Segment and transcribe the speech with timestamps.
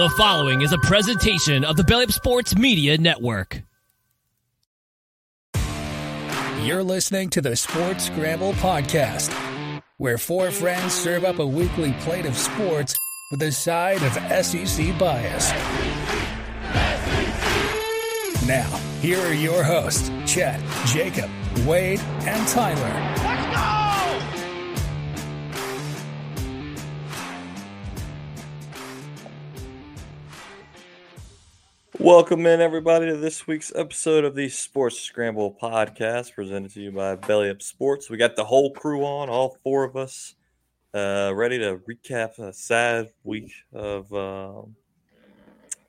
[0.00, 3.60] The following is a presentation of the Belly Up Sports Media Network.
[6.62, 9.30] You're listening to the Sports Scramble Podcast,
[9.98, 12.98] where four friends serve up a weekly plate of sports
[13.30, 15.50] with a side of SEC bias.
[18.46, 21.28] Now, here are your hosts, Chet, Jacob,
[21.66, 23.29] Wade, and Tyler.
[32.00, 36.92] Welcome in, everybody, to this week's episode of the Sports Scramble podcast presented to you
[36.92, 38.08] by Belly Up Sports.
[38.08, 40.34] We got the whole crew on, all four of us,
[40.94, 44.74] uh, ready to recap a sad week of um,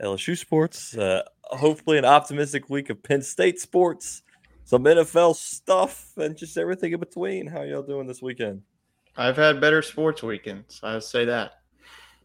[0.03, 0.97] LSU sports.
[0.97, 4.21] Uh, hopefully, an optimistic week of Penn State sports,
[4.65, 7.47] some NFL stuff, and just everything in between.
[7.47, 8.63] How y'all doing this weekend?
[9.15, 10.81] I've had better sports weekends.
[10.83, 11.53] I would say that.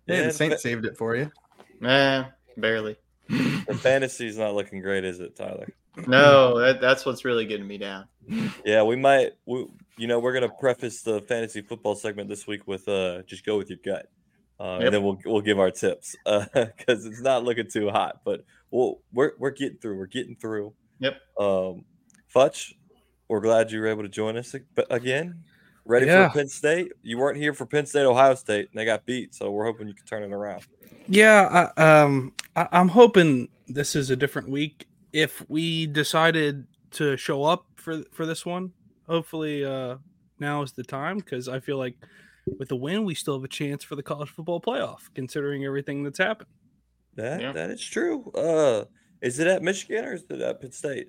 [0.07, 1.31] Yeah, Yeah, the Saints fa- saved it for you.
[1.79, 2.25] Nah,
[2.57, 2.97] barely.
[3.29, 5.69] The fantasy's not looking great, is it, Tyler?
[6.07, 8.07] No, that, that's what's really getting me down.
[8.65, 9.33] Yeah, we might.
[9.47, 13.45] We, you know, we're gonna preface the fantasy football segment this week with uh, just
[13.47, 14.07] go with your gut,
[14.61, 14.81] uh, Yep.
[14.83, 18.21] and then we'll we'll give our tips because it's not looking too hot.
[18.25, 19.97] But we'll, we're we're getting through.
[19.99, 20.75] We're getting through.
[21.01, 21.15] Yep.
[21.39, 21.85] Um,
[22.35, 22.75] Futch,
[23.29, 25.45] we're glad you were able to join us ag- again.
[25.87, 26.29] Ready Yeah.
[26.29, 26.93] for Penn State?
[27.03, 29.35] You weren't here for Penn State, Ohio State, and they got beat.
[29.35, 30.67] So we're hoping you can turn it around.
[31.09, 34.87] Yeah, I, um, I, I'm hoping this is a different week.
[35.13, 38.73] If we decided to show up for for this one,
[39.07, 39.97] hopefully uh,
[40.41, 41.95] now is the time because I feel like
[42.59, 46.03] with the win, we still have a chance for the college football playoff, considering everything
[46.03, 46.51] that's happened.
[47.15, 47.53] That Yeah.
[47.53, 48.31] that is true.
[48.33, 48.85] Uh,
[49.23, 51.09] is it at Michigan or is it at Penn State?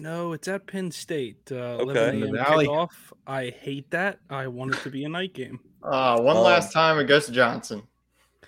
[0.00, 1.50] No, it's at Penn State.
[1.52, 1.82] Uh, Okay.
[1.82, 2.34] 11 a.m.
[2.34, 2.66] Valley.
[2.66, 2.90] kickoff.
[3.26, 4.18] I hate that.
[4.28, 5.60] I want it to be a night game.
[5.82, 7.82] Uh, one Um, last time it goes to Johnson.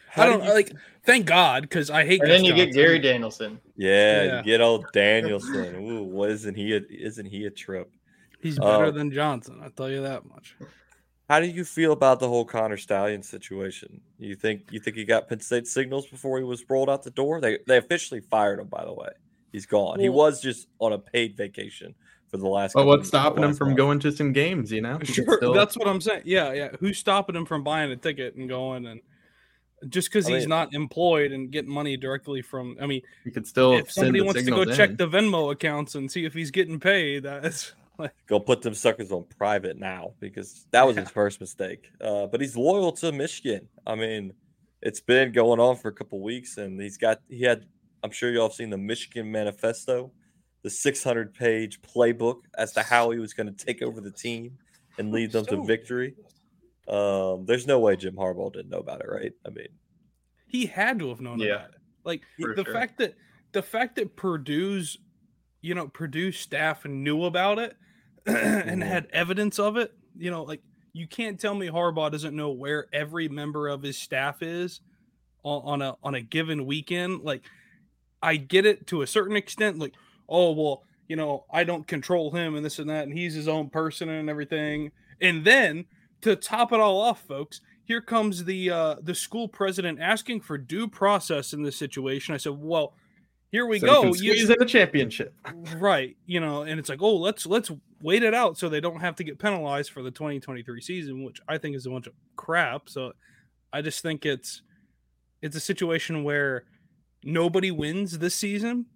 [0.09, 0.73] How I do don't you like.
[1.05, 2.21] Thank God, because I hate.
[2.21, 2.83] And then Gus you get Johnson.
[2.83, 3.61] Gary Danielson.
[3.77, 4.37] Yeah, Yeah.
[4.39, 5.75] you get old Danielson.
[5.77, 6.75] Ooh, what isn't he?
[6.75, 7.91] A, isn't he a trip?
[8.41, 8.91] He's better Oh.
[8.91, 9.61] than Johnson.
[9.63, 10.57] I tell you that much.
[11.31, 14.03] How do you feel about the whole Connor Stallion situation?
[14.19, 17.11] You think you think he got Penn State signals before he was rolled out the
[17.11, 17.41] door?
[17.41, 19.09] They they officially fired him, by the way.
[19.53, 20.01] He's gone.
[20.01, 21.95] he was just on a paid vacation
[22.29, 22.75] for the last.
[22.75, 23.77] Well, what's stopping him from month.
[23.77, 24.73] going to some games?
[24.73, 26.23] You know, Sure, still- that's what I'm saying.
[26.25, 26.69] Yeah, yeah.
[26.81, 29.01] Who's stopping him from buying a ticket and going and
[29.89, 32.77] just because he's mean- not employed and getting money directly from?
[32.81, 35.53] I mean, he could still if send somebody wants to go signals check the Venmo
[35.53, 39.77] accounts and see if he's getting paid, that's like Go put them suckers on private
[39.79, 41.91] now because that was his first mistake.
[42.01, 43.69] Uh, but he's loyal to Michigan.
[43.87, 44.33] I mean,
[44.81, 47.67] it's been going on for a couple weeks, and he's got he had.
[48.03, 50.13] I'm sure y'all have seen the Michigan Manifesto,
[50.63, 54.59] the 600 page playbook as to how he was going to take over the team
[54.99, 56.17] and lead them to victory.
[56.89, 59.33] Um, there's no way Jim Harbaugh didn't know about it, right?
[59.47, 59.79] I mean,
[60.47, 61.81] he had to have known Yeah, about it.
[62.05, 62.65] Like the sure.
[62.65, 63.17] fact that
[63.53, 64.97] the fact that Purdue's,
[65.63, 67.77] you know, Purdue staff knew about it
[68.27, 68.83] and Mhm.
[68.83, 69.93] had evidence of it.
[70.17, 73.99] You know, like you can't tell me Harbaugh doesn't know where every member of his
[73.99, 74.81] staff is
[75.45, 77.23] on, on a on a given weekend.
[77.23, 77.45] Like,
[78.23, 79.79] I get it to a certain extent.
[79.79, 79.95] Like,
[80.29, 83.49] oh well, you know, I don't control him and this and that, and he's his
[83.49, 84.93] own person and everything.
[85.21, 85.85] And then
[86.23, 90.57] to top it all off, folks, here comes the uh, the school president asking for
[90.57, 92.35] due process in this situation.
[92.35, 92.95] I said, well,
[93.51, 94.05] here we So go.
[94.07, 95.35] You- squeeze in a championship.
[95.77, 99.01] right you know and it's like oh let's let's wait it out so they don't
[99.01, 102.15] have to get penalized for the 2023 season which i think is a bunch of
[102.35, 103.13] crap so
[103.73, 104.63] i just think it's
[105.43, 106.65] it's a situation where
[107.25, 108.87] nobody wins this season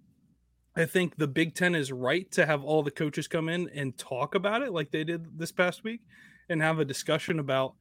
[0.75, 3.97] i think the big 10 is right to have all the coaches come in and
[3.97, 6.01] talk about it like they did this past week
[6.49, 7.73] and have a discussion about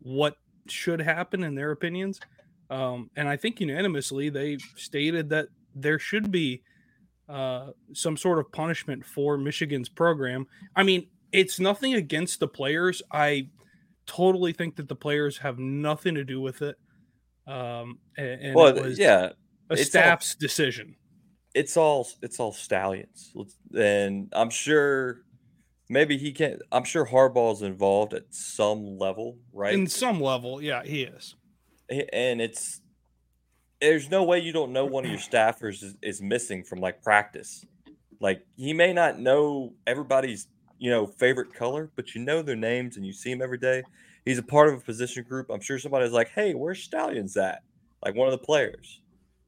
[0.00, 0.36] what
[0.68, 2.20] should happen in their opinions
[2.70, 6.62] um, and i think unanimously they stated that there should be
[7.28, 10.46] uh, some sort of punishment for Michigan's program.
[10.74, 13.02] I mean, it's nothing against the players.
[13.12, 13.48] I
[14.06, 16.76] totally think that the players have nothing to do with it.
[17.46, 19.30] Um, and, and well, it was yeah,
[19.70, 20.96] a it's all- staff's decision.
[21.54, 23.32] it's all it's all Stalions,
[23.76, 25.22] and I'm sure
[25.88, 26.60] maybe he can't.
[26.72, 29.74] I'm sure Harbaugh's involved at some level, right?
[29.74, 31.34] In some level, yeah, he is.
[32.12, 32.80] And it's
[33.80, 37.02] there's no way you don't know one of your staffers is, is missing from like
[37.02, 37.64] practice.
[38.20, 40.48] Like he may not know everybody's
[40.78, 43.82] you know favorite color, but you know their names and you see him every day.
[44.24, 45.48] He's a part of a position group.
[45.50, 47.62] I'm sure somebody's like, "Hey, where's Stalions at?"
[48.04, 49.00] Like one of the players.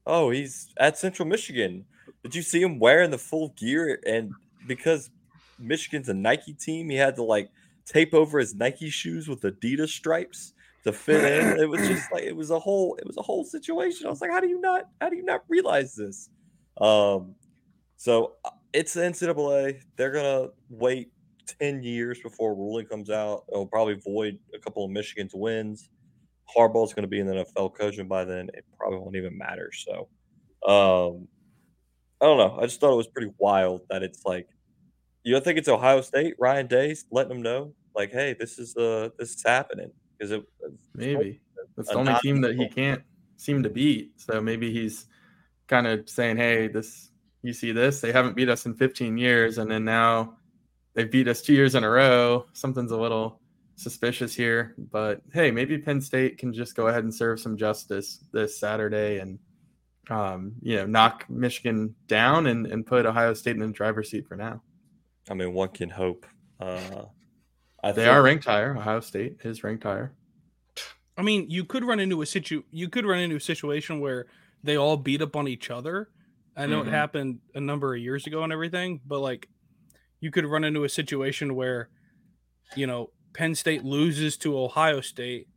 [0.05, 1.85] Oh, he's at Central Michigan.
[2.23, 3.99] Did you see him wearing the full gear?
[4.05, 4.31] And
[4.67, 5.09] because
[5.57, 7.49] Michigan's a Nike team, he had to like
[7.85, 10.53] tape over his Nike shoes with Adidas stripes
[10.83, 11.59] to fit in.
[11.59, 14.07] It was just like it was a whole it was a whole situation.
[14.07, 16.29] I was like, how do you not how do you not realize this?
[16.79, 17.35] Um,
[17.97, 19.81] so uh, it's the NCAA.
[19.95, 21.11] They're gonna wait
[21.45, 23.43] ten years before ruling comes out.
[23.51, 25.89] It'll probably void a couple of Michigan's wins.
[26.55, 28.49] Harbaugh's going to be in the NFL coaching by then.
[28.53, 29.71] It probably won't even matter.
[29.71, 30.07] So,
[30.67, 31.27] um,
[32.21, 32.57] I don't know.
[32.59, 34.47] I just thought it was pretty wild that it's like
[35.23, 38.75] you don't think it's Ohio State, Ryan Day's letting them know, like, hey, this is
[38.75, 40.43] uh this is happening because it
[40.93, 41.41] Maybe
[41.75, 43.01] that's the only team that he can't
[43.37, 44.11] seem to beat.
[44.17, 45.05] So maybe he's
[45.67, 47.11] kind of saying, "Hey, this
[47.41, 48.01] you see this?
[48.01, 50.37] They haven't beat us in 15 years, and then now
[50.93, 52.45] they beat us two years in a row.
[52.53, 53.38] Something's a little
[53.79, 58.23] suspicious here." But hey, maybe Penn State can just go ahead and serve some justice
[58.31, 59.39] this Saturday and.
[60.11, 64.27] Um, you know, knock Michigan down and, and put Ohio State in the driver's seat
[64.27, 64.63] for now.
[65.29, 66.25] I mean, one can hope.
[66.59, 67.03] Uh,
[67.83, 68.75] I They think- are ranked higher.
[68.75, 70.11] Ohio State is ranked higher.
[71.15, 74.25] I mean, you could run into a situ you could run into a situation where
[74.63, 76.09] they all beat up on each other.
[76.57, 76.87] I know Mhm.
[76.87, 79.47] it happened a number of years ago and everything, but like
[80.21, 81.89] you could run into a situation where
[82.75, 85.47] you know, Penn State loses to Ohio State,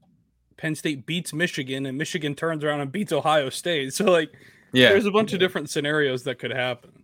[0.56, 3.92] Penn State beats Michigan and Michigan turns around and beats Ohio State.
[3.94, 4.30] So like
[4.72, 7.02] Yeah, there's a bunch of different scenarios that could happen.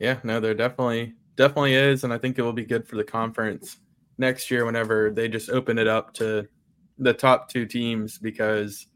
[0.00, 3.04] Yeah, no, there definitely definitely is, and I think it will be good for the
[3.04, 3.78] conference
[4.18, 6.46] next year whenever they just open it up to
[6.98, 8.86] the top two teams because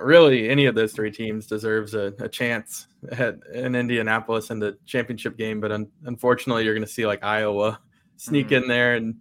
[0.00, 4.76] really any of those three teams deserves a, a chance at in Indianapolis in the
[4.86, 5.60] championship game.
[5.60, 7.80] But un- unfortunately, you're going to see like Iowa
[8.16, 8.62] sneak Mhm.
[8.62, 9.14] in there and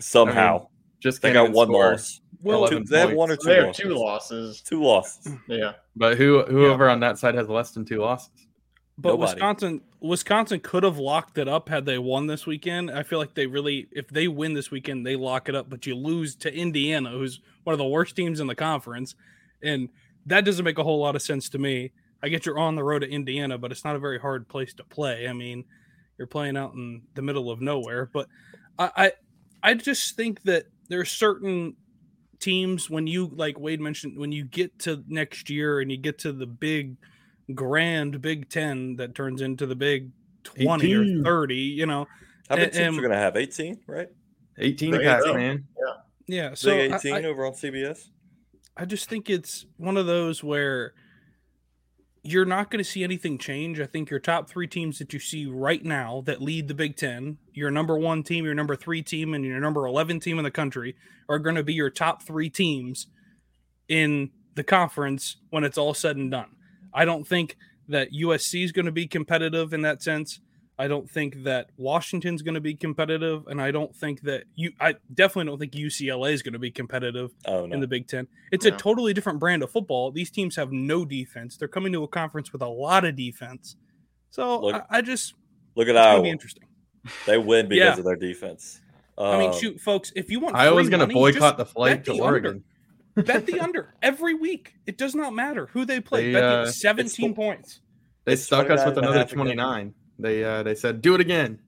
[0.00, 0.66] somehow
[1.00, 1.92] just they got one score.
[1.92, 2.20] loss.
[2.42, 3.48] Well, Two- they have one or two.
[3.48, 3.82] They have losses.
[3.82, 4.60] two losses.
[4.62, 5.32] Two losses.
[5.48, 5.72] Yeah.
[5.96, 8.30] But who whoever on that side has less than two losses?
[8.96, 9.32] But Nobody.
[9.32, 12.90] Wisconsin, Wisconsin could have locked it up had they won this weekend.
[12.90, 15.70] I feel like they really, if they win this weekend, they lock it up.
[15.70, 19.14] But you lose to Indiana, who's one of the worst teams in the conference,
[19.62, 19.88] and
[20.26, 21.92] that doesn't make a whole lot of sense to me.
[22.22, 24.74] I get you're on the road to Indiana, but it's not a very hard place
[24.74, 25.26] to play.
[25.28, 25.64] I mean,
[26.18, 28.10] you're playing out in the middle of nowhere.
[28.12, 28.28] But
[28.78, 29.12] I, I,
[29.62, 31.74] I just think that there are certain
[32.38, 36.18] teams when you like Wade mentioned when you get to next year and you get
[36.20, 36.96] to the big
[37.54, 40.10] grand Big Ten that turns into the Big
[40.44, 41.20] Twenty 18.
[41.20, 42.06] or Thirty, you know.
[42.48, 43.36] How many And- teams are going to have?
[43.36, 44.08] 18, right?
[44.58, 45.34] 18 There you cats, go.
[45.34, 45.66] man.
[45.78, 45.94] Yeah,
[46.26, 46.54] yeah.
[46.54, 48.08] so Big 18 I, over on CBS.
[48.76, 50.94] I just think it's one of those where
[52.22, 53.80] you're not going to see anything change.
[53.80, 56.96] I think your top three teams that you see right now that lead the Big
[56.96, 60.44] Ten, your number one team, your number three team, and your number 11 team in
[60.44, 60.96] the country
[61.28, 63.06] are going to be your top three teams
[63.88, 66.56] in the conference when it's all said and done.
[66.92, 67.56] I don't think
[67.88, 70.40] that USC is going to be competitive in that sense.
[70.80, 74.72] I don't think that Washington's going to be competitive, and I don't think that you.
[74.80, 77.74] I definitely don't think UCLA is going to be competitive Oh, no.
[77.74, 78.26] in the Big Ten.
[78.50, 80.10] It's a totally different brand of football.
[80.10, 81.56] These teams have no defense.
[81.56, 83.76] They're coming to a conference with a lot of defense.
[84.30, 85.34] So Look, I, I just
[85.76, 86.64] Look at it's gonna be interesting.
[87.26, 87.98] They win because Yeah.
[87.98, 88.80] of their defense.
[89.18, 92.04] I mean, Um, shoot, folks, if you want, I was going to boycott the flight
[92.06, 92.64] to the Oregon.
[93.16, 93.22] Under.
[93.26, 94.74] bet the under every week.
[94.86, 96.26] It does not matter who they play.
[96.28, 97.80] They, bet uh, the seventeen the- points.
[98.24, 99.94] They It's stuck us with another half again.
[100.20, 100.22] 29.
[100.22, 101.58] They uh, they said do it again.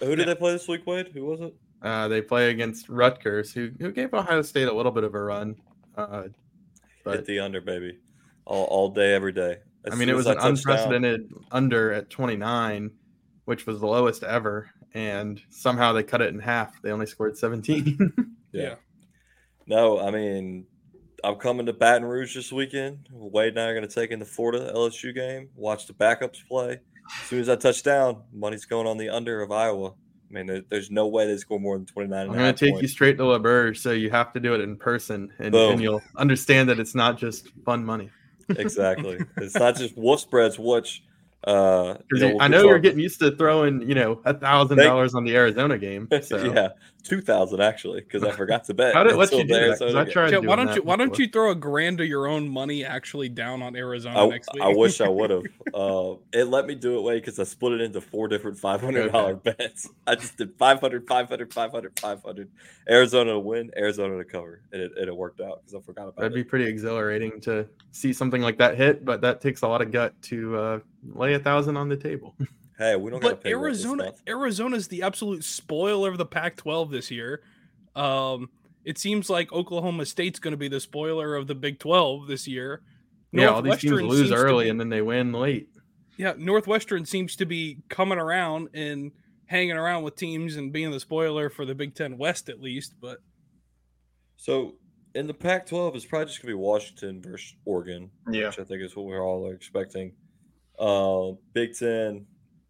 [0.00, 1.08] Who did they play this week, Wade?
[1.14, 1.54] Who was it?
[1.80, 5.20] Uh, they play against Rutgers, who who gave Ohio State a little bit of a
[5.22, 5.56] run.
[5.96, 6.24] Uh,
[7.04, 7.98] Hit the under, baby.
[8.44, 9.58] All, all day, every day.
[9.84, 12.90] As I mean, it was an touchdown- unprecedented under at 29,
[13.44, 16.80] which was the lowest ever, and somehow they cut it in half.
[16.82, 18.12] They only scored 17.
[18.52, 18.74] Yeah.
[19.66, 20.66] No, I mean,
[21.24, 23.08] I'm coming to Baton Rouge this weekend.
[23.10, 26.46] Wade and I are going to take in the Florida LSU game, watch the backups
[26.46, 26.80] play.
[27.20, 29.90] As soon as I touch down, money's going on the under of Iowa.
[29.90, 32.80] I mean, there, there's no way they score more than 29 I'm going to take
[32.80, 36.00] you straight to L'Auberge, so you have to do it in person, and, and you'll
[36.16, 38.10] understand that it's not just fun money.
[38.48, 39.18] exactly.
[39.36, 41.02] It's not just wolf spreads, which
[41.44, 44.78] uh, you 'Cause know, I know you're getting used to throwing, you know, a thousand
[44.78, 46.08] dollars on the Arizona game.
[46.22, 46.68] So yeah,
[47.02, 48.94] two thousand actually, because I forgot to bet.
[48.94, 50.30] how did let you do the Arizona I tried.
[50.30, 53.28] Yeah, why don't you why don't you throw a grand of your own money actually
[53.28, 54.62] down on Arizona I, next week?
[54.62, 55.42] I wish I would have.
[55.74, 58.80] Uh, it let me do it way because I split it into four different five
[58.80, 59.88] hundred dollar bets.
[60.06, 62.48] I just did 500, 500, 500, 500.
[62.88, 66.02] Arizona to win, Arizona to cover, and it, and it worked out because I forgot
[66.02, 66.20] about it.
[66.20, 69.82] That'd be pretty exhilarating to see something like that hit, but that takes a lot
[69.82, 72.34] of gut to uh, lay a thousand on the table.
[72.78, 74.22] Hey, we don't but pay rent Arizona month.
[74.26, 77.42] Arizona's the absolute spoiler of the Pac-12 this year.
[77.94, 78.48] Um,
[78.84, 82.48] it seems like Oklahoma State's going to be the spoiler of the Big 12 this
[82.48, 82.80] year.
[83.30, 85.68] yeah, all these teams lose early be- and then they win late.
[86.16, 89.12] yeah, Northwestern seems to be coming around and
[89.44, 92.94] hanging around with teams and being the spoiler for the Big Ten West at least.
[93.00, 93.18] But
[94.36, 94.74] So
[95.14, 98.46] in the Pac-12, it's probably just gonna be Washington versus Oregon, Yeah.
[98.48, 100.14] which I think is what we're all expecting.
[100.82, 102.26] Uh, Big Ten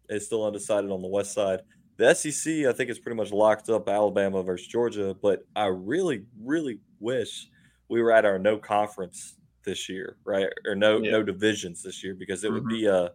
[0.09, 1.61] is still undecided on the West side.
[1.97, 3.89] The SEC, I think, is pretty much locked up.
[3.89, 7.47] Alabama versus Georgia, but I really, really wish
[7.89, 10.47] we were at our no conference this year, right?
[10.65, 11.11] Or no Yeah.
[11.11, 12.69] no divisions this year because it would Mhm.
[12.69, 13.11] be a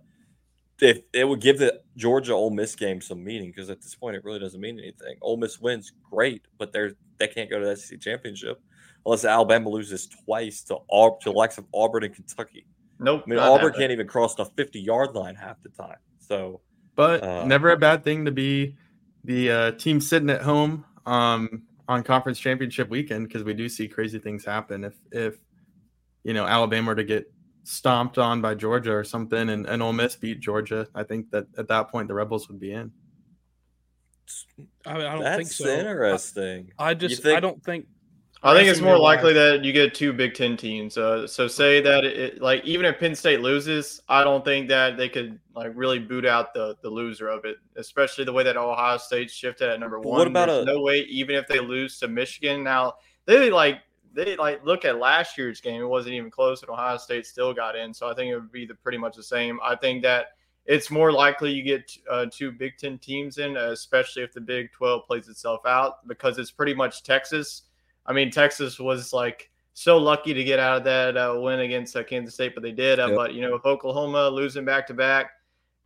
[0.81, 4.17] if it would give the Georgia Ole Miss game some meaning because at this point
[4.17, 5.19] it really doesn't mean anything.
[5.23, 8.61] Ole Miss wins, great, but they're they can't go to the SEC championship
[9.05, 12.65] unless Alabama loses twice to Aub- to the likes of Auburn and Kentucky.
[12.99, 13.25] Nope.
[13.27, 13.81] I mean, Auburn happening.
[13.81, 15.99] can't even cross the fifty yard line half the time.
[16.19, 16.61] So
[16.95, 18.77] But Uh, never a bad thing to be
[19.25, 23.89] the uh, team sitting at home um, on conference championship weekend because we do see
[23.89, 24.85] crazy things happen.
[24.85, 25.39] If if
[26.25, 27.33] you know Alabama were to get
[27.65, 31.47] stomped on by Georgia or something, and, and Ole Miss beat Georgia, I think that
[31.57, 32.91] at that point the Rebels would be in.
[34.85, 35.69] I, I don't that's think so.
[35.69, 36.73] interesting.
[36.79, 37.87] I, I just I don't think
[38.43, 40.97] I think it's more likely that you get two Big Ten teams.
[40.97, 44.97] Uh, so say that it like even if Penn State loses, I don't think that
[44.97, 48.57] they could like really boot out the the loser of it, especially the way that
[48.57, 50.19] Ohio State shifted at number one.
[50.19, 52.95] what about There's a- no way even if they lose to Michigan now
[53.29, 53.83] they like
[54.15, 55.81] they like look at last year's game.
[55.81, 57.93] It wasn't even close, and Ohio State still got in.
[57.93, 59.61] So I think it would be the pretty much the same.
[59.63, 60.29] I think that
[60.65, 64.73] it's more likely you get uh, two Big Ten teams in, especially if the Big
[64.73, 67.63] Twelve plays itself out, because it's pretty much Texas.
[68.09, 71.95] I mean, Texas was like so lucky to get out of that uh, win against
[71.95, 72.99] uh, Kansas State, but they did.
[72.99, 73.17] Uh, Yep.
[73.17, 75.31] But you know, with Oklahoma losing back to back,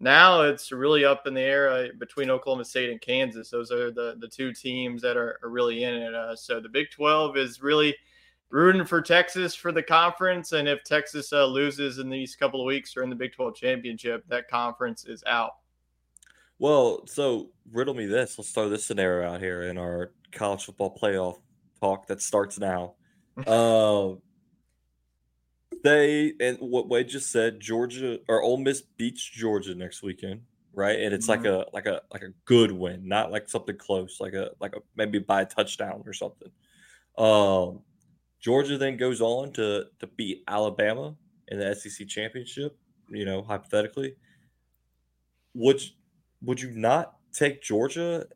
[0.00, 3.50] now it's really up in the air uh, between Oklahoma State and Kansas.
[3.50, 6.14] Those are the the two teams that are, are really in it.
[6.14, 7.94] Uh, so the Big Twelve is really
[8.50, 12.66] rooting for Texas for the conference, and if Texas uh, loses in these couple of
[12.66, 15.56] weeks or in the Big Twelve championship, that conference is out.
[16.58, 18.38] Well, so riddle me this.
[18.38, 21.38] Let's throw this scenario out here in our college football playoff
[21.82, 22.94] talk that starts now.
[23.46, 24.20] Um,
[25.82, 30.98] they and what Wade just said, Georgia or Ole Miss beats Georgia next weekend, right?
[31.00, 34.34] And it's like a like a like a good win, not like something close, like
[34.34, 36.50] a like a maybe by a touchdown or something.
[37.18, 37.80] Um,
[38.40, 41.16] Georgia then goes on to to beat Alabama
[41.48, 42.76] in the SEC championship.
[43.10, 44.14] You know, hypothetically,
[45.54, 45.82] would
[46.42, 48.26] would you not take Georgia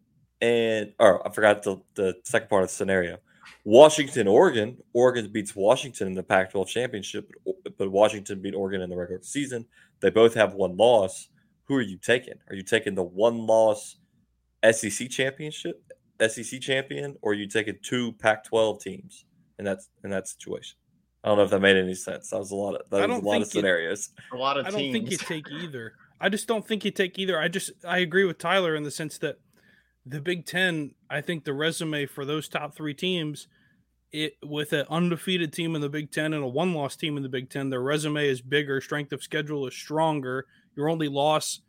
[0.40, 3.18] and or I forgot the the second part of the scenario.
[3.64, 4.76] Washington, Oregon.
[4.92, 7.30] Oregon beats Washington in the Pac-12 championship,
[7.78, 9.66] but Washington beat Oregon in the regular season.
[10.00, 11.28] They both have one loss.
[11.64, 12.34] Who are you taking?
[12.48, 13.96] Are you taking the one loss
[14.70, 15.82] SEC championship,
[16.20, 19.24] SEC champion, or are you taking two Pac-12 teams
[19.58, 20.76] in that in that situation?
[21.24, 22.30] I don't know if that made any sense.
[22.30, 24.10] That was a lot of that was a lot of think it- scenarios.
[24.32, 24.82] A lot of I teams.
[24.82, 25.94] don't think you take either.
[26.20, 27.38] I just don't think you take either.
[27.38, 29.38] I just I agree with Tyler in the sense that
[30.06, 33.48] the Big Ten, I think the resume for those top three teams,
[34.12, 37.22] it with an undefeated team in the Big Ten and a one loss team in
[37.22, 40.46] the Big Ten, their resume is bigger, strength of schedule is stronger.
[40.76, 41.60] Your only loss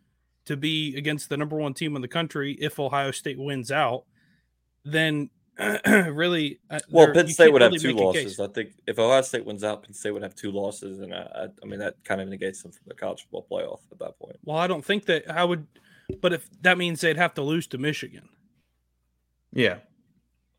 [0.46, 4.04] to be against the number one team in the country if Ohio State wins out,
[4.86, 5.30] then
[5.88, 8.40] really uh, Well, Penn State would have two losses.
[8.40, 11.28] I think if Ohio State wins out, Penn State would have two losses, and I,
[11.36, 14.20] I, I mean that kind of negates them from the college football playoff at that
[14.20, 14.38] point.
[14.44, 15.66] Well, I don't think that I would,
[16.22, 18.30] but if that means they'd have to lose to Michigan.
[19.54, 19.80] Yeah,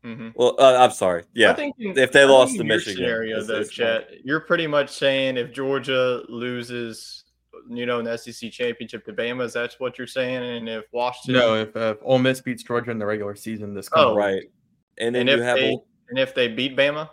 [0.03, 0.33] Mhm.
[0.35, 1.23] Well, uh, I'm sorry.
[1.33, 3.69] Yeah, I think in- if they I lost in to Michigan, scenario it's- though, it's
[3.71, 7.23] Chet, you're pretty much saying if Georgia loses,
[7.69, 10.43] you know, an the SEC championship to Bama, is that what you're saying?
[10.43, 11.55] And if Washington, no.
[11.55, 14.43] If uh, Ole Miss beats Georgia in the regular season this Oh, coming right.
[14.97, 17.09] And then and you if have they Ole- and if they beat Bama,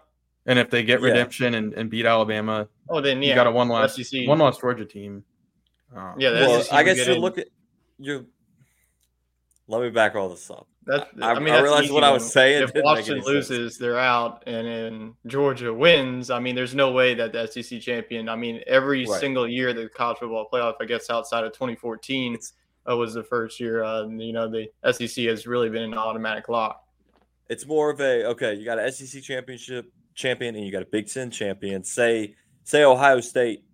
[0.47, 1.07] and if they get Yeah.
[1.07, 4.26] redemption and, and beat Alabama, oh then yeah, you got a one loss SEC.
[4.28, 5.25] one loss Georgia team.
[5.95, 7.21] Um, Yeah, well, I guess you in.
[7.21, 7.49] look at
[7.99, 8.26] you.
[9.69, 10.69] Let me back all this up.
[10.85, 13.50] That's, I- I, mean, I realized what I was saying If Washington any sense.
[13.50, 16.31] loses, they're out, and then Georgia wins.
[16.31, 18.29] I mean, there's no way that the SEC champion.
[18.29, 19.21] I mean, every Right.
[19.21, 22.38] single year the college football playoff, I guess, outside of 2014,
[22.88, 23.83] uh, was the first year.
[23.83, 26.85] Uh, you know, the SEC has really been an automatic lock.
[27.49, 28.55] It's more of a okay.
[28.55, 31.83] You got an SEC championship champion, and you got a Big Ten champion.
[31.83, 33.65] Say, say Ohio State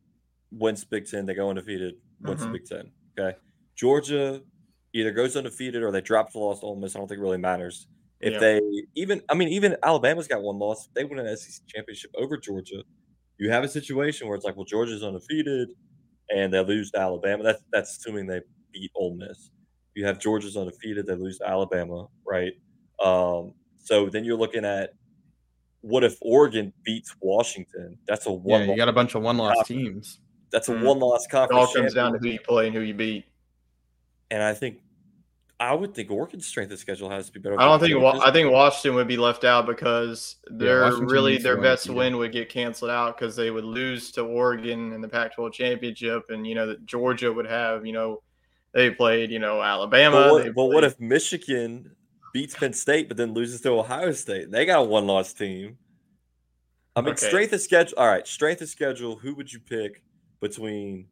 [0.51, 2.45] wins Big Ten, they go undefeated, wins Mhm.
[2.47, 2.91] the Big Ten.
[3.19, 3.37] Okay,
[3.75, 4.43] Georgia
[4.93, 6.95] either goes undefeated or they drop the loss to Ole Miss.
[6.95, 7.87] I don't think it really matters.
[8.21, 8.39] If Yeah.
[8.39, 8.61] they
[8.95, 10.87] even, I mean, even Alabama's got one loss.
[10.87, 12.85] If they win an SEC championship over Georgia,
[13.39, 15.71] you have a situation where it's like, well, Georgia's undefeated,
[16.31, 17.43] and they lose to Alabama.
[17.43, 18.41] That's that's assuming they
[18.73, 19.51] beat Ole Miss.
[19.95, 22.53] You have Georgia's undefeated, they lose to Alabama, right?
[23.03, 24.93] Um, so then you're looking at
[25.81, 27.99] what if Oregon beats Washington?
[28.07, 28.69] That's a yeah, one.
[28.69, 29.69] you got a bunch of one loss Conference.
[29.69, 30.21] teams.
[30.53, 30.85] that's a Mm.
[30.85, 31.51] one loss conference.
[31.59, 33.25] It all comes down to who you play and who you beat.
[34.33, 34.79] And I think
[35.61, 37.61] I would think Oregon's strength of schedule has to be better.
[37.61, 41.39] I don't think Wa- I think Washington would be left out because their Washington really
[41.39, 44.93] their to win, best win would get canceled out because they would lose to Oregon
[44.93, 48.23] in the Pac-12 championship, and you know that Georgia would have you know
[48.73, 50.17] they played you know Alabama.
[50.17, 51.95] But they what, but what if Michigan
[52.33, 54.51] beats Penn State but then loses to Ohio State?
[54.51, 55.77] They got a one loss team.
[56.97, 57.29] I mean, Okay.
[57.29, 57.99] strength of schedule.
[57.99, 59.17] All right, strength of schedule.
[59.17, 60.03] Who would you pick
[60.41, 61.07] between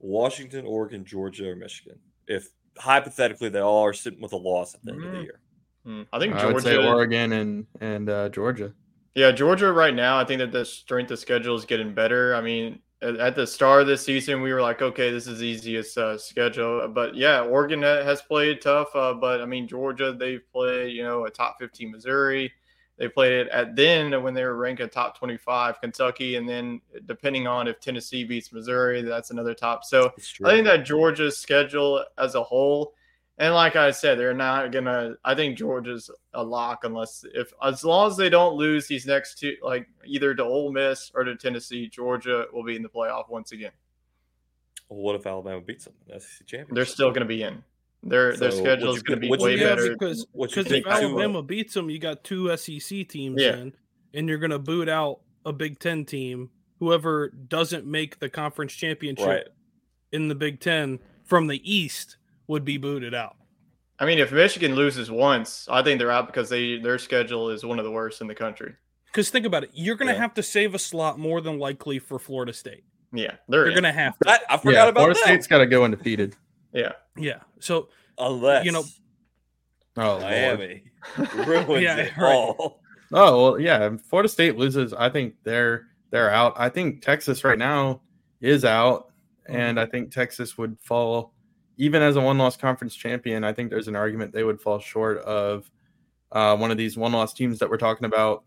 [0.00, 1.98] Washington, Oregon, Georgia, or Michigan?
[2.26, 5.22] If hypothetically they all are sitting with a loss at the end of the Mm.
[5.22, 5.40] year.
[5.84, 6.88] Hmm, I think I would say Georgia.
[6.88, 8.72] Oregon and and uh, Georgia.
[9.14, 12.34] Yeah, Georgia right now, I think that the strength of schedule is getting better.
[12.34, 15.38] I mean, at, at the start of the season, we were like, okay, this is
[15.38, 16.86] the easiest uh, schedule.
[16.88, 18.88] But yeah, Oregon has played tough.
[18.94, 22.52] Uh, but I mean, Georgia, they've played, you know, a top 15 Missouri.
[22.98, 26.36] They played it at then when they were ranked a top 25 Kentucky.
[26.36, 29.84] And then depending on if Tennessee beats Missouri, that's another top.
[29.84, 30.12] So
[30.44, 32.94] I think that Georgia's schedule as a whole,
[33.38, 35.16] and like I said, they're not gonna.
[35.22, 39.38] I think Georgia's a lock unless if as long as they don't lose these next
[39.38, 43.28] two, like either to Ole Miss or to Tennessee, Georgia will be in the playoff
[43.28, 43.72] once again.
[44.88, 46.74] Well, what if Alabama beats them in the SEC championship?
[46.74, 47.62] They're still gonna be in.
[48.08, 49.92] Their their schedule is gonna be would way pick- yeah, better.
[49.92, 53.56] because because if Alabama uh, beats them, you got two SEC teams Yeah.
[53.56, 53.72] in,
[54.14, 56.50] and you're gonna boot out a Big Ten team.
[56.78, 59.44] Whoever doesn't make the conference championship right.
[60.12, 63.36] in the Big Ten from the East would be booted out.
[63.98, 67.64] I mean, if Michigan loses once, I think they're out because they their schedule is
[67.64, 68.74] one of the worst in the country.
[69.06, 70.18] Because think about it, you're gonna Yeah.
[70.18, 72.84] have to save a slot more than likely for Florida State.
[73.12, 74.24] Yeah, they're You're gonna have to.
[74.24, 75.26] That I forgot yeah, about Florida that.
[75.26, 76.36] State's got to go undefeated.
[76.76, 76.92] Yeah.
[77.16, 77.40] Yeah.
[77.60, 78.84] So Unless you know-
[79.98, 80.22] Oh, Lord.
[80.22, 80.84] Miami
[81.46, 82.34] ruins Yeah, it right.
[82.34, 82.80] all.
[83.12, 83.96] Oh well, yeah.
[84.10, 84.92] Florida State loses.
[84.92, 86.54] I think they're they're out.
[86.56, 88.02] I think Texas right now
[88.40, 89.06] is out,
[89.48, 91.32] and I think Texas would fall
[91.78, 93.44] even as a one-loss conference champion.
[93.44, 95.70] I think there's an argument they would fall short of
[96.32, 98.44] uh, one of these one-loss teams that we're talking about,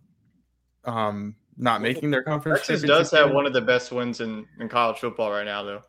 [0.86, 2.60] um, not making their conference.
[2.68, 5.84] Texas does have one of the best wins in, in college football right now, though.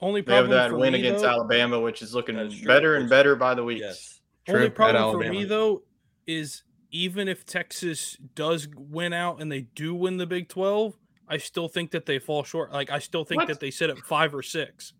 [0.00, 2.96] Only They have that for win me, against though, Alabama, which is looking That's better
[2.96, 3.80] and better by the week.
[3.80, 4.20] Yes.
[4.48, 5.82] Only True, at problem for me though
[6.26, 10.94] is even if Texas does win out and they do win the Big Twelve,
[11.28, 12.72] I still think that they fall short.
[12.72, 13.48] Like I still think What?
[13.48, 14.94] that they sit at five or six.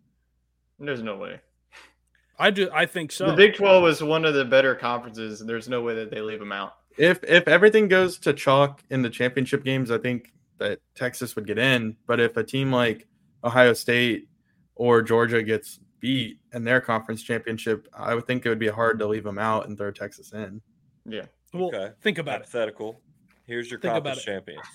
[0.77, 1.41] There's no way.
[2.37, 2.69] I do.
[2.73, 3.25] I think so.
[3.27, 6.21] The Big 12 is one of the better conferences, and there's no way that they
[6.21, 6.75] leave them out.
[6.97, 11.45] if if everything goes to chalk in the championship games, I think that Texas would
[11.45, 11.97] get in.
[12.07, 13.07] But if a team like
[13.43, 14.28] Ohio State
[14.79, 18.97] or Georgia gets beat in their conference championship, I would think it would be hard
[18.99, 20.61] to leave them out and throw Texas in.
[21.05, 21.25] Yeah.
[21.53, 21.91] well, Okay.
[22.01, 22.45] think about it.
[22.45, 23.01] Hypothetical.
[23.45, 24.65] Here's your Think conference champions.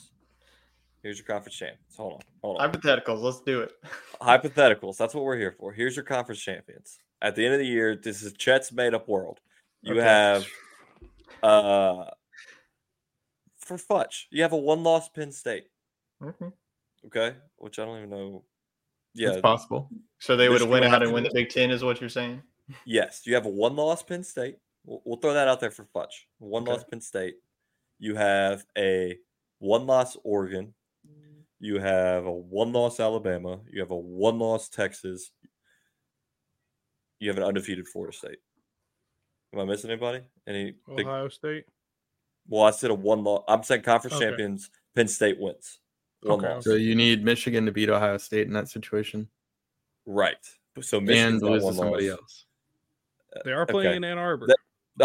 [1.02, 1.96] Here's your conference champions.
[1.96, 2.20] Hold on.
[2.42, 2.70] Hold on.
[2.72, 3.22] Hypotheticals.
[3.22, 3.72] Let's do it.
[4.20, 4.98] Hypotheticals.
[4.98, 5.72] That's what we're here for.
[5.72, 6.98] Here's your conference champions.
[7.22, 9.40] At the end of the year, this is Chet's made up world.
[9.80, 10.02] You Okay.
[10.02, 10.46] have
[11.42, 12.10] uh
[13.56, 15.68] for Futch, you have a one loss Penn State.
[16.22, 16.52] Mhm.
[17.06, 17.36] Okay.
[17.56, 18.44] Which I don't even know.
[19.14, 19.90] Yeah, it's possible.
[20.18, 22.42] So they would win would out and win the Big Ten, is what you're saying?
[22.84, 24.58] Yes, you have a one loss Penn State.
[24.84, 26.26] We'll, we'll throw that out there for Futch.
[26.38, 27.36] One loss Penn State.
[27.98, 29.18] You have a
[29.58, 30.74] one loss Oregon.
[31.60, 33.60] You have a one loss Alabama.
[33.70, 35.30] You have a one loss Texas.
[37.20, 38.38] You have an undefeated Florida State.
[39.52, 40.22] Am I missing anybody?
[40.46, 41.06] Any big?
[41.06, 41.64] Ohio State.
[42.48, 43.44] Well, I said a one loss.
[43.48, 44.26] I'm saying conference Okay.
[44.26, 44.70] champions.
[44.94, 45.78] Penn State wins.
[46.24, 46.60] One Okay.
[46.60, 49.28] So you need Michigan to beat Ohio State in that situation
[50.06, 50.36] Right.
[50.80, 52.18] So and Michigan's lose to somebody loss.
[52.20, 52.44] else.
[53.36, 53.96] Uh, they are playing okay.
[53.96, 54.46] in Ann Arbor.
[54.48, 54.56] That-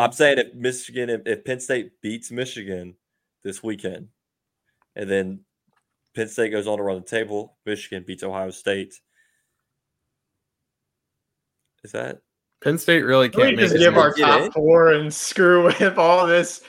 [0.02, 2.96] I'm saying if Michigan, if, if Penn State beats Michigan
[3.44, 4.10] this weekend,
[4.96, 5.40] and then
[6.16, 8.94] Penn State goes on to run the table, Michigan beats Ohio State.
[11.84, 12.20] Is that
[12.62, 14.52] Penn State really Can we can't make just give our top in?
[14.52, 16.62] four and screw with all this?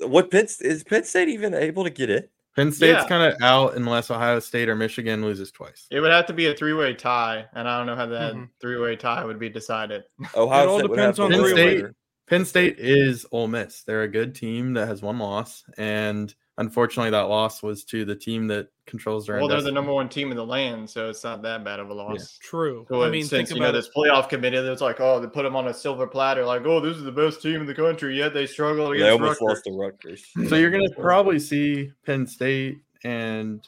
[0.00, 0.30] what?
[0.30, 2.30] Penn is Penn State even able to get it?
[2.56, 3.08] Penn State's Yeah.
[3.08, 5.86] kind of out unless Ohio State or Michigan loses twice.
[5.90, 8.48] It would have to be a three-way tie, and I don't know how that Mhm.
[8.60, 10.04] three-way tie would be decided.
[10.36, 11.84] Ohio all State would depends have on to Penn State-
[12.28, 13.82] Penn State is Ole Miss.
[13.84, 18.14] They're a good team that has one loss, and unfortunately, that loss was to the
[18.14, 19.38] team that controls their.
[19.38, 21.88] Well, they're the number one team in the land, so it's not that bad of
[21.88, 22.38] a loss.
[22.42, 22.84] True.
[22.88, 23.84] So I mean, since think you know about it.
[23.84, 26.80] this playoff committee, that's like, oh, they put them on a silver platter, like, oh,
[26.80, 29.42] this is the best team in the country, yet they struggle They almost Rutgers.
[29.42, 30.24] lost to Rutgers.
[30.48, 33.66] So you're going to probably see Penn State and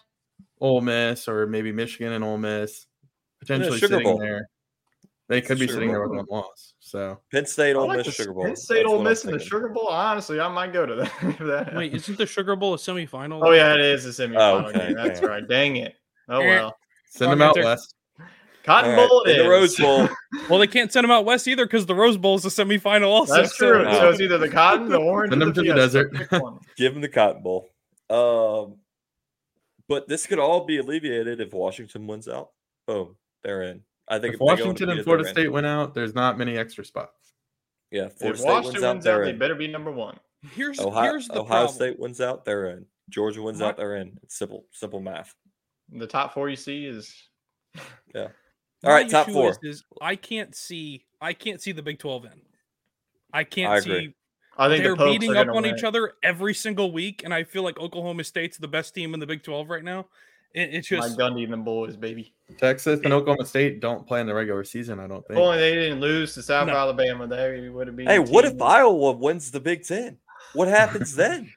[0.61, 2.87] Ole Miss, or maybe Michigan and Ole Miss,
[3.38, 4.18] potentially Sugar sitting Bowl.
[4.18, 4.48] there.
[5.29, 6.74] They could be Sugar sitting there with one loss.
[6.90, 8.44] So Penn State, I Ole like Miss, the Sugar Bowl.
[8.46, 9.38] Penn State, Ole Miss, in the.
[9.38, 9.87] Sugar Bowl.
[9.87, 11.12] Honestly, I might go to that.
[11.22, 13.40] if that Wait, isn't the Sugar Bowl a semifinal?
[13.46, 14.96] oh yeah, it is a semifinal okay, game.
[14.96, 15.46] That's right.
[15.46, 15.94] Dang it.
[16.29, 16.46] Oh Eh.
[16.46, 16.76] well.
[17.11, 17.94] send them out west.
[18.64, 19.76] Cotton All right, Bowl in the Rose.
[19.76, 20.09] Bowl.
[20.50, 23.07] Well, they can't send them out west either because the Rose Bowl is the semifinal.
[23.07, 23.85] Also, That's so- true.
[23.94, 26.12] So it's either the cotton, the orange, Send or them the to the desert.
[26.76, 27.68] Give them the Cotton Bowl.
[28.11, 28.79] Um,
[29.88, 32.50] but this could all be alleviated if Washington wins out.
[32.88, 33.83] Boom, they're in.
[34.11, 35.33] I think If they Washington and Florida they're.
[35.33, 37.33] State went out, there's not many extra spots.
[37.90, 39.38] Yeah, Florida If State wins Washington out, wins out, they're in.
[39.38, 40.18] better be number one.
[40.55, 41.75] Here's Ohio, here's the Ohio problem.
[41.75, 42.87] State wins out, they're in.
[43.09, 44.18] Georgia wins My- out, they're in.
[44.23, 45.35] It's simple, simple math.
[45.92, 47.14] The top four you see is
[48.14, 48.29] All
[48.83, 49.51] My right, top four.
[49.51, 52.40] Is, is I can't see I can't see the Big Twelve in.
[53.33, 54.07] I can't I agree.
[54.09, 54.14] see
[54.57, 57.44] I think they're the beating up on win each other every single week, and I
[57.44, 60.07] feel like Oklahoma State's the best team in the Big Twelve right now.
[60.53, 62.35] It, it's Mike just Gundy and the boys, baby.
[62.59, 65.39] Texas and Oklahoma State don't play in the regular season, I don't think.
[65.39, 66.75] only they didn't lose to South No.
[66.75, 68.07] Alabama, they would have been.
[68.07, 70.19] Hey, what if Iowa wins the Big Ten?
[70.55, 71.53] What happens then?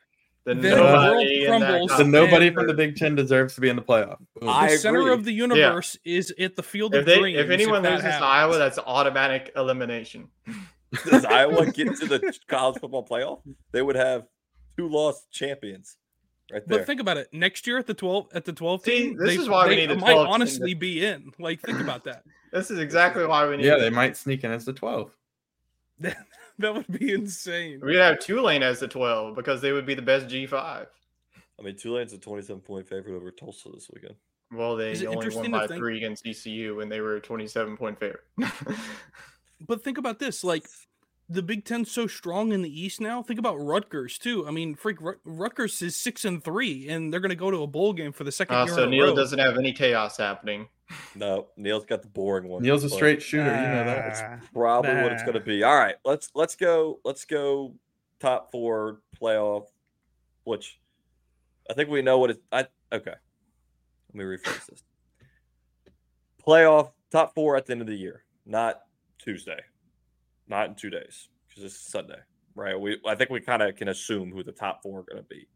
[0.46, 1.98] that Then the nobody world in crumbles.
[1.98, 4.18] So nobody from the Big Ten deserves to be in the playoff.
[4.40, 4.50] Boom.
[4.50, 5.14] I the center agree.
[5.14, 7.40] of the universe is at the field If of they, dreams.
[7.40, 8.24] if anyone that loses to.
[8.24, 10.28] Iowa, that's automatic elimination.
[11.10, 13.40] Does Iowa get to the college football playoff?
[13.72, 14.26] They would have
[14.78, 15.98] two lost champions
[16.52, 16.80] right there.
[16.80, 17.30] But think about it.
[17.34, 19.76] Next year at the twelve at the twelve See, team, this they, is why we
[19.76, 21.32] they need a might 12 team honestly be in.
[21.40, 22.24] Like, think about that.
[22.52, 23.66] This is exactly why we need.
[23.66, 25.12] Yeah, they might sneak in as the 12.
[26.60, 27.80] That would be insane.
[27.84, 30.86] We'd have Tulane as the twelve because they would be the best G five.
[31.60, 34.14] I mean, Tulane's a 27 point favorite over Tulsa this weekend.
[34.52, 37.76] Well, they Is only won by think- three against ECU, and they were a twenty-seven
[37.76, 38.24] point favorite.
[39.66, 40.68] But think about this: like
[41.30, 43.24] the Big Ten's so strong in the East now.
[43.24, 44.48] Think about Rutgers too.
[44.48, 47.64] I mean, freak Rut- Rutgers is six and three, and they're going to go to
[47.64, 48.74] a bowl game for the second uh, year.
[48.76, 49.16] so in a Neil row.
[49.16, 50.68] doesn't have any chaos happening.
[51.16, 52.62] No, Neil's got the boring one.
[52.62, 53.46] Neil's a straight shooter.
[53.46, 53.86] You know that.
[53.86, 55.64] That's Ah, probably what it's going to be.
[55.64, 57.00] All right, let's let's go.
[57.04, 57.74] Let's go
[58.20, 59.66] top four playoff.
[60.44, 60.80] Which
[61.68, 62.44] I think we know what it.
[62.52, 63.14] I okay.
[64.14, 64.84] Let me rephrase this.
[66.46, 68.82] Playoff top four at the end of the year, not
[69.18, 69.62] Tuesday,
[70.48, 72.20] not in two days because it's Sunday,
[72.56, 72.80] right?
[72.80, 75.28] We I think we kind of can assume who the top four are going to
[75.30, 75.48] be.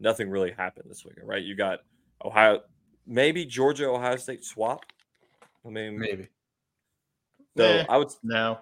[0.00, 1.42] Nothing really happened this weekend, right?
[1.42, 1.80] You got
[2.24, 2.60] Ohio,
[3.06, 4.84] maybe Georgia, Ohio State swap.
[5.64, 6.28] I mean, Maybe.
[7.56, 8.08] so Eh, I would.
[8.22, 8.58] No,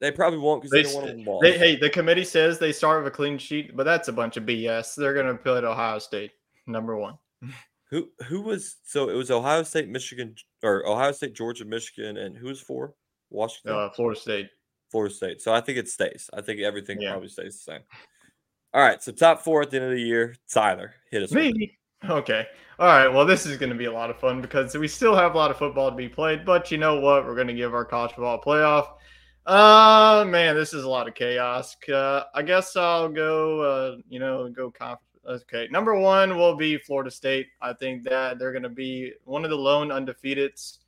[0.00, 2.58] They probably won't because they, they, don't want to s- they hey, the committee says
[2.58, 4.94] they start with a clean sheet, but that's a bunch of BS.
[4.94, 6.32] They're gonna put Ohio State
[6.66, 7.18] number one.
[7.90, 12.36] Who who was so it was Ohio State, Michigan, or Ohio State, Georgia, Michigan, and
[12.36, 12.94] who's for
[13.30, 14.50] Washington, Uh, Florida State.
[14.90, 15.42] Florida State.
[15.42, 16.28] So I think it stays.
[16.32, 17.10] I think everything Yeah.
[17.12, 17.80] probably stays the same.
[18.74, 20.36] All right, so top four at the end of the year.
[20.52, 21.30] Tyler, hit us.
[21.30, 21.54] with it.
[21.56, 21.78] Me.
[22.08, 22.46] Okay.
[22.78, 23.08] All right.
[23.08, 25.36] Well, this is going to be a lot of fun because we still have a
[25.36, 26.44] lot of football to be played.
[26.44, 27.24] But you know what?
[27.26, 28.88] We're going to give our college football playoff.
[29.46, 31.74] Uh, man, this is a lot of chaos.
[31.92, 33.60] Uh, I guess I'll go.
[33.62, 35.02] Uh, you know, go conference.
[35.26, 35.66] Okay.
[35.72, 37.48] Number one will be Florida State.
[37.60, 40.78] I think that they're going to be one of the lone undefeateds.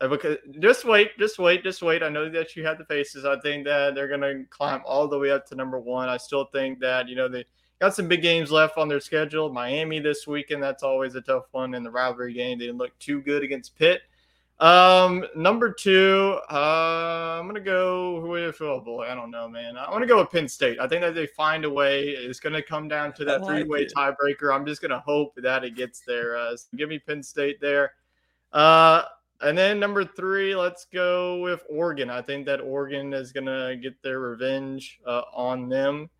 [0.00, 2.02] Uh, because just wait, just wait, just wait.
[2.02, 3.24] I know that you have the faces.
[3.24, 6.08] I think that they're going to climb all the way up to number one.
[6.08, 7.44] I still think that you know they
[7.80, 9.52] got some big games left on their schedule.
[9.52, 12.58] Miami this weekend, that's always a tough one in the rivalry game.
[12.58, 14.02] They didn't look too good against Pitt.
[14.60, 19.76] Um, number two, uh, I'm gonna go with oh boy, I don't know, man.
[19.76, 20.80] I want to go with Penn State.
[20.80, 22.08] I think that they find a way.
[22.08, 23.92] It's gonna come down to that like three-way it.
[23.96, 24.52] tiebreaker.
[24.52, 26.36] I'm just gonna hope that it gets there.
[26.36, 27.92] Uh, so give me Penn State there.
[28.52, 29.02] Uh,
[29.40, 32.10] and then number three, let's go with Oregon.
[32.10, 36.10] I think that Oregon is gonna get their revenge uh, on them.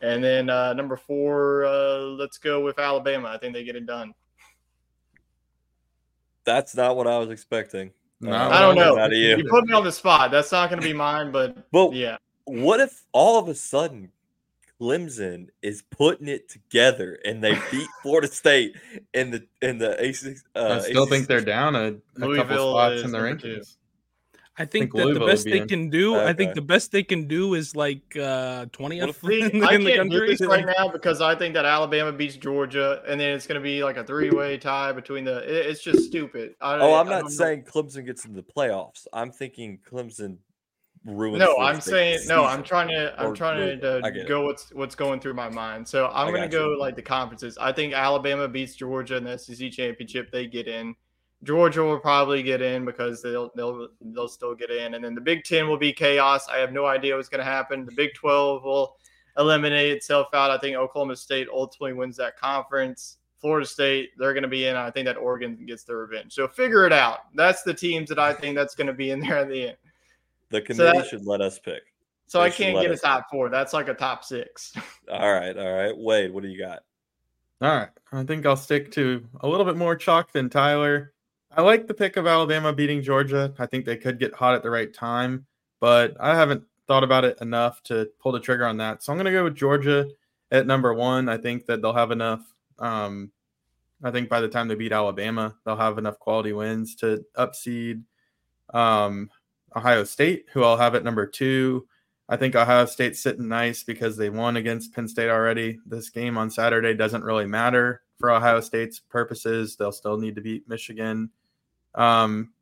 [0.00, 3.28] And then uh, number four, uh, let's go with Alabama.
[3.28, 4.14] I think they get it done.
[6.44, 7.92] That's not what I was expecting.
[8.20, 8.96] Not Uh, I don't know.
[8.96, 9.36] Out of you.
[9.36, 10.30] You put me on the spot.
[10.30, 12.16] That's not going to be mine, but But yeah.
[12.44, 14.10] what if all of a sudden
[14.80, 18.76] Clemson is putting it together and they beat Florida State
[19.14, 20.36] in the in the AC?
[20.54, 23.56] Uh, I still think they're down a, a couple spots in the number two.
[23.58, 23.76] rankings.
[24.60, 25.68] I think, think that the best be they in.
[25.68, 26.16] can do.
[26.16, 29.74] I think the best they can do is like uh twentieth See, in, the- I
[29.74, 30.34] in the can't do country.
[30.36, 33.62] this right now because I think that Alabama beats Georgia, and then it's going to
[33.62, 35.38] be like a three-way tie between the.
[35.44, 36.56] it- it's just stupid.
[36.60, 37.28] I, Oh, I'm I not don't know.
[37.28, 39.06] saying Clemson gets into the playoffs.
[39.12, 40.38] I'm thinking Clemson
[41.08, 41.38] ruins.
[41.38, 42.44] No, I'm saying no.
[42.44, 43.14] I'm trying to.
[43.18, 45.88] I'm trying to go what's what's going through my mind.
[45.88, 47.56] So I'm going to go like the conferences.
[47.58, 50.30] I think Alabama beats Georgia in the SEC championship.
[50.30, 50.94] They get in.
[51.44, 55.20] Georgia will probably get in because they'll they'll they'll still get in, and then the
[55.20, 56.48] Big Ten will be chaos.
[56.48, 57.86] I have no idea what's going to happen.
[57.86, 58.96] The Big Twelve will
[59.38, 60.50] eliminate itself out.
[60.50, 63.18] I think Oklahoma State ultimately wins that conference.
[63.40, 64.74] Florida State, they're going to be in.
[64.74, 66.32] I think that Oregon gets their revenge.
[66.32, 67.20] So figure it out.
[67.36, 69.76] That's the teams that I think that's going to be in there at the end.
[70.50, 71.82] The committee that- should let us pick.
[72.26, 73.48] So They I can't let get a us- top four.
[73.48, 74.74] That's like a top six.
[75.10, 75.96] All right, all right.
[75.96, 76.80] Wade, what do you got?
[77.62, 77.88] All right.
[78.12, 81.14] I think I'll stick to a little bit more chalk than Tyler.
[81.50, 83.54] I like the pick of Alabama beating Georgia.
[83.58, 85.46] I think they could get hot at the right time,
[85.80, 89.02] but I haven't thought about it enough to pull the trigger on that.
[89.02, 90.06] So I'm going to go with Georgia
[90.50, 91.28] at number one.
[91.30, 92.42] I think that they'll have enough.
[92.78, 93.32] Um,
[94.04, 98.02] I think by the time they beat Alabama, they'll have enough quality wins to upseed
[98.74, 99.30] um,
[99.76, 101.86] Ohio State, who I'll have at number two.
[102.28, 105.78] I think Ohio State's sitting nice because they won against Penn State already.
[105.86, 109.76] This game on Saturday doesn't really matter for Ohio State's purposes.
[109.76, 111.30] They'll still need to beat Michigan
[111.94, 112.52] um,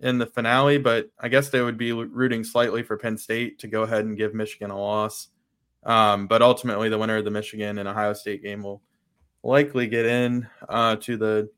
[0.00, 3.68] in the finale, but I guess they would be rooting slightly for Penn State to
[3.68, 5.28] go ahead and give Michigan a loss.
[5.84, 8.82] Um, but ultimately, the winner of the Michigan and Ohio State game will
[9.44, 11.50] likely get in uh, to the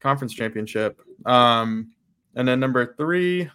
[0.00, 1.00] conference championship.
[1.24, 1.92] Um,
[2.34, 3.50] and then number three,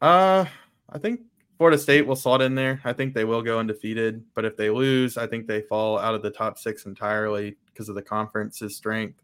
[0.00, 0.44] uh,
[0.90, 1.20] I think
[1.56, 2.80] Florida State will slot in there.
[2.84, 6.14] I think they will go undefeated, but if they lose, I think they fall out
[6.14, 9.20] of the top six entirely because of the conference's strength.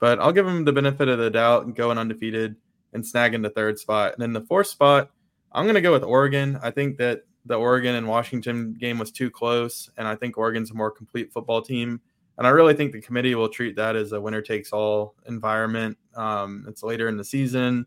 [0.00, 2.56] But I'll give them the benefit of the doubt and going undefeated
[2.94, 4.14] and snagging the third spot.
[4.14, 5.10] And then the fourth spot,
[5.52, 6.58] I'm going to go with Oregon.
[6.62, 10.70] I think that the Oregon and Washington game was too close, and I think Oregon's
[10.70, 12.00] a more complete football team.
[12.38, 15.98] And I really think the committee will treat that as a winner takes all environment.
[16.16, 17.86] Um, it's later in the season.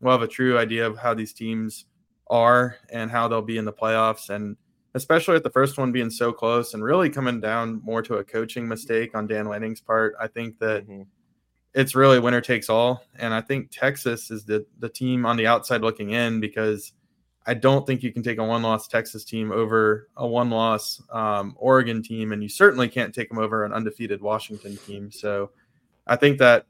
[0.00, 1.86] We'll have a true idea of how these teams
[2.28, 4.30] are and how they'll be in the playoffs.
[4.30, 4.56] And
[4.94, 8.24] especially with the first one being so close and really coming down more to a
[8.24, 11.02] coaching mistake on Dan Lanning's part, I think that mm-hmm.
[11.74, 13.02] it's really winner takes all.
[13.18, 16.92] And I think Texas is the, the team on the outside looking in because
[17.46, 21.02] I don't think you can take a one loss Texas team over a one loss
[21.10, 25.10] um, Oregon team, and you certainly can't take them over an undefeated Washington team.
[25.10, 25.50] So
[26.06, 26.66] I think that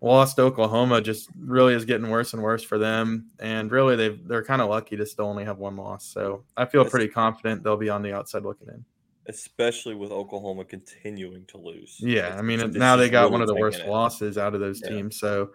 [0.00, 3.30] loss to Oklahoma just really is getting worse and worse for them.
[3.40, 6.06] And really, they they're kind of lucky to still only have one loss.
[6.06, 8.84] So I feel pretty confident they'll be on the outside looking in.
[9.26, 11.96] Especially with Oklahoma continuing to lose.
[12.00, 13.88] Yeah, I mean now they got really one of the worst it.
[13.88, 14.90] losses out of those yeah.
[14.90, 15.18] teams.
[15.18, 15.50] So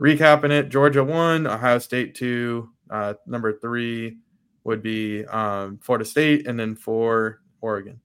[0.00, 4.18] recapping it, Georgia one, Ohio State two, uh, number three
[4.64, 8.00] would be um, Florida State, and then four Oregon.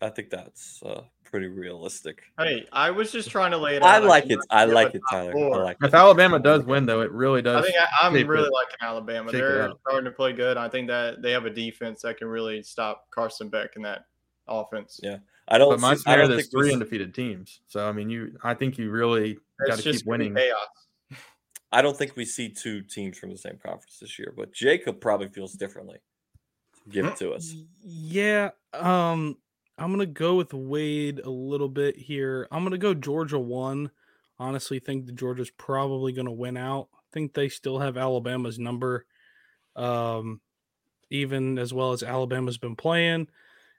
[0.00, 2.22] I think that's uh, pretty realistic.
[2.38, 4.02] Hey, I was just trying to lay it out.
[4.02, 4.38] I like it.
[4.50, 5.32] I like it, Tyler.
[5.36, 7.64] I like if Alabama does win, though, it really does.
[7.64, 8.52] I think I, am really it.
[8.52, 9.32] liking Alabama.
[9.32, 10.56] They're starting to play good.
[10.56, 14.06] I think that they have a defense that can really stop Carson Beck in that
[14.48, 15.00] offense.
[15.02, 15.70] Yeah, I don't.
[15.70, 17.60] But my see, there's three undefeated teams.
[17.68, 18.36] So I mean, you.
[18.42, 20.34] I think you really got to keep winning.
[20.34, 20.56] Chaos.
[21.72, 25.00] I don't think we see two teams from the same conference this year, but Jacob
[25.00, 25.98] probably feels differently.
[26.88, 27.54] Give it to us.
[27.84, 28.50] Yeah.
[28.72, 29.36] Um,
[29.80, 32.46] I'm gonna go with Wade a little bit here.
[32.52, 33.90] I'm gonna go Georgia one.
[34.38, 36.88] Honestly, think the Georgia's probably gonna win out.
[36.94, 39.06] I think they still have Alabama's number.
[39.74, 40.42] Um,
[41.10, 43.28] even as well as Alabama's been playing.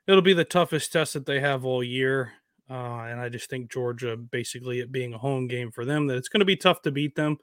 [0.08, 2.34] It'll be the toughest test that they have all year.
[2.70, 6.18] Uh, and I just think Georgia, basically it being a home game for them, that
[6.18, 7.38] it's to be tough to beat them.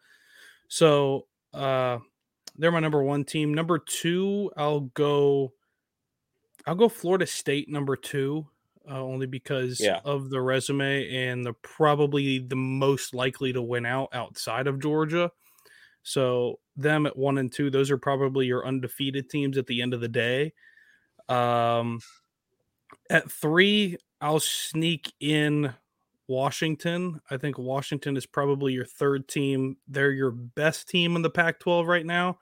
[0.69, 1.99] So uh,
[2.57, 3.55] they're my number one team.
[3.55, 5.53] Number two, I'll go.
[6.69, 8.47] I'll go Florida State number two,
[8.89, 10.01] uh, only because yeah.
[10.05, 15.33] of the resume and the probably the most likely to win out outside of Georgia.
[16.03, 19.95] So them at one and two, those are probably your undefeated teams at the end
[19.95, 20.53] of the day.
[21.31, 22.01] Um,
[23.09, 25.73] at three, I'll sneak in
[26.27, 27.23] Washington.
[27.31, 29.79] I think Washington is probably your third team.
[29.89, 32.39] They're your best team in the Pac 12 right now.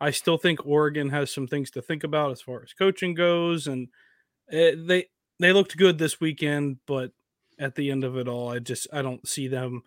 [0.00, 3.66] I still think Oregon has some things to think about as far as coaching goes.
[3.66, 3.88] And
[4.48, 5.06] it, eh, they,
[5.40, 7.12] they looked good this weekend, but
[7.58, 9.82] at the end of it all, I just I don't see them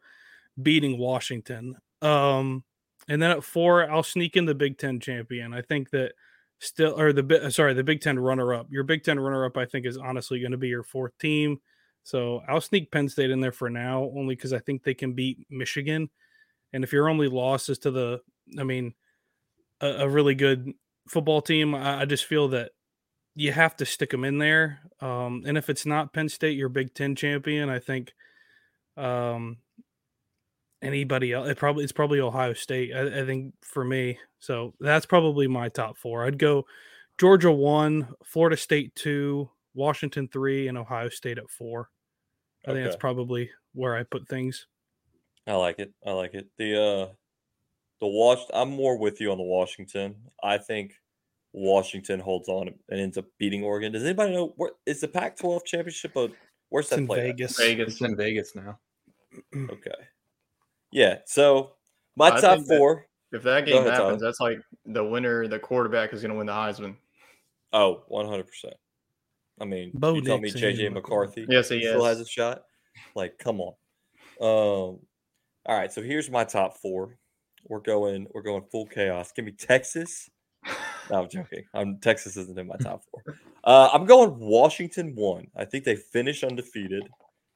[0.62, 1.76] beating Washington.
[2.02, 2.64] Um,
[3.08, 5.54] and then at four, I'll sneak in the Big Ten champion.
[5.54, 6.14] I think that
[6.60, 8.68] still, or the sorry, the Big Ten runner up.
[8.70, 11.60] Your Big Ten runner up, I think, is honestly going to be your fourth team.
[12.04, 15.14] So I'll sneak Penn State in there for now, only because I think they can
[15.14, 16.10] beat Michigan.
[16.74, 18.22] And if your only loss is to the,
[18.58, 18.94] I mean,
[19.82, 20.74] a, a really good
[21.08, 22.72] football team, I, I, just feel that
[23.36, 24.80] you have to stick them in there.
[25.02, 28.14] Um, and if it's not Penn State, your Big Ten champion, I think
[28.96, 29.58] um,
[30.82, 32.94] anybody else, it probably it's probably Ohio State.
[32.96, 36.26] I, I think for me, so that's probably my top four.
[36.26, 36.66] I'd go
[37.20, 41.90] Georgia one, Florida State two, Washington three, and Ohio State at four.
[42.68, 44.68] I think that's probably where I put things.
[45.46, 45.94] I like it.
[46.06, 46.48] I like it.
[46.58, 47.08] The uh
[48.00, 50.16] the Wash I'm more with you on the Washington.
[50.44, 50.94] I think
[51.54, 53.92] Washington holds on and ends up beating Oregon.
[53.92, 56.32] Does anybody know where is the Pac 12 championship of
[56.70, 57.58] where's that in Vegas.
[57.58, 57.94] Vegas.
[57.94, 58.80] It's in Vegas now.
[59.56, 59.92] okay.
[60.92, 61.20] Yeah.
[61.26, 61.74] So
[62.16, 63.08] my I top four.
[63.32, 66.48] That if that game ahead, happens, that's like the winner, the quarterback is gonna win
[66.48, 66.96] the Heisman.
[67.74, 68.74] Oh, 100 percent
[69.60, 72.18] I mean, Bo you tell me JJ McCarthy yes, he still is.
[72.18, 72.64] has a shot.
[73.16, 73.74] Like, come on.
[74.40, 75.00] Um,
[75.66, 77.18] All right, so here's my top four.
[77.70, 79.32] We're going we're going full chaos.
[79.32, 80.30] Give me Texas.
[81.10, 81.64] No, I'm joking.
[81.74, 83.36] I'm Texas isn't in my top four.
[83.64, 85.48] Uh, I'm going Washington one.
[85.56, 87.04] I think they finished undefeated.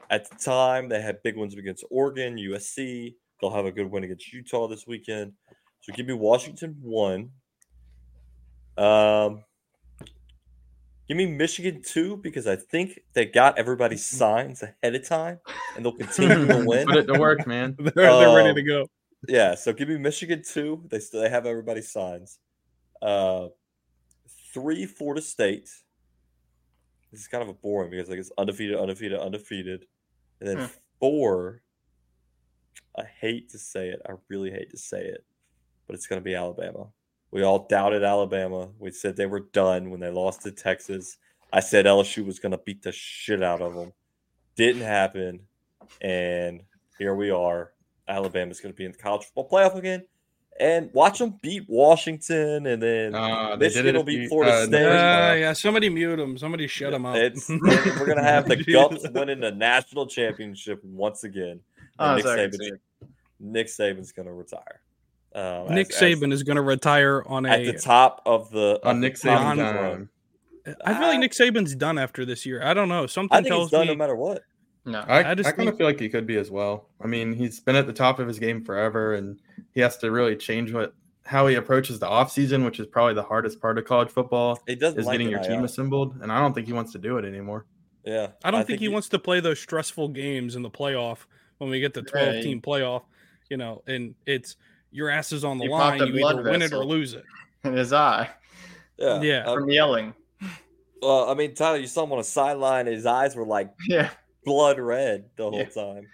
[0.10, 3.16] At the time, they had big wins against Oregon, USC.
[3.40, 5.34] They'll have a good win against Utah this weekend.
[5.80, 7.30] So give me Washington one.
[8.78, 9.44] Um,
[11.08, 15.40] give me Michigan two because I think they got everybody's signs ahead of time
[15.76, 16.88] and they'll continue to win.
[16.88, 17.76] Put it to work, man.
[17.80, 18.88] they're, they're ready Um, to go.
[19.28, 20.84] Yeah, so give me Michigan two.
[20.90, 22.40] They still they have everybody's signs.
[23.02, 23.50] Uh,
[24.54, 25.70] three Florida State.
[27.12, 29.86] This is kind of a boring because like it's undefeated, undefeated, undefeated,
[30.40, 30.66] and then Hmm.
[31.00, 31.62] four.
[32.98, 34.02] I hate to say it.
[34.08, 35.24] I really hate to say it,
[35.88, 36.88] but it's going to be Alabama.
[37.32, 38.70] We all doubted Alabama.
[38.78, 41.18] We said they were done when they lost to Texas.
[41.54, 43.94] I said LSU was going to beat the shit out of them.
[44.56, 45.48] Didn't happen,
[46.02, 46.64] and
[46.98, 47.72] here we are.
[48.12, 50.04] Alabama's going to be in the college football playoff again,
[50.60, 54.52] and watch them beat Washington, and then Uh, they did Michigan it will beat Florida
[54.54, 54.86] uh, State.
[54.86, 56.38] Uh, yeah, somebody mute him.
[56.38, 57.16] Somebody shut him up.
[57.16, 59.12] It's we're gonna have the Gumps Jesus.
[59.12, 61.60] winning the national championship once again.
[62.00, 62.72] Oh, Nick, sorry, Saban's.
[63.40, 64.82] Nick Saban's gonna retire.
[65.34, 68.82] Um, Nick as- as- Saban is going to retire on at the top of the
[68.84, 69.64] On Nick the top of Saban's the
[70.70, 72.62] Saban I feel like Nick Saban's done after this year.
[72.62, 73.08] I don't know.
[73.08, 73.94] Something I think tells he's done me.
[73.94, 74.44] no matter what.
[74.86, 75.00] No.
[75.08, 76.90] I, I I, just kind of feel like he could be as well.
[77.00, 79.40] I mean, he's been at the top of his game forever, and
[79.74, 83.24] he has to really change what how he approaches the offseason, which is probably the
[83.24, 86.16] hardest part of college football, He doesn't is like getting your team uh, assembled.
[86.22, 87.66] And I don't think he wants to do it anymore.
[88.04, 91.20] Yeah, I don't think, he, wants to play those stressful games in the playoff
[91.60, 92.44] when we get the 12 Right.
[92.44, 93.04] team playoff,
[93.50, 94.56] you know, and it's
[94.90, 96.00] your ass is on the You line.
[96.00, 97.24] popped a You either blood win it or lose it.
[97.64, 98.28] In his eye
[98.98, 99.44] Yeah, Yeah.
[99.46, 100.16] Um, from yelling.
[101.04, 102.88] well, I mean, Tyler, you saw him on a sideline.
[102.88, 104.10] His eyes were like Yeah.
[104.46, 105.66] Blood red the whole Yeah.
[105.70, 106.08] time.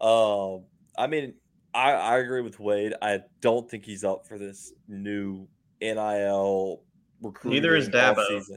[0.00, 0.64] Um,
[0.98, 1.34] I mean,
[1.74, 2.94] I, I agree with Wade.
[3.00, 5.46] I don't think he's up for this new
[5.80, 6.82] NIL
[7.22, 7.62] recruiting.
[7.62, 8.16] Neither is Dabo.
[8.16, 8.56] offseason.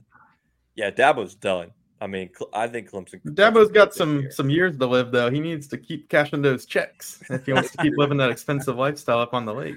[0.75, 1.71] Yeah, Dabo's done.
[2.01, 3.21] I mean, I think Clemson.
[3.23, 4.31] Dabo's Clemson's got some year.
[4.31, 5.31] some years to live though.
[5.31, 8.75] He needs to keep cashing those checks if he wants to keep living that expensive
[8.75, 9.75] lifestyle up on the lake.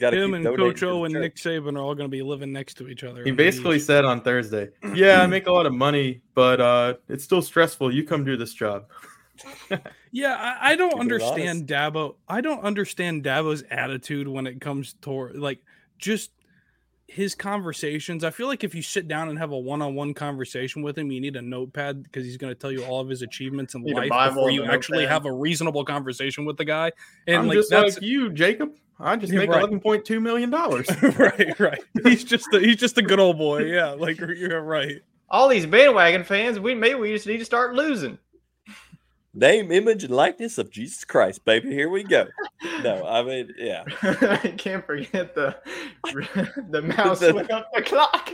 [0.00, 1.14] Gotta Him and donating Coach O and.
[1.14, 3.22] Nick Saban are all going to be living next to each other.
[3.22, 3.86] He basically beach.
[3.86, 7.94] said on Thursday, "Yeah, I make a lot of money, but uh, it's still stressful.
[7.94, 8.86] You come do this job."
[10.12, 12.16] Yeah, I, I don't Keeping it understand Dabo.
[12.28, 15.60] I don't understand Dabo's attitude when it comes toward like
[15.98, 16.32] just
[17.10, 18.22] his conversations.
[18.22, 21.20] I feel like if you sit down and have a one-on-one conversation with him, you
[21.20, 24.08] need a notepad because he's going to tell you all of his achievements in life
[24.08, 25.12] before and you actually notepad.
[25.12, 26.92] have a reasonable conversation with the guy.
[27.26, 28.76] And I'm like just that's like you, Jacob.
[29.00, 29.58] I just make right.
[29.58, 30.88] eleven point two million dollars.
[31.02, 31.82] right, right.
[32.04, 33.64] He's just a, he's just a good old boy.
[33.64, 35.00] Yeah, like you're right.
[35.28, 38.18] All these bandwagon fans, we maybe we just need to start losing.
[39.32, 41.70] Name, image, and likeness of Jesus Christ, baby.
[41.70, 42.26] Here we go.
[42.82, 43.84] No, I mean, yeah.
[44.02, 45.56] I can't forget the
[46.70, 48.28] the mouse The- went up the clock.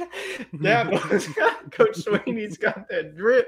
[0.55, 3.47] Dabo's got Coach Swinney's got that drip.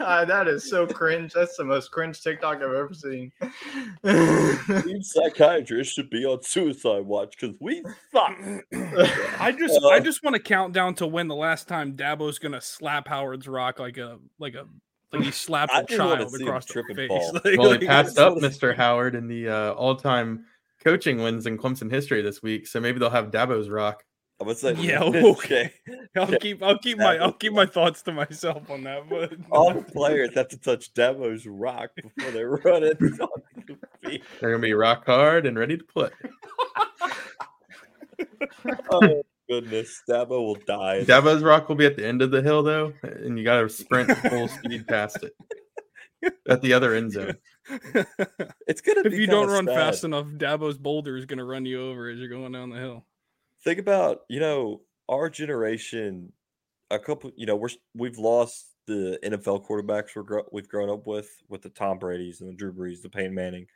[0.00, 1.32] Ah, that is so cringe.
[1.32, 3.32] That's the most cringe TikTok I've ever seen.
[4.04, 8.36] Team psychiatrists should be on suicide watch because we suck.
[9.40, 12.38] I just Uh, I just want to count down to when the last time Dabo's
[12.38, 14.66] gonna slap Howard's rock like a like a
[15.12, 17.08] like he slapped I a child across the face.
[17.08, 17.32] fall.
[17.44, 18.74] Like- Well, he passed up Mr.
[18.74, 20.44] Howard in the uh, all-time
[20.84, 24.04] coaching wins in Clemson history this week, so maybe they'll have Dabo's rock.
[24.40, 25.70] I would say, Yeah, okay.
[26.16, 29.06] I'll keep I'll keep my I'll keep my thoughts to myself on that.
[29.08, 33.28] But All the players have to touch Dabo's rock before they run it on
[33.66, 34.22] the field.
[34.40, 36.08] They're gonna be rock hard and ready to play.
[38.90, 41.04] Oh goodness, Dabo will die.
[41.04, 43.68] Dabo's rock will be at the end of the hill though, and you got to
[43.68, 45.34] sprint full speed past it
[46.48, 47.36] at the other end zone.
[48.66, 49.74] It's gonna if be you don't run sad.
[49.74, 53.04] fast enough, Dabo's boulder is gonna run you over as you're going down the hill.
[53.64, 56.32] think about you know our generation
[56.90, 61.06] a couple you know we're we've lost the NFL quarterbacks we're gro- we've grown up
[61.06, 63.66] with with the Tom Brady's and the Drew Brees the Peyton Manning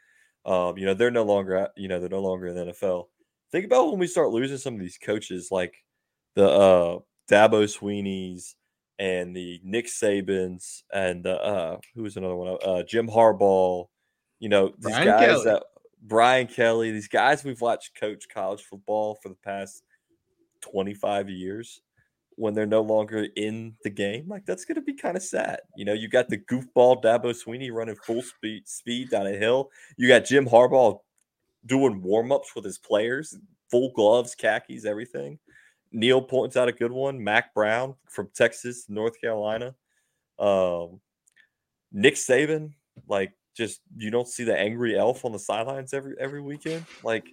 [0.44, 3.06] um you know they're no longer at, you know they're no longer in the NFL
[3.54, 5.74] think about when we start losing some of these coaches like
[6.34, 6.98] the uh
[7.30, 8.56] Dabo Swinney's
[8.98, 13.86] and the Nick Sabans and the uh who was another one uh Jim Harbaugh
[14.40, 15.44] you know these Brian guys Kelly.
[15.44, 15.62] that
[16.06, 19.82] Brian Kelly, these guys we've watched coach college football for the past
[20.60, 21.80] 25 years
[22.36, 25.60] when they're no longer in the game, like that's going to be kind of sad.
[25.76, 29.70] You know, you got the goofball Dabo Swinney running full speed speed down a hill.
[29.96, 30.98] You got Jim Harbaugh
[31.66, 33.36] doing warm-ups with his players,
[33.70, 35.38] full gloves, khakis, everything.
[35.92, 37.22] Neil points out a good one.
[37.22, 39.74] Mack Brown from Texas, North Carolina.
[40.38, 41.00] Um,
[41.92, 42.72] Nick Saban,
[43.08, 46.84] like just you don't see the angry elf on the sidelines every every weekend.
[47.04, 47.24] Like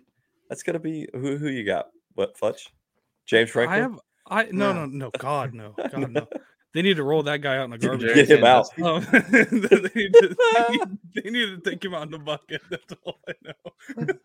[0.49, 1.87] that's gonna be who who you got?
[2.13, 2.67] What Futch?
[3.25, 3.79] James Franklin.
[3.79, 4.85] I have I no No.
[4.85, 6.27] no no God no God no.
[6.73, 8.13] They need to roll that guy out in the garbage.
[8.13, 8.67] Get him out.
[8.81, 9.41] Um, they,
[9.93, 12.61] need to, they, need, to take him out in the bucket.
[12.69, 14.05] That's all I know.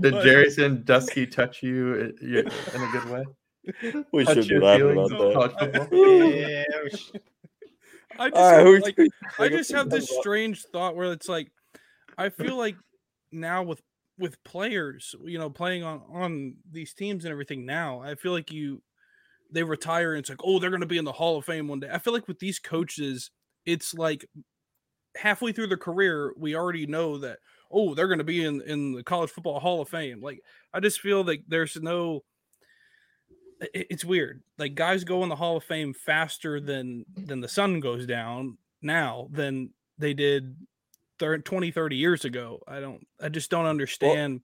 [0.00, 3.24] Did But- Jerry Sandusky touch you in a good way?
[4.12, 5.16] We Touch should be laughing about that.
[5.16, 6.30] about college football?
[6.30, 6.62] Yeah,
[8.18, 8.96] I just All right, have, like,
[9.40, 11.50] I just have this strange thought where it's like
[12.16, 12.76] I feel like
[13.32, 13.82] now with
[14.18, 18.52] with players, you know, playing on on these teams and everything now, I feel like
[18.52, 18.82] you
[19.50, 21.68] they retire and it's like, oh, they're going to be in the Hall of Fame
[21.68, 21.88] one day.
[21.92, 23.30] I feel like with these coaches,
[23.64, 24.24] it's like
[25.16, 27.38] halfway through their career, we already know that
[27.70, 30.20] oh, they're going to be in in the College Football Hall of Fame.
[30.22, 30.40] Like
[30.72, 32.22] I just feel like there's no
[33.60, 34.42] it- it's weird.
[34.58, 38.58] Like guys go in the Hall of Fame faster than than the sun goes down
[38.82, 40.56] now than they did
[41.18, 42.60] thir- 20 30 years ago.
[42.68, 44.40] I don't I just don't understand.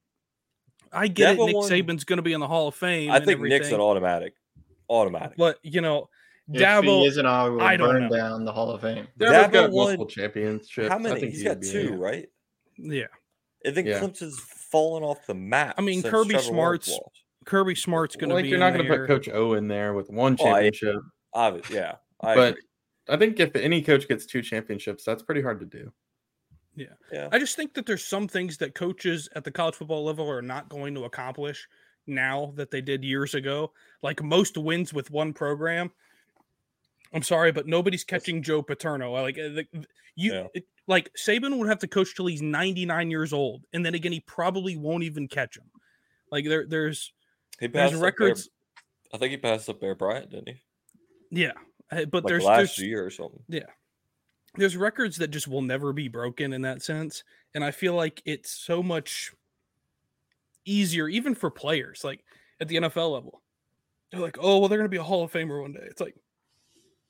[0.94, 3.11] I get it Nick won- Saban's going to be in the Hall of Fame.
[3.11, 4.34] I think Nick's an automatic.
[4.93, 5.36] Automatic.
[5.36, 6.09] but you know,
[6.49, 8.16] if Dabo he isn't, I will I don't burn know.
[8.16, 9.07] down the Hall of Fame.
[9.18, 10.88] Dabo's Dabo got won- multiple championships.
[10.88, 11.20] How I many?
[11.20, 12.28] think He's he got would be, two, right?
[12.76, 13.05] yeah.
[13.66, 14.01] I think Yeah.
[14.01, 15.76] Clemson's fallen off the map.
[15.78, 16.99] I mean, since Kirby Trevor Smart's.
[17.45, 19.95] Kirby Smart's going to Like be you're not going to put Coach O in there
[19.95, 21.03] with one Oh, I- championship,
[21.34, 22.62] Obvi- yeah, I but agree.
[23.09, 25.93] I think if any coach gets two championships, that's pretty hard to do.
[26.76, 26.86] Yeah.
[27.12, 27.28] Yeah.
[27.32, 30.40] I just think that there's some things that coaches at the college football level are
[30.43, 31.66] not going to accomplish
[32.07, 33.72] now that they did years ago.
[34.03, 35.90] Like most wins with one program.
[37.12, 39.12] I'm sorry, but nobody's catching Joe Paterno.
[39.12, 39.66] Like uh, the,
[40.16, 40.46] you, Yeah.
[40.55, 44.11] it- like Saban would have to coach till he's 99 years old, and then again,
[44.11, 45.70] he probably won't even catch him.
[46.30, 47.12] Like there, there's
[47.61, 48.48] He there's up Bear- records.
[49.14, 50.61] I think he passed up Bear Bryant, didn't he?
[51.30, 51.53] Yeah,
[51.92, 53.44] uh, but Like there's last there's year or something.
[53.48, 53.66] Yeah,
[54.57, 57.22] there's records that just will never be broken in that sense
[57.55, 59.32] and i feel like it's so much
[60.65, 62.25] easier even for players like
[62.61, 63.43] at the nfl level
[64.11, 66.01] they're like oh well they're going to be a hall of famer one day it's
[66.01, 66.15] like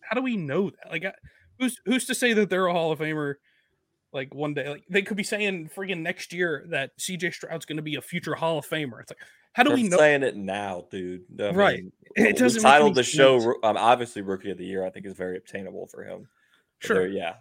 [0.00, 1.14] how do we know that like I-
[1.58, 3.34] who's who's to say that they're a hall of famer
[4.12, 7.76] like one day like they could be saying friggin' next year that cj stroud's going
[7.76, 9.18] to be a future hall of famer it's like
[9.54, 11.24] how do They're we know saying it now, dude.
[11.38, 11.82] I Right.
[11.82, 13.36] mean, It doesn't titled any the show.
[13.62, 14.82] Um, obviously, rookie of the year.
[14.82, 16.26] I think is very obtainable for him.
[16.78, 17.34] Sure yeah.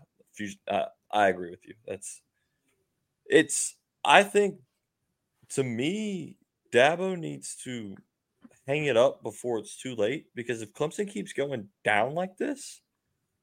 [0.68, 1.74] Uh, I agree with you.
[1.88, 2.20] That's.
[3.28, 3.78] It's.
[4.03, 4.55] I think.
[5.51, 6.37] To me,
[6.71, 7.95] Dabo needs to
[8.67, 12.81] hang it up before it's too late because if Clemson keeps going down like this,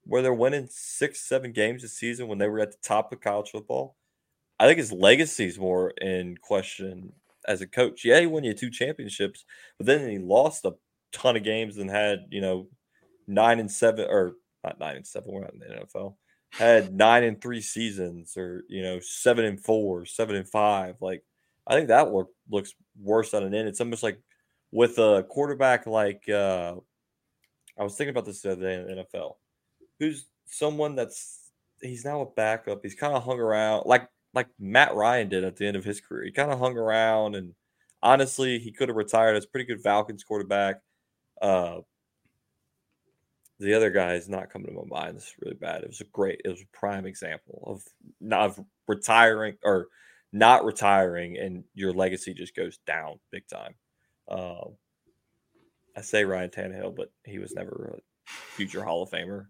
[0.05, 3.21] where they're winning six, seven games a season when they were at the top of
[3.21, 3.95] college football,
[4.59, 7.13] I think his legacy is more in question
[7.47, 8.05] as a coach.
[8.05, 9.45] Yeah, he won you two championships,
[9.77, 10.75] but then he lost a
[11.13, 12.69] ton of games and had, you know,
[13.27, 14.33] nine and seven or
[14.65, 16.17] not nine and seven, we're not in the NFL.
[16.51, 20.97] Had nine and three seasons or, you know, seven and four, seven and five.
[21.01, 21.23] Like,
[21.69, 23.69] I think that look looks worse on an end.
[23.69, 24.21] It's almost like
[24.73, 26.75] with a quarterback like uh
[27.79, 29.35] I was thinking about this the other day in the NFL.
[30.01, 31.51] Who's someone that's
[31.83, 32.81] he's now a backup.
[32.83, 36.01] He's kind of hung around like like Matt Ryan did at the end of his
[36.01, 36.25] career.
[36.25, 37.55] He kind of hung around and
[38.03, 40.81] honestly, he could have retired as pretty good Falcons quarterback.
[41.41, 41.81] Uh
[43.61, 45.17] the other guy is not coming to my mind.
[45.17, 45.83] It's really bad.
[45.83, 47.83] It was a great, it was a prime example of
[48.21, 49.89] not of retiring or
[50.33, 53.75] not retiring and your legacy just goes down big time.
[54.29, 54.77] Um
[55.97, 59.47] I say Ryan Tannehill, but he was never a future Hall of Famer.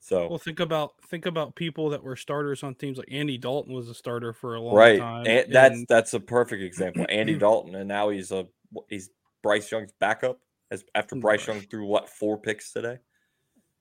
[0.00, 3.74] So well think about think about people that were starters on teams like andy dalton
[3.74, 7.04] was a starter for a long right, time and that's and- that's a perfect example.
[7.08, 8.46] Andy Dalton, and now he's a
[8.88, 9.10] he's
[9.42, 11.56] Bryce Young's backup as after Bryce Right.
[11.56, 12.98] Young threw what four picks today.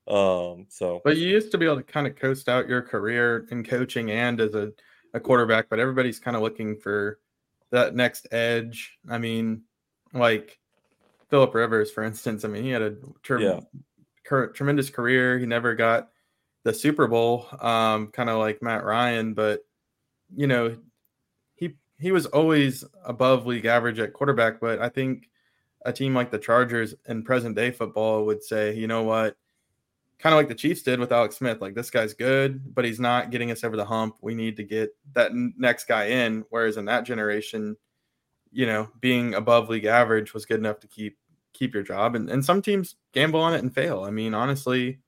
[0.08, 3.45] Um, so But you used to be able to kind of coast out your career
[3.52, 4.72] in coaching and as a,
[5.14, 7.20] a quarterback, but everybody's kind of looking for
[7.72, 8.97] that next edge.
[9.10, 9.64] I mean,
[10.14, 10.60] like
[11.30, 12.43] Philip Rivers, for instance.
[12.43, 13.60] I mean, he had a ter- Yeah.
[14.26, 15.38] cur- tremendous career.
[15.38, 16.10] He never got
[16.64, 19.62] the Super Bowl, um, kind of like Matt Ryan, but
[20.36, 20.78] you know,
[21.55, 24.60] he he was always above league average at quarterback.
[24.60, 25.30] But I think
[25.86, 29.38] a team like the Chargers in present day football would say, you know what,
[30.20, 31.61] kind of like the Chiefs did with Alex Smith.
[31.61, 34.17] Like this guy's good, but he's not getting us over the hump.
[34.22, 36.45] We need to get that next guy in.
[36.49, 37.78] Whereas in that generation,
[38.51, 41.17] you know, being above league average was good enough to keep
[41.53, 42.15] keep your job.
[42.15, 44.03] And and some teams gamble on it and fail.
[44.03, 44.99] I mean, honestly,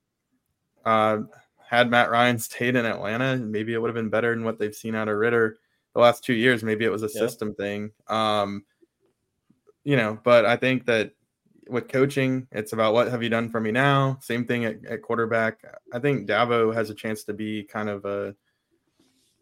[0.85, 1.19] uh,
[1.59, 4.75] had Matt Ryan stayed in Atlanta, maybe it would have been better than what they've
[4.75, 5.57] seen out of Ridder
[5.93, 6.63] the last two years.
[6.63, 7.19] Maybe it was a Yeah.
[7.21, 7.91] system thing.
[8.07, 8.63] Um,
[9.83, 11.11] you know, but I think that
[11.71, 14.17] with coaching, it's about what have you done for me now.
[14.21, 15.63] Same thing at, at quarterback.
[15.93, 18.35] I think Dabo has a chance to be kind of a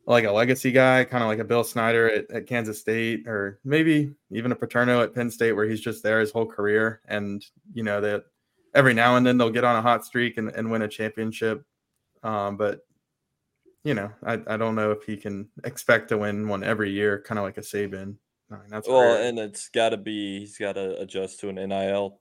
[0.06, 3.60] like a legacy guy, kind of like a Bill Snyder at, at Kansas State, or
[3.64, 7.46] maybe even a Paterno at Penn State, where he's just there his whole career, and
[7.74, 8.24] you know that
[8.74, 11.64] every now and then they'll get on a hot streak and, and win a championship.
[12.24, 12.82] Um, but
[13.84, 17.22] you know, I, I don't know if he can expect to win one every year,
[17.22, 18.16] kind of like a Saban.
[18.52, 19.24] I mean, that's Well, rare.
[19.28, 22.20] and it's got to be he's got to adjust to an NIL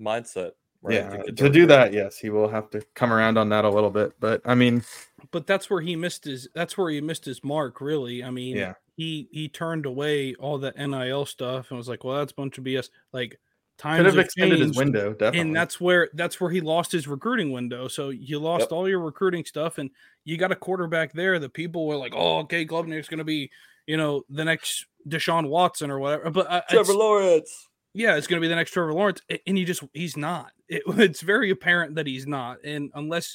[0.00, 0.52] mindset.
[0.80, 0.94] Right?
[0.94, 1.66] yeah, get to do recruit.
[1.66, 4.12] that, yes, he will have to come around on that a little bit.
[4.20, 4.84] But I mean,
[5.32, 8.56] but that's where he missed his that's where he missed his mark really i mean
[8.56, 8.74] Yeah.
[8.96, 12.56] he he turned away all the nil stuff and was like well that's a bunch
[12.58, 13.38] of bs like
[13.76, 15.40] times could have have extended his window, definitely.
[15.40, 18.72] and that's where that's where he lost his recruiting window so you lost Yep.
[18.72, 19.90] all your recruiting stuff and
[20.24, 23.50] you got a quarterback there that people were like oh okay Klubnik's going to be
[23.88, 27.66] you know the next deshaun watson or whatever but uh, Trevor Lawrence.
[27.94, 30.52] yeah, it's going to be the next Trevor Lawrence, and he just he's not.
[30.70, 33.34] It, it's very apparent that he's not, and unless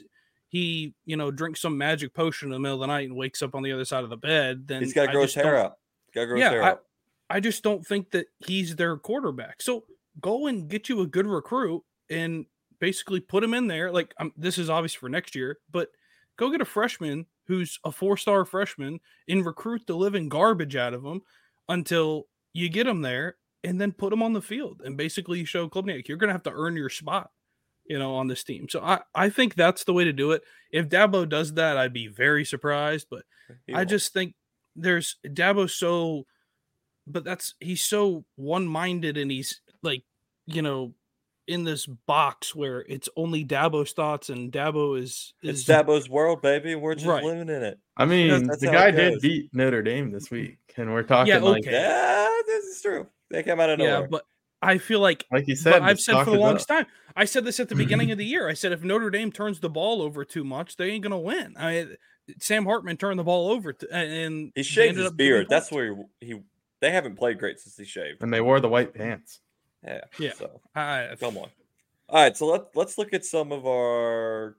[0.49, 3.41] he you know drinks some magic potion in the middle of the night and wakes
[3.41, 5.57] up on the other side of the bed, then He's got to grow his hair
[5.57, 5.77] out.
[6.13, 6.83] Got grow Yeah, hair I- out.
[7.31, 9.63] I just don't think that he's their quarterback.
[9.63, 9.85] So
[10.21, 12.45] go and get you a good recruit and
[12.79, 13.91] basically put him in there.
[13.91, 15.89] Like um, this is obvious for next year, but
[16.37, 21.03] go get a freshman who's a four-star freshman and recruit the living garbage out of
[21.03, 21.21] him
[21.69, 25.69] until you get him there, and then put him on the field and basically show
[25.69, 27.31] Klubnik you're going to have to earn your spot,
[27.85, 28.67] you know, on this team.
[28.69, 30.43] So I I think that's the way to do it.
[30.71, 33.23] If Dabo does that, I'd be very surprised, but
[33.65, 33.89] He I won't.
[33.89, 34.35] just think
[34.75, 36.25] there's Dabo so,
[37.07, 40.03] but that's he's so one minded and he's like,
[40.45, 40.93] you know,
[41.47, 46.41] in this box where it's only Dabo's thoughts and Dabo is it's is Dabo's world,
[46.41, 46.75] baby.
[46.75, 47.23] We're just Right.
[47.23, 47.79] living in it.
[47.97, 51.39] I mean, that's the guy did beat Notre Dame this week, and we're talking Yeah,
[51.39, 51.65] like.
[51.65, 53.07] Yeah, this is true.
[53.29, 54.01] They came out of nowhere.
[54.01, 54.25] yeah, but
[54.61, 56.77] I feel like like you said, I've said for the longest up.
[56.77, 56.87] time.
[57.15, 58.47] I said this at the beginning of the year.
[58.47, 61.55] I said if Notre Dame turns the ball over too much, they ain't gonna win.
[61.59, 61.87] I
[62.39, 65.47] Sam Hartman turned the ball over to, and he shaved his beard.
[65.49, 66.39] That's where he, he.
[66.79, 68.23] They haven't played great since he shaved.
[68.23, 69.39] and they wore the white pants.
[69.85, 70.01] Yeah.
[70.19, 70.33] Yeah.
[70.33, 71.49] So I, come on.
[72.09, 74.57] All right, so let let's look at some of our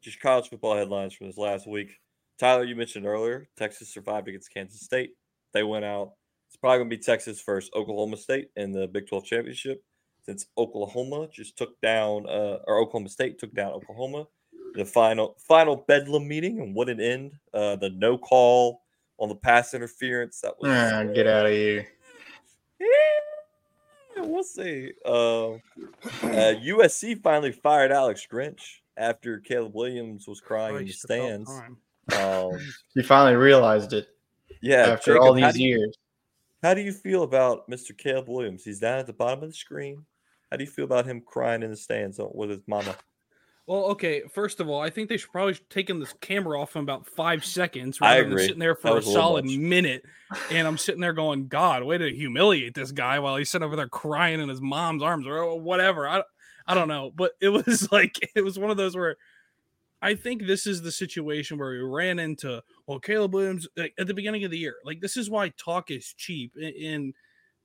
[0.00, 1.98] just college football headlines from this last week.
[2.38, 5.10] Tyler, you mentioned earlier, Texas survived against Kansas State.
[5.52, 6.12] They went out.
[6.48, 9.82] It's probably going to be Texas versus Oklahoma State in the Big 12 championship,
[10.22, 14.26] since Oklahoma just took down, uh, or Oklahoma State took down Oklahoma.
[14.74, 17.32] The final final Bedlam meeting and what an end.
[17.52, 18.80] Uh, the no call
[19.18, 21.86] on the pass interference that was Ah, get out of here.
[24.24, 24.92] Yeah, we'll see.
[25.04, 25.58] Uh, uh,
[26.22, 28.60] USC finally fired Alex Grinch
[28.96, 31.50] after Caleb Williams was crying in the stands.
[31.50, 31.76] time.
[32.18, 32.58] Um,
[32.94, 34.08] You finally realized it
[34.62, 35.96] yeah, after Jacob, all these do you- years.
[36.62, 37.96] How do you feel about Mr.
[37.96, 38.64] Caleb Williams?
[38.64, 40.06] He's down at the bottom of the screen.
[40.50, 42.96] How do you feel about him crying in the stands with his mama?
[43.66, 44.22] Well, okay.
[44.32, 47.44] First of all, I think they should probably taken this camera off in about five
[47.44, 48.42] seconds I rather than agree.
[48.44, 49.56] sitting there for a solid much.
[49.56, 50.04] minute.
[50.50, 53.76] And I'm sitting there going, God, way to humiliate this guy while he's sitting over
[53.76, 56.06] there crying in his mom's arms or oh, whatever.
[56.06, 56.22] I,
[56.66, 57.10] I don't know.
[57.14, 59.16] But it was like, it was one of those where
[60.02, 64.06] I think this is the situation where we ran into, well, Caleb Williams like, at
[64.06, 64.74] the beginning of the year.
[64.84, 66.52] Like, this is why talk is cheap.
[66.60, 67.14] a- And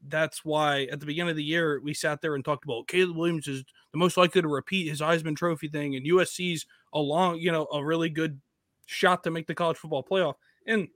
[0.07, 3.17] that's why at the beginning of the year, we sat there and talked about Caleb
[3.17, 7.37] Williams is the most likely to repeat his Heisman Trophy thing, and USC's a long,
[7.37, 8.39] you know, a really good
[8.85, 10.35] shot to make the college football playoff.
[10.65, 10.87] And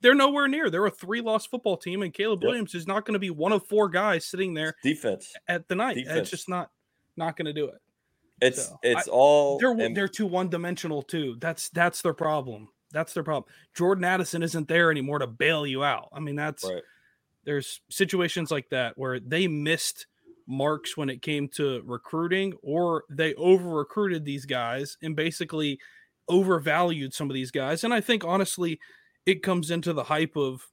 [0.00, 0.70] they're nowhere near.
[0.70, 2.48] They're a three-loss football team, and Caleb Yep.
[2.48, 5.32] Williams is not going to be one of four guys sitting there Defense.
[5.48, 5.96] at the night.
[5.96, 6.18] Defense.
[6.20, 6.70] It's just not
[7.16, 7.80] not going to do it.
[8.42, 11.36] It's So, it's all They're and- they're too one-dimensional too.
[11.40, 12.68] That's that's their problem.
[12.92, 13.44] That's their problem.
[13.74, 16.08] Jordan Addison isn't there anymore to bail you out.
[16.12, 16.82] I mean, that's right.
[17.44, 20.06] There's situations like that where they missed
[20.46, 25.78] marks when it came to recruiting or they over recruited these guys and basically
[26.28, 27.84] overvalued some of these guys.
[27.84, 28.78] And i think honestly
[29.26, 30.66] it comes into the hype of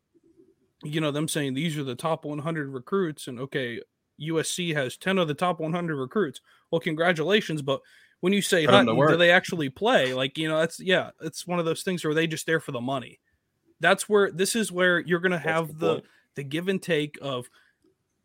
[0.84, 3.80] you know them saying these are the top 100 recruits and okay
[4.20, 6.42] usc has 10 of the top 100 recruits.
[6.70, 7.82] Well congratulations but
[8.22, 10.14] when you say Hutton, do they actually play?
[10.14, 12.72] Like you know that's yeah it's one of those things where they just there for
[12.72, 13.20] the money.
[13.80, 16.06] That's where this is where you're going to have the point.
[16.36, 17.50] The give and take of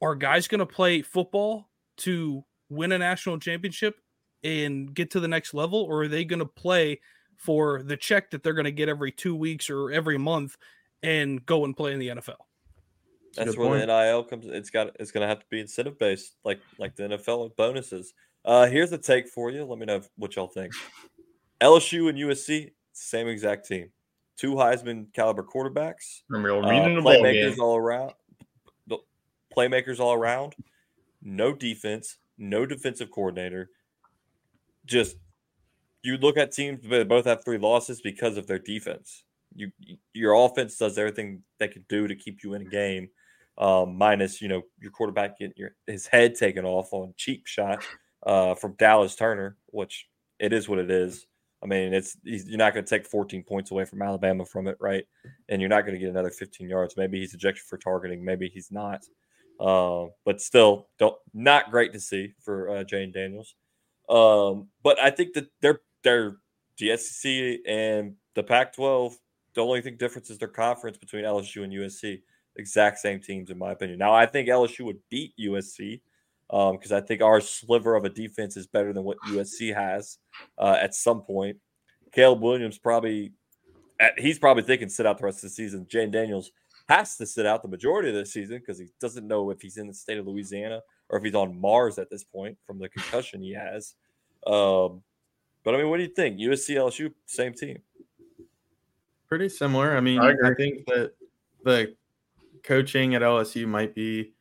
[0.00, 3.96] are guys going to play football to win a national championship
[4.44, 7.00] and get to the next level or are they going to play
[7.36, 10.56] for the check that they're going to get every 2 weeks or every month
[11.02, 12.36] and go and play in the NFL
[13.36, 13.86] That's good where point.
[13.86, 14.46] the NIL comes.
[14.46, 14.96] It's got.
[14.98, 18.14] It's going to have to be incentive based, like like the NFL with bonuses.
[18.44, 19.64] Uh, here's a take for you.
[19.64, 20.72] Let me know what y'all think.
[21.60, 23.90] LSU and USC, same exact team.
[24.36, 26.22] Two Heisman caliber quarterbacks.
[26.28, 26.68] You're uh,
[27.02, 28.12] playmakers all around.
[29.56, 30.54] Playmakers all around.
[31.22, 32.18] No defense.
[32.36, 33.70] No defensive coordinator.
[34.84, 35.16] Just
[36.02, 36.80] you look at teams.
[36.86, 39.24] They both have three losses because of their defense.
[39.54, 39.72] you
[40.12, 43.08] your offense does everything they can do to keep you in a game,
[43.58, 47.82] um, minus you know your quarterback getting your his head taken off on cheap shot
[48.26, 50.08] uh, from Dallas Turner, which
[50.38, 51.26] it is what it is.
[51.66, 54.76] I mean, it's you're not going to take 14 points away from Alabama from it,
[54.78, 55.04] right?
[55.48, 56.96] And you're not going to get another 15 yards.
[56.96, 58.24] Maybe he's ejected for targeting.
[58.24, 59.04] Maybe he's not.
[59.58, 63.56] Uh, but still, don't not great to see for uh, Jayden Daniels.
[64.08, 66.36] Um, but I think that they're they're
[66.78, 69.14] the SEC and the Pac-12.
[69.54, 72.20] The only thing difference is their conference between LSU and USC.
[72.54, 73.98] Exact same teams, in my opinion.
[73.98, 76.00] Now, I think LSU would beat USC
[76.48, 80.18] because um, I think our sliver of a defense is better than what USC has
[80.58, 81.56] uh, at some point.
[82.12, 83.32] Caleb Williams probably
[84.18, 85.86] he's probably thinking sit out the rest of the season.
[85.86, 86.50] Jayden Daniels
[86.88, 89.76] has to sit out the majority of the season because he doesn't know if he's
[89.76, 92.88] in the state of Louisiana or if he's on Mars at this point from the
[92.88, 93.94] concussion he has.
[94.46, 95.02] Um,
[95.64, 96.38] but I mean, what do you think?
[96.38, 97.78] USC, LSU, same team.
[99.28, 99.96] Pretty similar.
[99.96, 101.12] I mean, I, I think that
[101.64, 101.96] the
[102.62, 104.32] coaching at LSU might be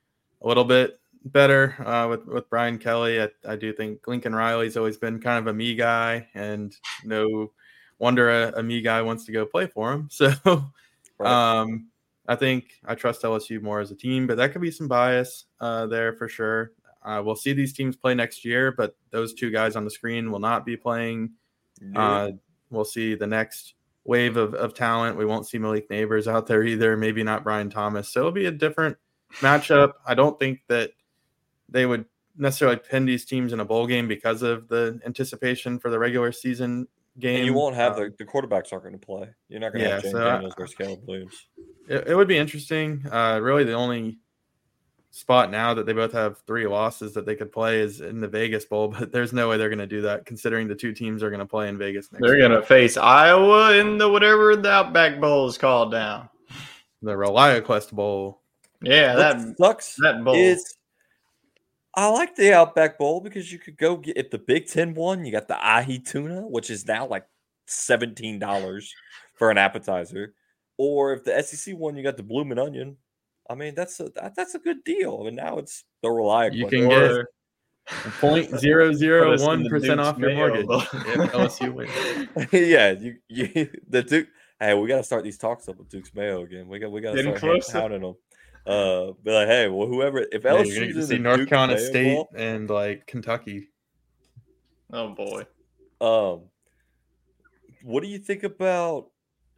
[0.42, 3.22] a little bit better uh, with with Brian Kelly.
[3.22, 7.52] I, I, do think Lincoln Riley's always been kind of a me guy, and no
[8.00, 10.10] wonder a, a me guy wants to go play for him.
[10.16, 10.32] So,
[11.18, 11.62] right.
[11.62, 11.88] um,
[12.28, 15.46] I think I trust LSU more as a team, but that could be some bias
[15.60, 16.72] uh, there for sure.
[17.04, 20.32] Uh, we'll see these teams play next year, but those two guys on the screen
[20.32, 21.32] will not be playing.
[21.96, 22.32] Uh,
[22.72, 25.18] we'll see the next wave of, of talent.
[25.18, 26.98] We won't see Malik Nabers out there either.
[26.98, 28.10] Maybe not Brian Thomas.
[28.10, 28.98] So it'll be a different
[29.36, 29.94] matchup.
[30.06, 30.92] I don't think that
[31.70, 32.06] they would
[32.38, 36.32] necessarily pin these teams in a bowl game because of the anticipation for the regular
[36.32, 36.88] season
[37.20, 37.38] game.
[37.38, 39.30] And you won't have um, the, the quarterbacks aren't going to play.
[39.48, 41.48] You're not going to yeah, have James so Daniels I, versus Caleb Williams.
[41.88, 43.06] It, it, would be interesting.
[43.12, 44.20] Uh, really, the only
[45.12, 48.28] spot now that they both have three losses that they could play is in the
[48.28, 51.24] Vegas Bowl, but there's no way they're going to do that considering the two teams
[51.24, 54.56] are going to play in Vegas next They're going to face Iowa in the whatever
[54.56, 56.32] the Outback Bowl is called now.
[57.02, 58.42] The ReliaQuest Bowl.
[58.82, 59.96] Yeah, that sucks.
[60.02, 60.76] That bowl is
[61.96, 65.26] I like the Outback Bowl because you could go get if the Big Ten one,
[65.26, 67.26] you got the ahi tuna, which is now like
[67.68, 68.94] seventeen dollars
[69.36, 70.34] for an appetizer,
[70.78, 72.98] or if the SEC one, you got the blooming onion.
[73.50, 75.20] I mean, that's a that, that's a good deal.
[75.22, 76.58] I mean, now it's the reliable.
[76.58, 77.26] You can get
[78.20, 80.66] point zero zero one percent off your mortgage.
[80.66, 82.52] LSU wins.
[82.52, 84.28] yeah, you, you the Duke.
[84.60, 86.68] Hey, we got to start these talks up with Duke's Mayo again.
[86.68, 88.16] We got we got to start pounding them.
[88.66, 92.30] Uh, be like, hey, well, whoever if yeah, LSU to see North Carolina State ball,
[92.36, 93.70] and like Kentucky.
[94.92, 95.46] Oh boy.
[96.02, 96.50] Um,
[97.84, 99.12] what do you think about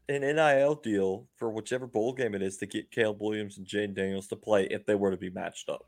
[0.10, 3.96] an NIL deal for whichever bowl game it is to get Caleb Williams and Jayden
[3.96, 5.86] Daniels to play if they were to be matched up?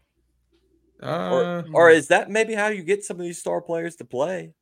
[1.02, 4.06] Uh, or, or is that maybe how you get some of these star players to
[4.06, 4.54] play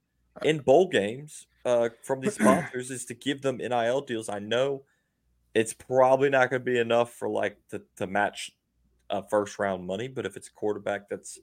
[0.43, 4.29] in bowl games uh, from these sponsors is to give them NIL deals?
[4.29, 4.83] I know
[5.57, 8.51] it's probably not going to be enough for like to, to match
[9.09, 10.07] a first round money.
[10.07, 11.39] But if it's a quarterback that's,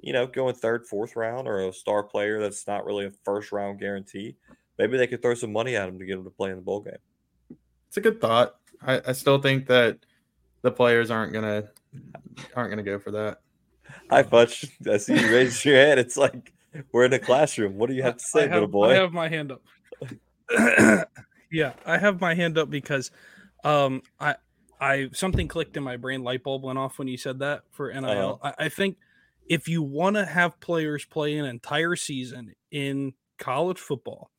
[0.00, 3.52] you know, going third, fourth round or a star player that's not really a first
[3.52, 4.36] round guarantee,
[4.78, 6.62] maybe they could throw some money at him to get him to play in the
[6.62, 6.94] bowl game.
[7.88, 8.54] It's a good thought.
[8.80, 9.98] I, I still think that
[10.62, 11.64] the players aren't gonna
[12.56, 13.42] aren't gonna go for that.
[14.08, 14.70] Hi, Futch.
[14.90, 16.00] I see you raise your hand.
[16.00, 16.54] It's like
[16.92, 17.76] we're in a classroom.
[17.76, 18.90] What do you have to say, have, little boy?
[18.90, 19.62] I have my hand up.
[21.52, 23.10] yeah, I have my hand up because
[23.64, 24.36] um, I,
[24.80, 26.22] I something clicked in my brain.
[26.22, 28.40] Light bulb went off when you said that for NIL.
[28.42, 28.52] Uh-huh.
[28.58, 28.96] I, I think
[29.48, 34.30] if you want to have players play an entire season in college football,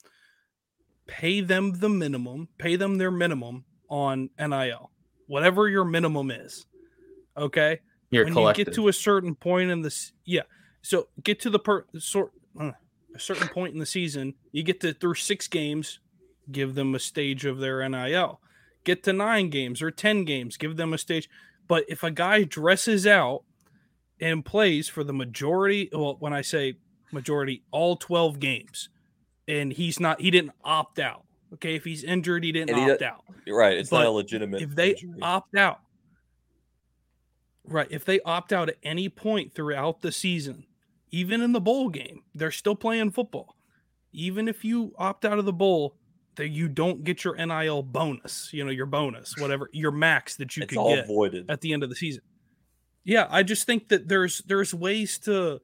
[1.06, 4.92] pay them the minimum, pay them their minimum on NIL,
[5.28, 6.66] whatever your minimum is.
[7.38, 7.80] Okay.
[8.10, 8.60] You're when collected.
[8.60, 10.42] you get to a certain point in this, yeah.
[10.82, 12.72] So get to the per sort uh,
[13.16, 16.00] a certain point in the season, you get to through six games,
[16.52, 18.40] give them a stage of their NIL
[18.84, 21.30] get to nine games or 10 games, give them a stage.
[21.68, 23.44] But if a guy dresses out
[24.20, 26.76] and plays for the majority, well, when I say
[27.12, 28.90] majority, all 12 games,
[29.48, 31.24] and he's not, he didn't opt out.
[31.54, 31.76] Okay.
[31.76, 33.24] If he's injured, he didn't he opt out.
[33.48, 33.78] Right.
[33.78, 34.62] It's but not a legitimate.
[34.62, 35.20] If they injury.
[35.22, 35.80] opt out,
[37.66, 37.88] right.
[37.90, 40.66] If they opt out at any point throughout the season,
[41.12, 43.56] even in the bowl game, they're still playing football.
[44.14, 45.96] Even if you opt out of the bowl,
[46.36, 50.56] that you don't get your NIL bonus, you know, your bonus, whatever, your max that
[50.56, 51.50] you it's can get voided.
[51.50, 52.22] at the end of the season.
[53.04, 55.60] Yeah, I just think that there's there's ways to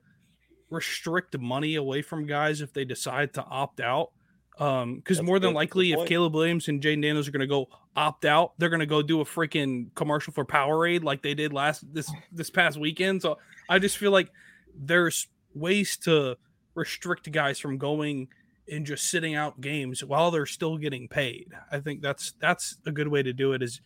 [0.69, 4.11] restrict money away from guys if they decide to opt out.
[4.59, 7.67] Um, because more than likely, if Caleb Williams and Jayden Daniels are going to go
[7.95, 11.53] opt out, they're going to go do a freaking commercial for Powerade like they did
[11.53, 13.21] last this this past weekend.
[13.21, 13.37] So
[13.69, 14.31] I just feel like
[14.75, 16.37] there's ways to
[16.73, 18.29] restrict guys from going
[18.67, 21.47] in just sitting out games while they're still getting paid.
[21.71, 23.79] I think that's that's a good way to do it is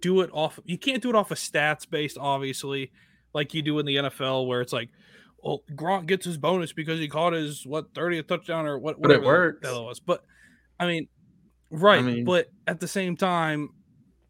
[0.00, 2.92] do it off you can't do it off of stats based obviously
[3.34, 4.90] like you do in the NFL where it's like
[5.42, 9.10] well Gronk gets his bonus because he caught his what 30th touchdown or what But
[9.10, 9.26] it whatever
[9.60, 9.68] works.
[9.68, 9.98] it was.
[10.00, 10.22] But
[10.78, 11.08] I mean
[11.70, 13.70] right, mean- but at the same time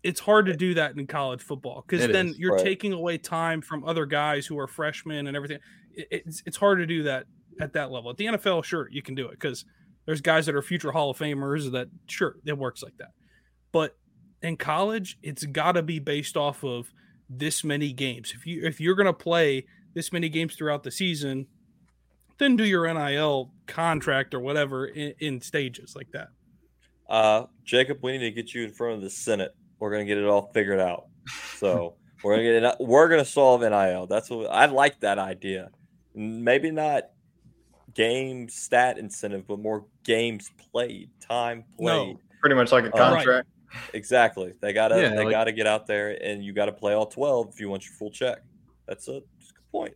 [0.04, 2.64] it's hard to do that in college football because then is, you're right.
[2.64, 5.58] taking away time from other guys who are freshmen and everything.
[5.92, 7.26] It- It's it's hard to do that
[7.60, 8.08] at that level.
[8.10, 9.64] At the NFL, sure you can do it because
[10.08, 13.10] there's guys that are future Hall of Famers that sure it works like that.
[13.72, 13.94] But
[14.40, 16.90] in college, it's got to be based off of
[17.28, 18.32] this many games.
[18.34, 21.46] If you if you're to play this many games throughout the season,
[22.38, 26.28] then do your NIL contract or whatever in, in stages like that.
[27.06, 29.54] Uh, Jacob, we need to get you in front of the Senate.
[29.78, 31.08] We're gonna get it all figured out.
[31.56, 32.76] So we're gonna get it.
[32.80, 34.06] We're gonna solve NIL.
[34.06, 35.68] That's what I like that idea.
[36.14, 37.10] Maybe not
[37.98, 42.14] game stat incentive, but more games played, time played.
[42.14, 42.20] No.
[42.40, 43.48] Pretty much like a Uh, contract.
[43.92, 44.54] Exactly.
[44.60, 47.48] They gotta Yeah, they like- gotta get out there and you gotta play all twelve
[47.52, 48.38] if you want your full check.
[48.86, 49.94] That's a, that's a good point.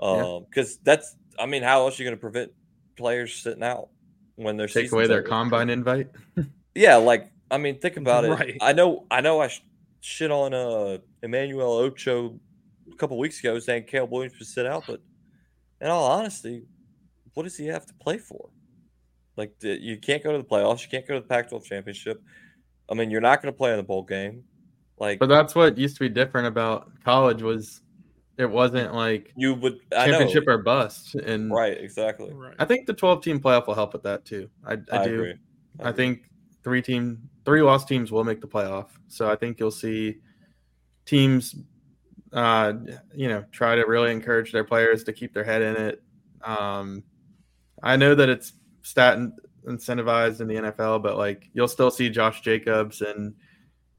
[0.00, 0.08] Yeah.
[0.36, 2.52] Um, because that's I mean, how else are you gonna prevent
[2.96, 3.88] players sitting out
[4.36, 6.08] when they're Take away their combine invite.
[6.76, 8.30] Yeah, like I mean, think about it.
[8.30, 8.56] Right.
[8.60, 9.40] I know, I know.
[9.40, 9.62] I sh-
[10.00, 12.38] shit on uh Emmanuel Acho
[12.92, 15.00] a couple weeks ago saying Caleb Williams would sit out, but
[15.80, 16.64] in all honesty,
[17.34, 18.50] what does he have to play for?
[19.36, 20.82] Like, you can't go to the playoffs.
[20.82, 22.22] You can't go to the Pac-12 championship.
[22.88, 24.44] I mean, you're not going to play in the bowl game.
[24.98, 27.80] Like, But that's what used to be different about college was
[28.36, 29.80] it wasn't like you would.
[29.96, 30.12] I know.
[30.12, 31.14] championship or bust.
[31.14, 31.76] And Right.
[31.78, 32.32] Exactly.
[32.32, 32.54] Right.
[32.58, 34.48] I think the 12 team playoff will help with that too.
[34.64, 35.14] I, I, I, do.
[35.14, 35.34] agree.
[35.80, 35.92] I agree.
[35.92, 36.30] think
[36.62, 38.88] three team, three lost teams will make the playoff.
[39.08, 40.18] So I think you'll see
[41.06, 41.54] teams,
[42.32, 42.72] uh,
[43.14, 46.02] you know, try to really encourage their players to keep their head in it.
[46.42, 47.02] Um,
[47.82, 48.52] I know that it's
[48.82, 49.18] stat
[49.66, 53.34] incentivized in the NFL, but like you'll still see Josh Jacobs and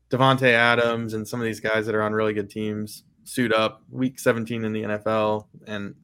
[0.09, 3.81] Davante Adams and some of these guys that are on really good teams suit up
[3.89, 5.47] week 17 in the NFL.
[5.67, 5.95] And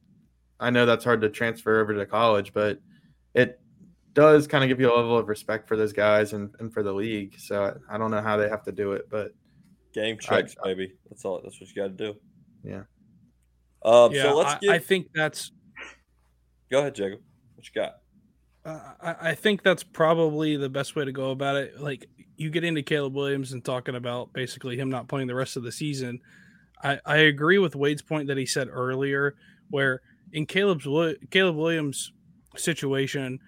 [0.58, 2.80] I know that's hard to transfer over to college, but
[3.34, 3.60] it
[4.12, 6.82] does kind of give you a level of respect for those guys and, and for
[6.82, 7.38] the league.
[7.38, 9.32] So I, I don't know how they have to do it, but
[9.94, 10.94] game I- checks, baby.
[11.08, 11.40] That's all.
[11.42, 12.18] That's what you got to do.
[12.64, 12.82] Yeah.
[13.84, 14.12] Um.
[14.12, 14.70] yeah, so let's I, get.
[14.70, 15.50] I think that's
[16.70, 17.20] go ahead, Jacob.
[17.62, 17.94] What you got?
[18.64, 21.80] Uh, I, I think that's probably the best way to go about it.
[21.80, 25.56] Like you get into Caleb Williams and talking about basically him not playing the rest
[25.56, 26.20] of the season.
[26.82, 29.36] I, I agree with Wade's point that he said earlier,
[29.70, 30.00] where
[30.32, 30.86] in Caleb's
[31.30, 32.12] Caleb Williams
[32.56, 33.38] situation,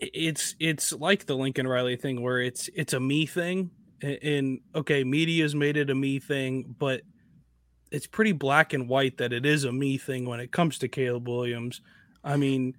[0.00, 3.70] it's it's like the Lincoln Riley thing where it's it's a me thing.
[4.02, 7.02] a- And okay, media's made it a me thing, but
[7.92, 10.88] it's pretty black and white that it is a me thing when it comes to
[10.88, 11.80] Caleb Williams.
[12.24, 12.74] I mean,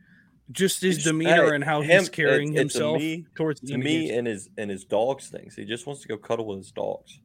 [0.51, 3.59] just his It's- demeanor and how him- he's carrying it- it's a himself me- towards
[3.61, 5.55] to me and his and his dogs things.
[5.55, 7.19] He just wants to go cuddle with his dogs.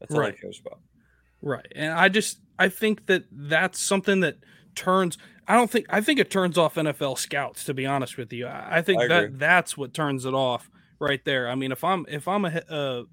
[0.00, 0.34] That's all Right.
[0.34, 0.80] he cares about.
[1.40, 1.66] Right.
[1.74, 4.38] And I just I think that that's something that
[4.74, 8.32] turns I don't think I think it turns off NFL scouts to be honest with
[8.32, 8.46] you.
[8.46, 11.48] I, I think I that that's what turns it off right there.
[11.48, 13.04] I mean, if I'm if I'm a a,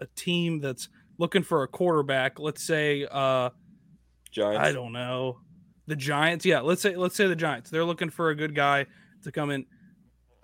[0.00, 3.50] a team that's looking for a quarterback, let's say uh
[4.30, 4.66] Giants.
[4.66, 5.40] I don't know.
[5.86, 7.70] The Giants, yeah, let's say let's say the Giants.
[7.70, 8.86] They're looking for a good guy
[9.24, 9.66] to come in.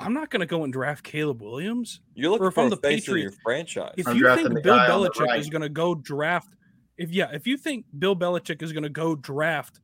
[0.01, 2.01] I'm not going to go and draft Caleb Williams.
[2.14, 3.95] You're looking or if for I'm the the face of your Patriots- franchise.
[3.97, 5.41] If I'm you think Bill guy on the Belichick right.
[5.41, 6.55] is going to go draft,
[6.97, 9.80] if yeah, if you think Bill Belichick is going to go draft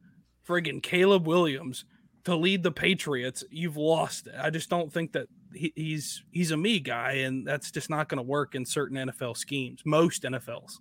[0.46, 1.84] friggin' Caleb Williams
[2.24, 4.34] to lead the Patriots, you've lost it.
[4.38, 8.08] I just don't think that he, he's he's a me guy, and that's just not
[8.08, 9.82] going to work in certain NFL schemes.
[9.84, 10.78] Most NFLs.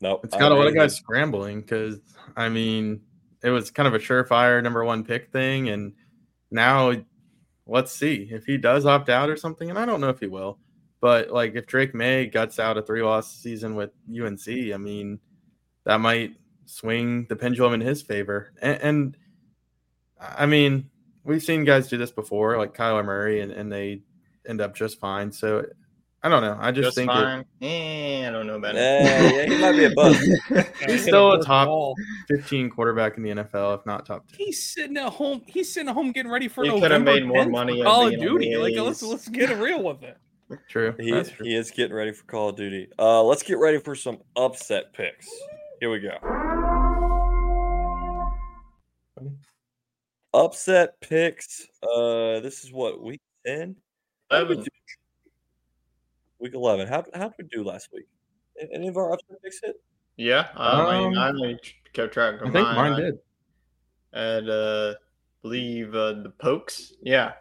[0.00, 1.98] no, it's I got a lot of guys scrambling because,
[2.36, 3.00] I mean,
[3.44, 5.68] it was kind of a surefire number one pick thing.
[5.68, 5.92] And
[6.50, 6.94] now
[7.66, 9.68] let's see if he does opt out or something.
[9.68, 10.58] And I don't know if he will.
[11.00, 15.20] But like if Drake Maye guts out a three loss season with UNC, I mean,
[15.84, 16.32] that might
[16.64, 18.54] swing the pendulum in his favor.
[18.62, 19.16] And, and
[20.18, 20.88] I mean,
[21.22, 24.00] we've seen guys do this before, like Kyler Murray, and, and they
[24.48, 25.30] end up just fine.
[25.30, 25.66] So
[26.24, 26.56] I don't know.
[26.58, 27.44] I just, Just think it- fine.
[27.60, 28.78] Eh, I don't know about it.
[28.78, 30.20] Eh, yeah, he might be a bust.
[30.88, 31.94] He's still a top- wall.
[32.28, 34.38] 15 quarterback in the NFL, if not top 10.
[34.38, 35.42] He's sitting at home.
[35.46, 37.10] He's sitting at home getting ready for He could November.
[37.12, 38.54] have made more money for Call of Duty.
[38.54, 40.16] the Like let's let's get real with it.
[40.68, 40.94] True.
[40.98, 41.44] He, That's true.
[41.46, 42.88] he is getting ready for Call of Duty.
[42.98, 45.28] Uh, let's get ready for some upset picks.
[45.80, 46.16] Here we go.
[50.32, 51.66] Upset picks.
[51.82, 53.76] Uh, this is what week ten.
[54.30, 54.64] How did we Eleven.
[54.64, 54.70] do?
[56.44, 56.86] Week eleven.
[56.86, 58.04] How how did we do last week?
[58.70, 59.76] Any of our upset picks hit?
[60.18, 61.58] Yeah, I mean, Um, I only
[61.94, 62.76] kept track of I think mine.
[62.76, 63.18] mine I did.
[64.12, 64.94] had, uh,
[65.40, 66.92] believe uh, the Pokes.
[67.02, 67.32] Yeah,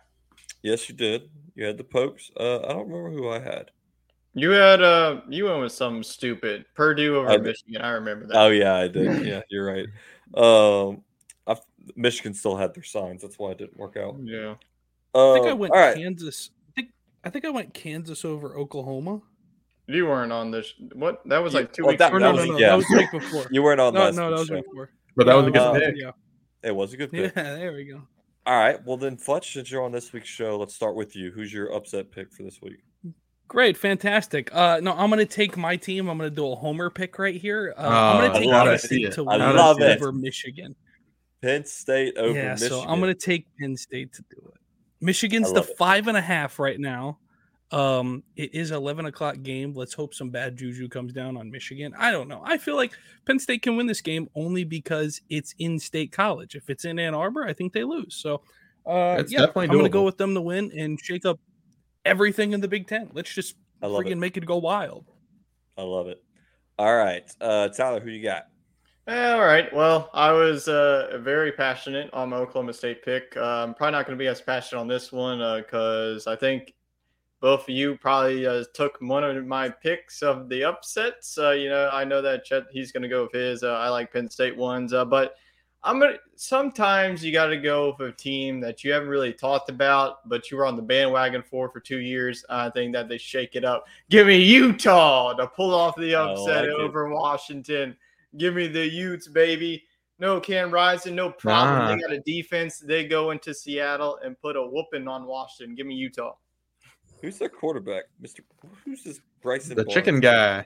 [0.61, 1.29] Yes, you did.
[1.55, 2.31] You had the Pokes.
[2.39, 3.71] Uh, I don't remember who I had.
[4.35, 6.63] You had uh you went with something stupid.
[6.73, 7.37] Purdue over I.
[7.37, 7.81] Michigan.
[7.81, 8.37] I remember that.
[8.37, 9.25] Oh yeah, I did.
[9.27, 9.85] Yeah, you're right.
[10.33, 11.03] Um,
[11.45, 11.57] I,
[11.97, 13.21] Michigan still had their signs.
[13.21, 14.15] That's why it didn't work out.
[14.23, 14.55] yeah.
[15.13, 15.97] I think I Um, went all right.
[15.97, 16.51] Kansas.
[17.23, 19.21] I think I went Kansas over Oklahoma.
[19.87, 20.73] You weren't on this.
[20.93, 21.21] What?
[21.25, 22.31] That was like two well, weeks that- Or ago.
[22.31, 22.69] no, was- no, no, yeah.
[22.69, 23.45] that was week before.
[23.51, 23.99] You weren't on this.
[24.01, 24.55] no, last no, that was show.
[24.55, 24.89] week before.
[25.15, 25.95] But that was a good uh, pick.
[25.97, 26.11] Yeah,
[26.63, 27.33] It was a good pick.
[27.35, 28.01] yeah, there we go.
[28.45, 28.83] All right.
[28.85, 31.31] Well, then, Fletch, since you're on this week's show, let's start with you.
[31.31, 32.83] Who's your upset pick for this week?
[33.47, 34.53] Great, fantastic.
[34.55, 36.09] Uh, no, I'm gonna take my team.
[36.09, 37.73] I'm gonna do a homer pick right here.
[37.77, 38.79] Uh, I'm Oh, gonna take Penn.
[38.79, 40.01] State to win love it.
[40.01, 40.75] over Michigan.
[41.41, 42.45] Penn State over Michigan.
[42.45, 42.69] yeah, Michigan.
[42.69, 44.59] so I'm gonna take Penn State to do it.
[45.03, 45.77] Michigan's the it.
[45.77, 47.19] five and a half right now.
[47.71, 49.73] Um, it is 11 o'clock game.
[49.73, 51.93] Let's hope some bad juju comes down on Michigan.
[51.97, 52.41] I don't know.
[52.45, 52.93] I feel like
[53.25, 56.55] Penn State can win this game only because it's in state college.
[56.55, 58.15] If it's in Ann Arbor, I think they lose.
[58.15, 58.43] So,
[58.85, 61.39] uh, It's yeah, definitely I'm gonna go with them to win and shake up
[62.05, 63.09] everything in the Big Ten.
[63.13, 64.17] Let's just freaking it.
[64.17, 65.05] make it go wild.
[65.77, 66.23] I love it.
[66.77, 68.47] All right, uh, Tyler, who you got?
[69.05, 69.73] Eh, all right.
[69.73, 73.35] Well, I was uh, very passionate on my Oklahoma State pick.
[73.35, 76.73] Uh, I'm probably not going to be as passionate on this one because I think
[77.41, 81.37] both of you probably uh, took one of my picks of the upsets.
[81.37, 83.63] Uh, you know, I know that Chet he's going to go with his.
[83.63, 85.35] Uh, I like Penn State ones, uh, but
[85.83, 86.15] I'm gonna.
[86.37, 90.49] Sometimes you got to go with a team that you haven't really talked about, but
[90.49, 92.45] you were on the bandwagon for for two years.
[92.49, 93.83] I think that they shake it up.
[94.09, 97.97] Give me Utah to pull off the upset like over Washington.
[98.37, 99.83] Give me the Utes, baby.
[100.19, 101.79] No Cam Rising, no problem.
[101.79, 101.95] Nah.
[101.95, 102.79] They got a defense.
[102.79, 105.75] They go into Seattle and put a whooping on Washington.
[105.75, 106.35] Give me Utah.
[107.21, 108.43] Who's their quarterback, Mister?
[108.85, 109.21] Who's this?
[109.41, 109.75] Bryson.
[109.75, 109.93] The Barnes?
[109.93, 110.65] chicken guy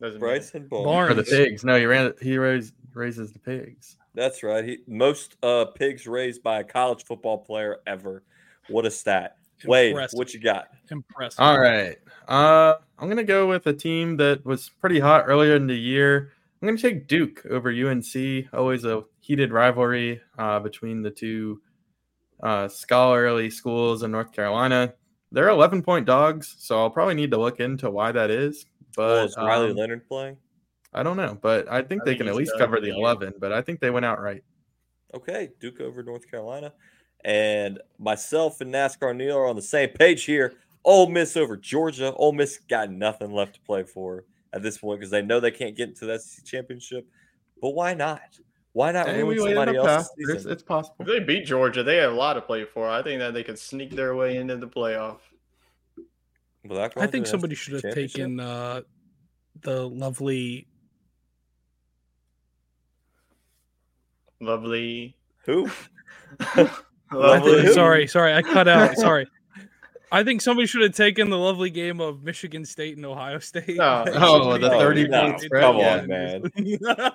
[0.00, 0.20] Doesn't.
[0.20, 0.84] Bryson Barnes.
[0.84, 1.08] Barnes.
[1.08, 1.64] for the pigs.
[1.64, 2.12] No, he ran.
[2.20, 3.96] He raised, raises the pigs.
[4.14, 4.64] That's right.
[4.64, 8.22] He most uh, pigs raised by a college football player ever.
[8.68, 9.38] What a stat!
[9.64, 10.68] Wade, what you got?
[10.90, 11.40] Impressive.
[11.40, 11.96] All right.
[12.28, 16.32] Uh, I'm gonna go with a team that was pretty hot earlier in the year.
[16.62, 18.46] I'm gonna take Duke over UNC.
[18.52, 21.60] Always a heated rivalry uh, between the two
[22.40, 24.94] uh, scholarly schools in North Carolina.
[25.32, 28.66] They're 11 point dogs, so I'll probably need to look into why that is.
[28.70, 30.36] Oh, But is Riley um, Leonard playing?
[30.94, 32.86] I don't know, but I think I they think can at least cover the the
[32.88, 32.96] year.
[32.96, 33.34] 11.
[33.40, 34.44] But I think they went out right.
[35.14, 36.72] Okay, Duke over North Carolina,
[37.24, 40.54] and myself and NASCAR Neil are on the same page here.
[40.84, 42.12] Ole Miss over Georgia.
[42.14, 45.50] Ole Miss got nothing left to play for at this point because they know they
[45.50, 47.06] can't get into that SEC championship.
[47.60, 48.20] But why not?
[48.72, 50.14] Why not Hey, ruin we waited somebody up else's past.
[50.16, 50.96] It's, it's possible.
[51.00, 52.88] If they beat Georgia, they have a lot to play for.
[52.88, 55.18] I think that they could sneak their way into the playoff.
[56.64, 58.82] Without I think somebody should have taken uh,
[59.62, 60.68] the lovely.
[64.40, 65.16] Lovely.
[65.44, 65.68] who?
[67.12, 67.72] Lovely think, who?
[67.74, 68.96] sorry, sorry, I cut out.
[68.96, 69.26] Sorry.
[70.12, 73.76] I think somebody should have taken the lovely game of Michigan State and Ohio State.
[73.78, 74.04] No.
[74.14, 75.62] Oh, the No, 30 no, point spread.
[75.62, 75.98] come yeah.
[75.98, 76.42] on, man.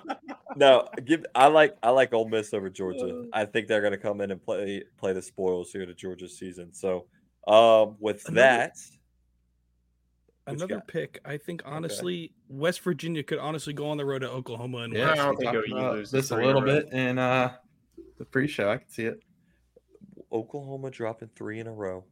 [0.56, 1.24] No, give.
[1.36, 3.26] I like I like Ole Miss over Georgia.
[3.32, 6.36] I think they're going to come in and play play the spoils here to Georgia's
[6.36, 6.74] season.
[6.74, 7.06] So,
[7.46, 8.76] um, with Another- that,
[10.48, 11.20] Another pick.
[11.24, 15.12] I think honestly, West Virginia could honestly go on the road to Oklahoma and Yeah,
[15.12, 17.18] I don't think talked OU about loses this a three in a little bit in
[17.18, 17.52] uh,
[18.18, 18.70] the pre-show.
[18.70, 19.20] I can see it.
[20.32, 22.04] Oklahoma dropping three in a row.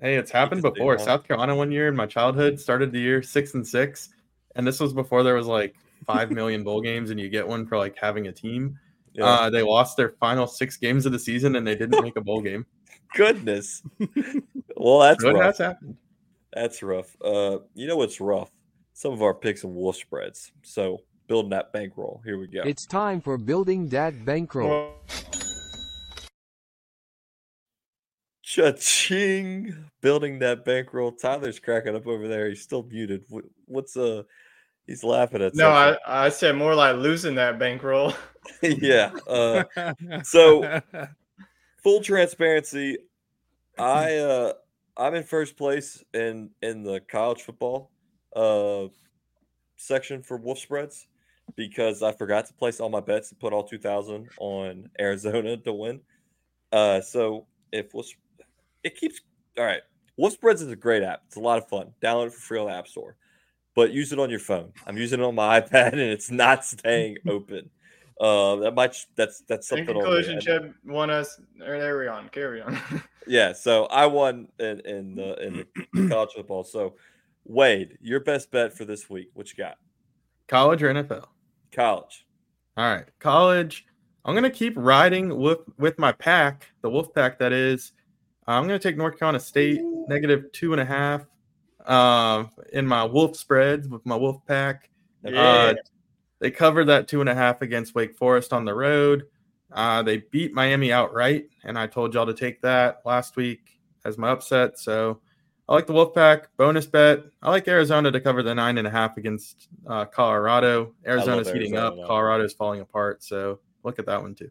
[0.00, 0.98] Hey, it's happened Because before.
[0.98, 4.08] South Carolina one year in my childhood started the year six and six,
[4.56, 5.74] and this was before there was like
[6.06, 8.78] five million bowl games, and you get one for like having a team.
[9.12, 9.24] Yeah.
[9.26, 12.20] Uh, they lost their final six games of the season, and they didn't make a
[12.20, 12.64] bowl game.
[13.14, 13.82] Goodness.
[14.76, 15.42] well, that's What rough.
[15.44, 15.96] has happened?
[16.52, 17.16] That's rough.
[17.22, 18.50] Uh, you know what's rough?
[18.94, 20.52] Some of our picks and wolf spreads.
[20.62, 22.22] So building that bankroll.
[22.24, 22.62] Here we go.
[22.64, 24.92] It's time for building that bankroll.
[28.50, 29.76] Cha-ching!
[30.00, 31.12] Building that bankroll.
[31.12, 32.48] Tyler's cracking up over there.
[32.48, 33.22] He's still muted.
[33.66, 34.24] What's uh?
[34.88, 35.54] He's laughing at.
[35.54, 36.00] no, I, something.
[36.08, 38.12] I said more like losing that bankroll.
[38.62, 39.12] yeah.
[39.28, 39.62] Uh,
[40.24, 40.80] so
[41.80, 42.98] full transparency,
[43.78, 44.52] I uh
[44.96, 47.92] I'm in first place in in the college football
[48.34, 48.86] uh
[49.76, 51.06] section for wolf spreads
[51.54, 55.72] because I forgot to place all my bets and put all 2000 on Arizona to
[55.72, 56.00] win.
[56.72, 58.08] Uh so if wolf
[58.84, 59.20] it keeps
[59.58, 59.82] all right.
[60.16, 61.22] Wolf spreads is a great app.
[61.26, 61.92] It's a lot of fun.
[62.02, 63.16] Download it for free on the App Store.
[63.74, 64.72] But use it on your phone.
[64.86, 67.70] I'm using it on my iPad and it's not staying open.
[68.20, 69.88] Uh, that might that's that's something.
[69.88, 70.60] on conclusion, there.
[70.60, 71.40] Chad won us.
[71.66, 72.28] Or there we on.
[72.28, 72.78] Carry on.
[73.26, 76.64] Yeah, so I won in, in the in the college football.
[76.64, 76.96] So
[77.44, 79.28] Wade, your best bet for this week.
[79.34, 79.76] What you got?
[80.48, 81.26] College or NFL?
[81.70, 82.26] College.
[82.76, 83.86] All right, college.
[84.24, 87.92] I'm gonna keep riding with with my pack, the Wolf pack that is,
[88.46, 91.24] I'm going to take North Carolina State negative two and a half
[91.86, 94.90] uh, in my Wolf spreads with my Wolf pack.
[95.22, 95.40] Yeah.
[95.40, 95.74] Uh,
[96.40, 99.24] they covered that two and a half against Wake Forest on the road.
[99.72, 104.18] Uh, they beat Miami outright, and I told y'all to take that last week as
[104.18, 104.78] my upset.
[104.78, 105.20] So
[105.68, 107.20] I like the Wolfpack bonus bet.
[107.42, 110.94] I like Arizona to cover the nine and a half against uh, Colorado.
[111.06, 112.02] Arizona's heating Arizona.
[112.02, 112.08] up.
[112.08, 113.22] Colorado's falling apart.
[113.22, 114.50] So look at that one too.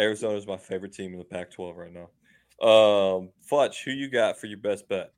[0.00, 2.08] Arizona's my favorite team in the Pac-12 right now.
[2.60, 5.12] Um, Futch, who you got for your best bet?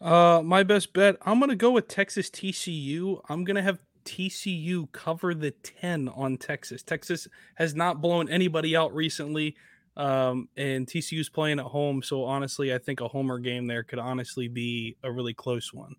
[0.00, 1.16] Uh, my best bet.
[1.22, 3.20] I'm gonna go with Texas TCU.
[3.28, 6.82] I'm gonna have TCU cover the ten on Texas.
[6.82, 9.56] Texas has not blown anybody out recently,
[9.96, 12.02] um, and TCU's playing at home.
[12.02, 15.94] So honestly, I think a homer game there could honestly be a really close one.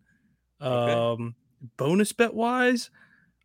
[0.61, 0.93] Okay.
[0.93, 1.35] Um,
[1.77, 2.89] bonus bet wise,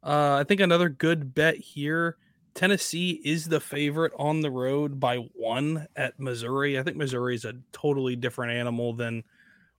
[0.03, 2.17] uh, I think another good bet here.
[2.55, 6.79] Tennessee is the favorite on the road by one at Missouri.
[6.79, 9.25] I think Missouri is a totally different animal than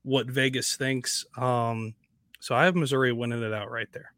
[0.03, 1.25] what Vegas thinks.
[1.37, 1.95] Um,
[2.39, 4.13] so I have Missouri winning it out right there.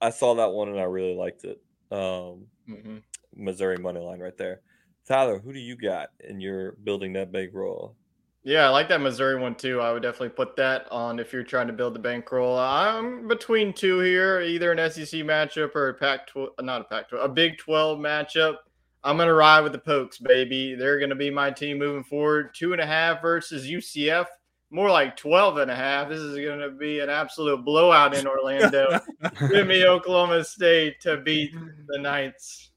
[0.00, 1.62] I saw that one and I really liked it.
[1.90, 3.02] Um, Mhm.
[3.34, 4.60] Missouri money line right there.
[5.06, 7.96] Tyler, who do you got in your building that bankroll?
[8.44, 9.80] Yeah, I like that Missouri one too.
[9.80, 12.58] I would definitely put that on if you're trying to build the bankroll.
[12.58, 17.08] I'm between two here, either an SEC matchup or a Pac 12, not a Pac
[17.10, 18.56] 12, a Big 12 matchup.
[19.04, 20.74] I'm going to ride with the Pokes, baby.
[20.74, 22.54] They're going to be my team moving forward.
[22.54, 24.26] Two and a half versus UCF,
[24.70, 26.08] more like 12 and a half.
[26.08, 29.00] This is going to be an absolute blowout in Orlando.
[29.50, 31.52] Give me Oklahoma State to beat
[31.86, 32.70] the Knights.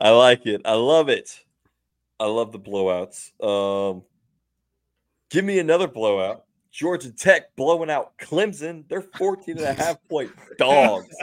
[0.00, 0.62] I like it.
[0.64, 1.40] I love it.
[2.18, 3.32] I love the blowouts.
[3.42, 4.02] Um,
[5.30, 6.44] give me another blowout.
[6.70, 8.84] Georgia Tech blowing out Clemson.
[8.88, 11.14] They're 14 and a half point dogs.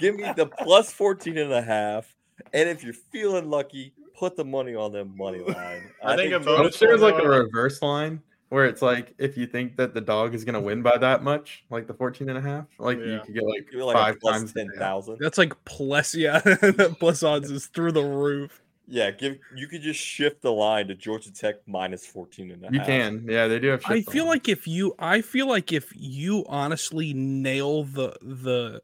[0.00, 2.14] Give me the plus 14 and a half.
[2.54, 5.90] And if you're feeling lucky, put the money on them money line.
[6.02, 9.36] I think a Georgia- bonus if there's like a reverse line where it's like if
[9.36, 12.28] you think that the dog is going to win by that much, like the 14
[12.30, 15.18] and a half, like you could get like give me like five plus times 10,000.
[15.20, 16.40] That's like plus, yeah,
[17.00, 18.61] plus odds is through the roof.
[18.86, 22.66] Yeah, give you could just shift the line to Georgia Tech minus 14 and a
[22.66, 22.74] half.
[22.74, 23.26] You can.
[23.28, 24.36] Yeah, they do have I feel lines.
[24.36, 28.82] like if you, I feel like if you honestly nail the the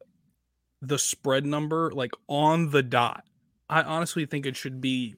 [0.80, 3.24] the spread number like on the dot,
[3.68, 5.16] I honestly think it should be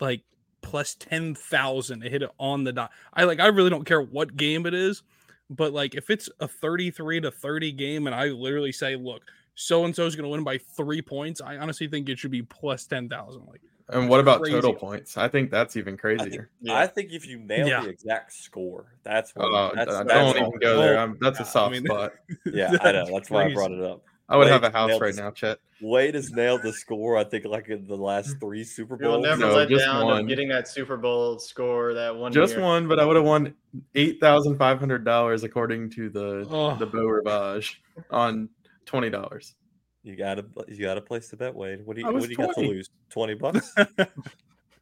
[0.00, 0.22] like
[0.60, 2.90] plus ten thousand to hit it on the dot.
[3.14, 5.02] I like, I really don't care what game it is,
[5.50, 9.22] but like if it's a thirty-three to thirty game, and I literally say, look,
[9.54, 12.30] so and so is going to win by three points, I honestly think it should
[12.30, 13.46] be plus ten thousand.
[13.46, 14.54] Like, And what about crazy.
[14.54, 15.16] total points?
[15.16, 16.50] I think that's even I think, crazier.
[16.60, 16.78] Yeah.
[16.78, 17.82] I think if you nail Yeah.
[17.82, 20.98] the exact score, that's what Oh, that's, don't that's even all- go there.
[20.98, 22.12] I'm, that's a yeah, I soft mean- spot.
[22.46, 23.06] Yeah, I know.
[23.06, 24.02] That's why I brought it up.
[24.28, 25.58] I would Wade have a house right this- now, Chet.
[25.82, 27.16] Wade has nailed the score.
[27.18, 29.24] I think like in the last three Super You'll Bowls.
[29.24, 30.20] never No, let just down one.
[30.20, 32.62] of getting that Super Bowl score that one Just year.
[32.62, 33.52] one, but I would have won
[33.96, 36.76] eight thousand five hundred dollars according to the Oh.
[36.76, 38.48] the Beau Rivage on
[38.86, 39.54] twenty dollars.
[40.02, 41.86] You gotta you gotta place the bet, Wade.
[41.86, 42.90] What do you what do you got to lose?
[43.08, 43.72] Twenty bucks?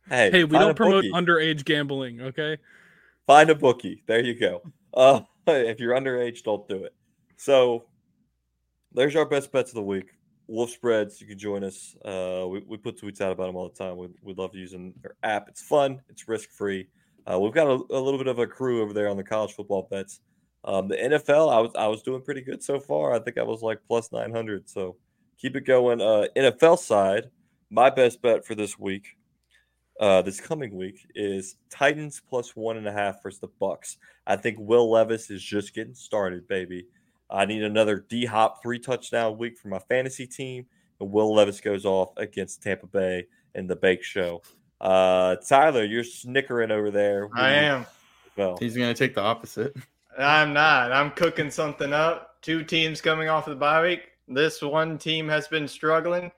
[0.08, 1.12] hey, hey, we don't promote bookie.
[1.12, 2.56] underage gambling, okay?
[3.26, 4.02] Find a bookie.
[4.06, 4.62] There you go.
[4.94, 6.94] Uh, if you're underage, don't do it.
[7.36, 7.84] So
[8.92, 10.10] there's our best bets of the week.
[10.46, 11.20] Wolf spreads.
[11.20, 11.94] You can join us.
[12.04, 13.96] Uh, we, we put tweets out about them all the time.
[13.96, 15.48] We, we love using their app.
[15.48, 16.00] It's fun.
[16.08, 16.88] It's risk free.
[17.30, 19.52] Uh, we've got a, a little bit of a crew over there on the college
[19.52, 20.20] football bets.
[20.64, 23.12] Um, the NFL, I was I was doing pretty good so far.
[23.14, 24.68] I think I was like plus nine hundred.
[24.68, 24.96] So
[25.40, 26.00] keep it going.
[26.00, 27.30] Uh, NFL side,
[27.70, 29.16] my best bet for this week,
[29.98, 33.96] uh, this coming week, is Titans plus one and a half versus the Bucs.
[34.26, 36.86] I think Will Levis is just getting started, baby.
[37.30, 40.66] I need another D Hop three touchdown week for my fantasy team,
[41.00, 44.42] and Will Levis goes off against Tampa Bay in the Bake Show.
[44.80, 47.28] Uh, Tyler, you're snickering over there.
[47.34, 47.86] I am.
[48.36, 49.76] Well, He's gonna take the opposite.
[50.18, 50.92] I'm not.
[50.92, 52.40] I'm cooking something up.
[52.42, 54.09] Two teams coming off of the bye week.
[54.30, 56.30] This one team has been struggling.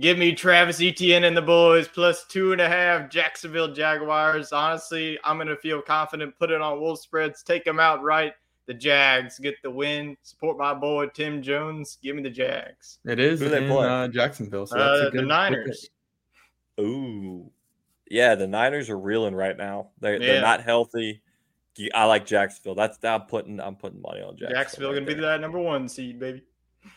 [0.00, 4.52] Give me Travis Etienne and the boys plus two and a half Jacksonville Jaguars.
[4.52, 6.38] Honestly, I'm going to feel confident.
[6.38, 7.42] Put it on Wolf spreads.
[7.42, 8.32] Take them out right.
[8.66, 10.16] The Jags get the win.
[10.22, 11.96] Support my boy Tim Jones.
[12.02, 12.98] Give me the Jags.
[13.06, 13.88] It is Who they in play?
[13.88, 15.88] uh, Jacksonville, so that's Uh, a good the Niners.
[16.76, 16.84] pick.
[16.84, 17.50] Ooh,
[18.10, 19.88] yeah, the Niners are reeling right now.
[20.00, 21.22] They're they're not healthy.
[21.94, 22.74] I like Jacksonville.
[22.74, 24.50] That's I'm putting I'm putting money on Jacksonville.
[24.60, 26.42] Jacksonville right going to be that number one seed, baby.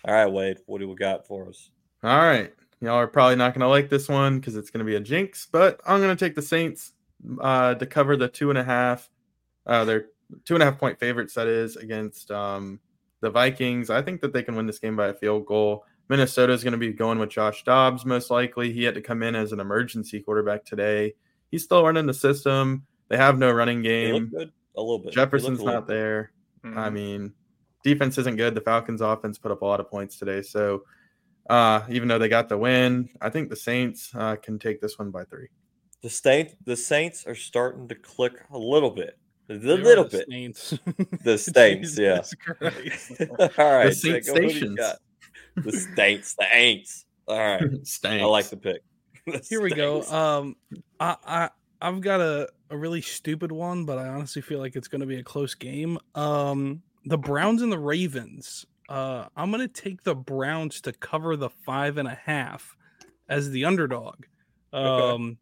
[0.06, 0.58] All right, Wade.
[0.66, 1.70] What do we got for us?
[2.04, 2.54] All right.
[2.82, 5.00] Y'all are probably not going to like this one because it's going to be a
[5.00, 6.94] jinx, but I'm going to take the Saints
[7.40, 9.08] uh, to cover the two and a half.
[9.68, 10.06] Uh, they're
[10.46, 12.80] two and a half point favorites, that is, against um,
[13.20, 13.92] the Vikings.
[13.92, 15.86] I think that they can win this game by a field goal.
[16.10, 18.74] Minnesota is going to be going with Josh Dobbs, most likely.
[18.74, 21.14] He had to come in as an emergency quarterback today.
[21.52, 22.86] He's still running the system.
[23.10, 24.28] They have no running game.
[24.28, 24.52] good.
[24.76, 25.14] a little bit.
[25.14, 26.32] Jefferson's little- not there.
[26.64, 26.94] I Mhm.
[26.94, 27.34] mean,
[27.84, 28.56] defense isn't good.
[28.56, 30.42] The Falcons' offense put up a lot of points today.
[30.42, 30.84] So,
[31.50, 34.98] uh, even though they got the win, I think the Saints uh, can take this
[35.00, 35.48] one by three.
[36.02, 39.18] The Saints, the Saints are starting to click a little bit,
[39.50, 40.28] a They little the bit.
[40.30, 40.74] Saints.
[41.24, 42.18] The Saints, yeah.
[42.18, 43.12] Jesus Christ.
[43.60, 44.78] All right, Saint Jacob, who do you Stations.
[44.78, 44.98] got?
[45.58, 47.06] The Saints, the Aints.
[47.28, 48.24] All right, Stanks.
[48.24, 48.82] I like the pick.
[49.28, 50.02] The Here we go.
[50.04, 50.56] Um,
[51.00, 51.50] I, I
[51.82, 55.08] I've got a, a really stupid one, but I honestly feel like it's going to
[55.08, 55.98] be a close game.
[56.16, 58.66] Um, the Browns and the Ravens.
[58.90, 62.76] Uh, I'm going to take the Browns to cover the five and a half
[63.30, 64.26] as the underdog.
[64.74, 65.38] Um,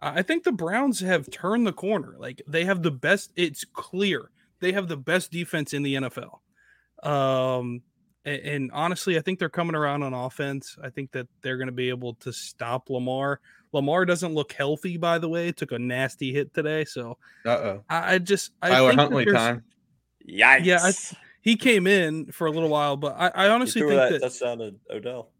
[0.00, 2.16] I I think the Browns have turned the corner.
[2.18, 3.32] Like they have the best.
[3.36, 4.30] It's clear
[4.60, 6.40] they have the best defense in the NFL.
[7.02, 7.82] Um,
[8.24, 10.76] and, and honestly, I think they're coming around on offense.
[10.82, 13.40] I think that they're going to be able to stop Lamar.
[13.72, 15.52] Lamar doesn't look healthy, by the way.
[15.52, 17.84] Took a nasty hit today, so Uh oh.
[17.88, 19.64] I, I just I Tyler Huntley time.
[20.28, 20.64] Yikes!
[20.64, 24.12] Yeah, I- he came in for a little while, but I, I honestly think that,
[24.12, 25.30] that touchdown to Odell.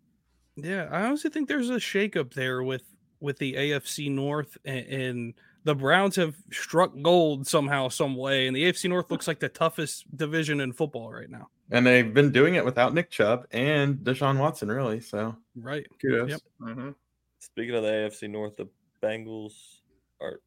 [0.56, 2.82] yeah, I honestly think there's a shakeup there with
[3.20, 8.56] with the AFC North and, and the Browns have struck gold somehow, some way, and
[8.56, 11.48] the AFC North looks like the toughest division in football right now.
[11.70, 15.00] And they've been doing it without Nick Chubb and Deshaun Watson, really.
[15.00, 15.86] So Right.
[16.00, 16.30] kudos.
[16.30, 16.40] Yep.
[16.62, 16.94] Mhm.
[17.40, 18.68] Speaking of the AFC North, the
[19.02, 19.80] Bengals
[20.18, 20.40] are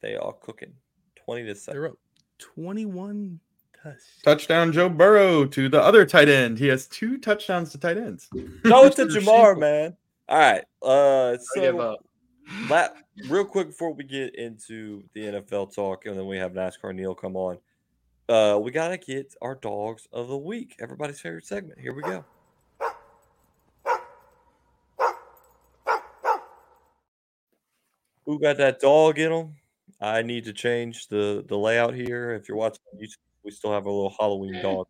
[0.00, 0.72] they are cooking
[1.14, 1.80] twenty to seven.
[1.80, 1.98] They're up
[2.38, 3.51] 21 to
[4.24, 6.58] Touchdown Joe Burrow to the other tight end.
[6.58, 8.28] He has two touchdowns to tight ends.
[8.62, 9.96] Throw it to Ja'Marr, man.
[10.28, 10.64] All right.
[10.82, 11.96] Uh, I so
[12.68, 12.88] la-
[13.28, 17.14] real quick before we get into the NFL talk, and then we have NASCAR Neil
[17.14, 17.58] come on.
[18.28, 20.76] Uh, we gotta get our dogs of the week.
[20.80, 21.78] Everybody's favorite segment.
[21.78, 22.24] Here we go.
[28.24, 29.56] Who got that dog in them?
[30.00, 32.32] I need to change the the layout here.
[32.32, 34.62] If you're watching YouTube, we still have a little Halloween eh.
[34.62, 34.86] dog.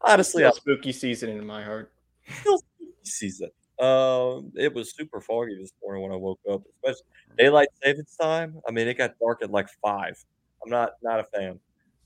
[0.00, 1.92] Honestly, I Still spooky season in my heart.
[2.40, 2.60] still
[3.02, 3.50] season.
[3.80, 7.36] Um, it was super foggy this morning when I woke up, especially mm.
[7.38, 8.60] daylight savings time.
[8.68, 10.16] I mean, it got dark at like five.
[10.62, 11.58] I'm not not a fan.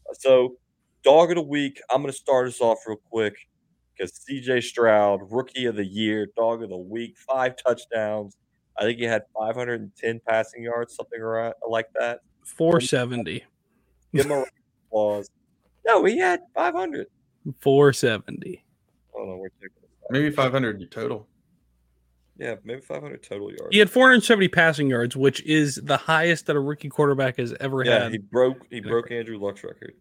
[0.09, 0.57] Uh, so,
[1.03, 1.80] dog of the week.
[1.91, 3.36] I'm going to start us off real quick
[3.97, 4.61] because C.J.
[4.62, 8.36] Stroud, rookie of the year, dog of the week, five touchdowns.
[8.78, 12.20] I think he had 510 passing yards, something around like that.
[12.45, 13.45] 470.
[14.14, 14.53] Give him a round of
[14.86, 15.30] applause.
[15.89, 17.07] No, he had 500.
[17.61, 18.64] 470.
[19.14, 19.36] I don't know.
[19.39, 19.49] We're.
[20.11, 21.26] Maybe 500 total.
[22.39, 23.68] Yeah, maybe 500 total yards.
[23.72, 27.84] He had 470 passing yards, which is the highest that a rookie quarterback has ever
[27.84, 28.12] Yeah, had.
[28.12, 29.95] he broke he broke Andrew Luck's record.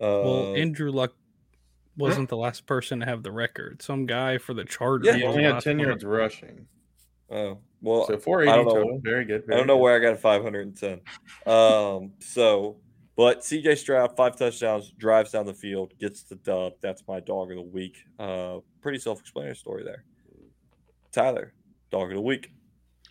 [0.00, 1.12] Uh, well, Andrew Luck
[1.96, 3.80] wasn't the last person to have the record.
[3.82, 5.06] Some guy for the Chargers.
[5.06, 5.86] Yeah, He only had 10 one.
[5.86, 6.66] yards rushing.
[7.30, 9.00] oh well, So 480 total.
[9.02, 9.44] Very good.
[9.50, 9.82] I don't know good.
[9.82, 11.00] where I got 510.
[11.46, 12.76] Um, so
[13.16, 16.74] but CJ Stroud, five touchdowns, drives down the field, gets the dub.
[16.80, 17.96] That's my dog of the week.
[18.18, 20.04] Uh, pretty self-explanatory story there.
[21.12, 21.52] Tyler,
[21.90, 22.50] dog of the week.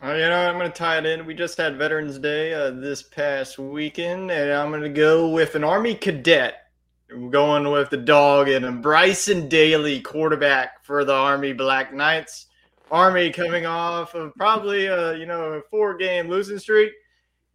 [0.03, 1.25] Uh, you know, I'm going to tie it in.
[1.25, 5.55] We just had Veterans Day uh, this past weekend, and I'm going to go with
[5.55, 6.55] an Army cadet.
[7.09, 12.47] I'm going with the dog and a Bryson Daily quarterback for the Army Black Knights.
[12.91, 16.91] Army coming off of probably a you know a four game losing streak.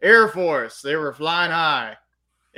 [0.01, 1.97] Air Force, they were flying high.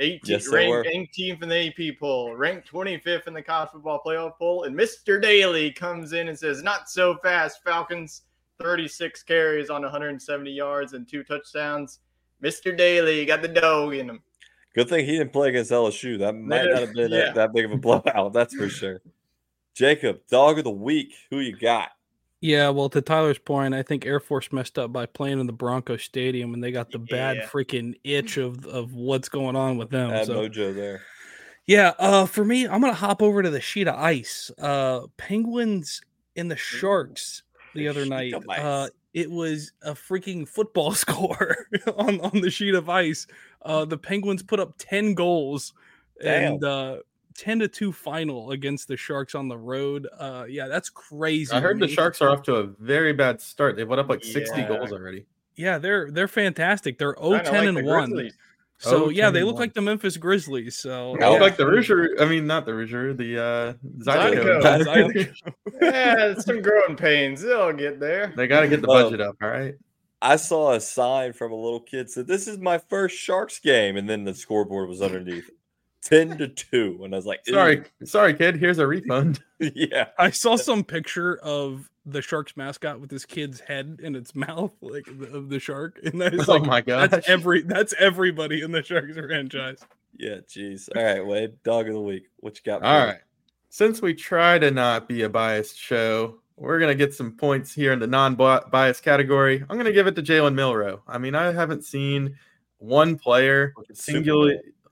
[0.00, 4.38] 18th, Yes, ranked 18th in the AP poll, ranked 25th in the college football playoff
[4.38, 5.20] poll, and Mr.
[5.20, 8.22] Daily comes in and says, "Not so fast, Falcons."
[8.60, 11.98] 36 carries on 170 yards and two touchdowns.
[12.42, 12.76] Mr.
[12.76, 14.22] Daily got the dog in him.
[14.74, 16.18] Good thing he didn't play against LSU.
[16.18, 17.24] That might not have been Yeah.
[17.26, 18.32] that, that big of a blowout.
[18.32, 19.00] That's for sure.
[19.74, 21.12] Jacob, dog of the week.
[21.30, 21.90] Who you got?
[22.42, 25.52] Yeah, well, to Tyler's point, I think Air Force messed up by playing in the
[25.52, 27.46] Bronco Stadium, and they got the bad Yeah.
[27.46, 30.10] freaking itch of of what's going on with them.
[30.10, 31.02] Bad so mojo there.
[31.66, 34.50] Yeah, uh, for me, I'm gonna hop over to the sheet of ice.
[34.58, 36.00] Uh, Penguins
[36.34, 37.44] and the Sharks
[37.74, 38.34] the the other night.
[38.48, 43.28] Uh, it was a freaking football score on on the sheet of ice.
[43.64, 45.74] Uh, the Penguins put up ten goals
[46.20, 46.54] Damn.
[46.54, 46.96] and uh,
[47.34, 50.08] ten to two final against the Sharks on the road.
[50.18, 51.52] Uh, yeah, that's crazy.
[51.52, 51.88] I heard the.
[51.88, 53.76] Sharks are off to a very bad start.
[53.76, 54.68] They've put up like 60 Yeah.
[54.68, 55.26] goals already.
[55.56, 56.98] Yeah, they're they're fantastic.
[56.98, 58.10] They're 0 10 like and one.
[58.10, 58.34] Grizzlies.
[58.78, 59.60] So Oh, yeah, they look one.
[59.62, 60.76] like the Memphis Grizzlies.
[60.76, 61.28] So I look yeah.
[61.40, 62.20] like the Rouger.
[62.20, 63.72] I mean, not the Rouger, the uh,
[64.04, 64.62] Zydeco.
[64.62, 65.34] Zydeco.
[65.82, 67.42] Yeah, some growing pains.
[67.42, 68.32] They'll get there.
[68.36, 69.36] they got to get the budget up.
[69.42, 69.74] All right.
[70.20, 73.96] I saw a sign from a little kid said, "This is my first Sharks game,"
[73.96, 75.50] and then the scoreboard was underneath,
[76.02, 78.56] ten to two, and I was like, "Ew." Sorry, sorry, kid.
[78.56, 79.40] Here's a refund.
[79.58, 84.34] yeah." I saw some picture of the Sharks mascot with this kid's head in its
[84.34, 87.10] mouth, like the, of the shark, and that is oh like my god.
[87.10, 89.84] that's every that's everybody in the Sharks franchise.
[90.18, 90.88] Yeah, jeez.
[90.94, 92.28] All right, Wade, dog of the week.
[92.40, 92.80] What you got?
[92.80, 93.06] for All me?
[93.06, 93.20] right.
[93.70, 97.74] Since we try to not be a biased show, we're going to get some points
[97.74, 99.60] here in the non biased category.
[99.62, 101.02] I'm going to give it to Jalen Milroe.
[101.08, 102.36] I mean, I haven't seen
[102.78, 103.86] one player Look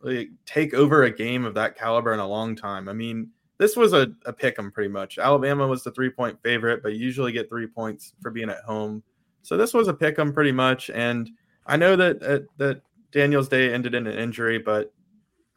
[0.05, 0.25] at Super Bowl.
[0.25, 2.89] singularly take over a game of that caliber in a long time.
[2.89, 5.19] I mean, this was a, a pick 'em pretty much.
[5.19, 8.63] Alabama was the three point favorite, but you usually get three points for being at
[8.65, 9.03] home.
[9.43, 10.91] So this was a pick 'em pretty much.
[10.91, 11.31] And
[11.67, 12.83] I know that uh, that
[13.13, 14.93] Daniel's day ended in an injury, but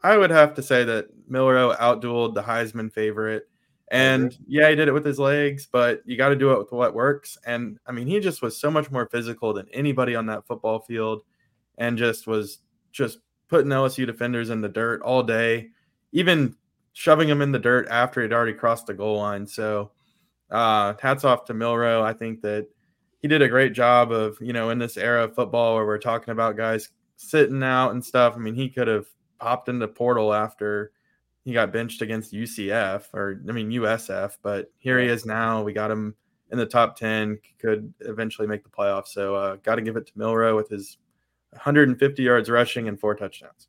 [0.03, 3.47] I would have to say that Milroe outdueled the Heisman favorite.
[3.89, 6.71] And yeah, he did it with his legs, but you got to do it with
[6.71, 7.37] what works.
[7.45, 10.79] And I mean, he just was so much more physical than anybody on that football
[10.79, 11.21] field
[11.77, 12.59] and just was
[12.91, 13.19] just
[13.53, 15.69] putting LSU defenders in the dirt all day,
[16.11, 16.55] even
[16.93, 19.45] shoving them in the dirt after he'd already crossed the goal line.
[19.45, 19.91] So,
[20.49, 22.01] uh, hats off to Milroe.
[22.01, 22.67] I think that
[23.21, 25.99] he did a great job of, you know, in this era of football where we're
[25.99, 28.33] talking about guys sitting out and stuff.
[28.35, 29.05] I mean, he could have
[29.37, 30.91] popped into portal after
[31.45, 35.61] he got benched against UCF or, I mean, USF, but here he is now.
[35.61, 36.15] We got him
[36.51, 39.09] in the top 10, could eventually make the playoffs.
[39.09, 40.97] So, uh, got to give it to Milroe with his
[41.53, 43.67] 150 yards rushing and four touchdowns.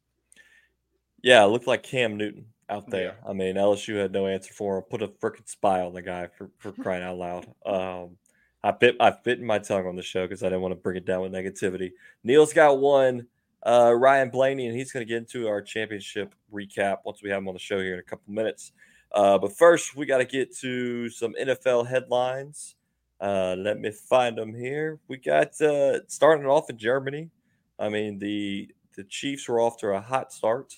[1.22, 3.16] Yeah, it looked like Cam Newton out there.
[3.26, 4.84] I mean, LSU had no answer for him.
[4.90, 7.46] Put a freaking spy on the guy for, for crying out loud.
[7.64, 8.16] Um,
[8.62, 10.96] I bit I bitten my tongue on the show because I didn't want to bring
[10.96, 11.92] it down with negativity.
[12.22, 13.26] Neil's got one.
[13.66, 17.38] Uh, Ryan Blaney, and he's going to get into our championship recap once we have
[17.38, 18.72] him on the show here in a couple minutes.
[19.10, 22.76] Uh, but first, we got to get to some NFL headlines.
[23.20, 24.98] Uh, let me find them here.
[25.08, 27.30] We got uh, starting off in Germany.
[27.78, 30.74] I mean, the the Chiefs were off to a hot start,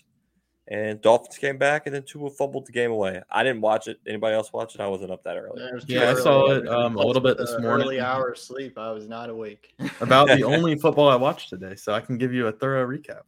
[0.68, 3.22] and Dolphins came back, and then Tua fumbled the game away.
[3.30, 3.98] I didn't watch it.
[4.06, 4.80] Anybody else watch it?
[4.80, 5.62] I wasn't up that early.
[5.62, 7.86] It was Yeah, I saw it, um, a little bit this Uh, morning.
[7.86, 8.78] Early hour of sleep.
[8.78, 9.74] I was not awake.
[10.00, 11.74] About the only football I watched today.
[11.76, 13.22] So I can give you a thorough recap.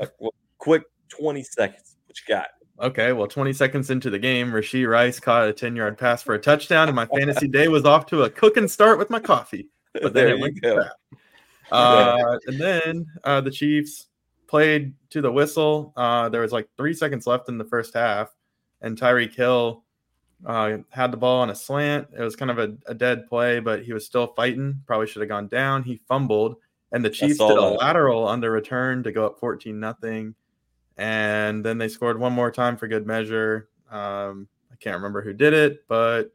[0.00, 1.96] Uh, well, quick, twenty seconds.
[2.06, 2.48] What you got?
[2.82, 6.34] Okay, well, 20 seconds into the game, Rashee Rice caught a 10 yard pass for
[6.34, 9.68] a touchdown, and my fantasy day was off to a cooking start with my coffee.
[9.92, 10.74] But then there it you went to go.
[10.76, 10.92] crap.
[11.70, 14.06] Uh, and then uh, the Chiefs
[14.46, 15.92] played to the whistle.
[15.96, 18.34] Uh, there was like three seconds left in the first half,
[18.80, 19.84] and Tyreek Hill
[20.44, 22.08] uh, had the ball on a slant.
[22.16, 24.80] It was kind of a, a dead play, but he was still fighting.
[24.86, 25.82] Probably should have gone down.
[25.82, 26.56] He fumbled,
[26.92, 27.78] and the Chiefs did a that.
[27.80, 30.34] lateral on the return to go up 14 nothing.
[30.96, 33.68] And then they scored one more time for good measure.
[33.90, 36.30] Um, I can't remember who did it, but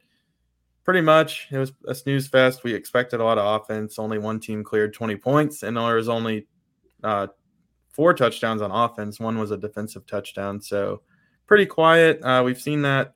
[0.86, 2.62] pretty much it was a snooze fest.
[2.62, 3.98] We expected a lot of offense.
[3.98, 6.46] Only one team cleared 20 points, and there was only
[7.02, 7.26] uh,
[7.90, 9.18] four touchdowns on offense.
[9.18, 10.62] One was a defensive touchdown.
[10.62, 11.02] So
[11.48, 12.22] pretty quiet.
[12.22, 13.14] Uh, we've seen that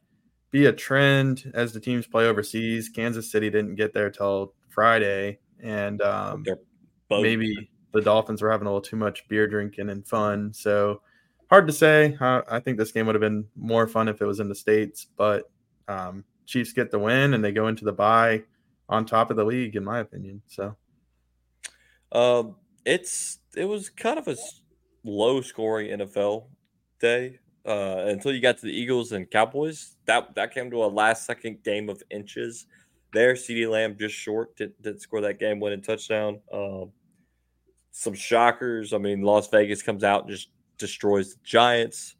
[0.51, 2.89] be a trend as the teams play overseas.
[2.89, 6.45] Kansas City didn't get there till Friday, and um,
[7.09, 10.53] maybe the Dolphins were having a little too much beer drinking and fun.
[10.53, 11.03] So
[11.49, 12.17] hard to say.
[12.21, 14.57] Uh, I think this game would have been more fun if it was in the
[14.57, 15.45] states, but
[15.87, 18.43] um, Chiefs get the win and they go into the bye
[18.89, 20.43] on top of the league, in my opinion.
[20.49, 20.77] So
[22.13, 24.37] Um, it's it was kind of a
[25.05, 26.47] low scoring NFL
[27.01, 29.97] day uh, until you got to the Eagles and Cowboys.
[30.07, 32.67] That that came to a last second game of inches.
[33.13, 36.41] There, CeeDee Lamb just short did did score that game winning touchdown.
[36.53, 36.91] Um,
[37.93, 38.93] some shockers.
[38.93, 40.49] I mean, Las Vegas comes out and just
[40.79, 42.17] destroys the Giants.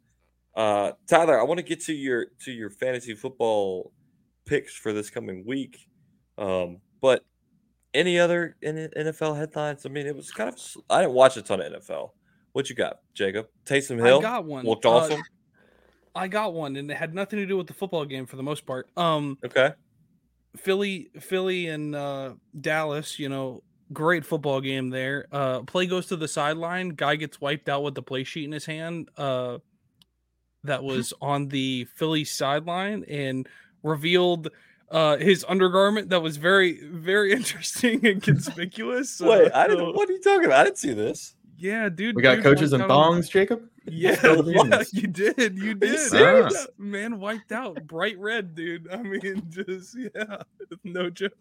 [0.55, 3.91] Uh, Tyler, I want to get to your to your fantasy football
[4.45, 5.87] picks for this coming week.
[6.37, 7.23] Um, but
[7.93, 9.85] any other NFL headlines?
[9.85, 10.59] I mean, it was kind of.
[10.89, 12.11] I didn't watch a ton of NFL.
[12.53, 13.47] What you got, Jacob?
[13.65, 14.65] Taysom Hill I got one.
[14.65, 15.21] looked Uh, awesome.
[16.13, 18.43] I got one, and it had nothing to do with the football game for the
[18.43, 18.89] most part.
[18.97, 19.73] Um, okay,
[20.57, 23.17] Philly, Philly, and uh, Dallas.
[23.17, 23.63] You know,
[23.93, 25.27] great football game there.
[25.31, 26.89] Uh, play goes to the sideline.
[26.89, 29.09] Guy gets wiped out with the play sheet in his hand.
[29.15, 29.59] Uh,
[30.63, 33.47] that was on the Philly sideline and
[33.83, 34.49] revealed
[34.89, 36.09] uh, his undergarment.
[36.09, 39.19] That was very, very interesting and conspicuous.
[39.21, 39.51] wait.
[39.51, 39.93] Uh, I didn't.
[39.95, 40.61] What are you talking about?
[40.61, 41.35] I didn't see this.
[41.57, 42.15] Yeah, dude.
[42.15, 43.61] we got dude coaches and wiped out thongs, Jacob.
[43.85, 45.57] Yeah, yeah, you did.
[45.57, 45.97] You did.
[45.97, 46.53] serious?
[46.53, 48.87] Yeah, Man wiped out, bright red, dude.
[48.91, 50.43] I mean, just yeah,
[50.83, 51.31] no joke.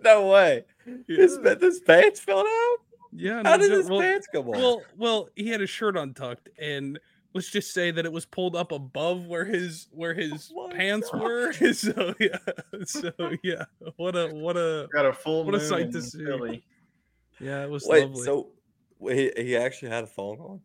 [0.00, 0.64] No way.
[1.06, 2.76] His, Yeah, his pants fell out.
[3.12, 3.78] yeah How no did joke.
[3.78, 4.58] his well, pants come on?
[4.58, 6.98] well, well, he had his shirt untucked, and
[7.36, 11.08] let's just say that it was pulled up above where his where his Oh pants
[11.12, 11.22] God.
[11.22, 11.52] were.
[11.74, 12.38] So yeah,
[12.84, 13.12] so
[13.44, 13.64] yeah,
[13.96, 16.24] what a what a Got a full What a sight to see.
[16.24, 16.64] Philly.
[17.40, 18.02] yeah, it was wait.
[18.02, 18.24] lovely.
[18.24, 18.48] So
[19.08, 20.60] he, he actually had a phone on.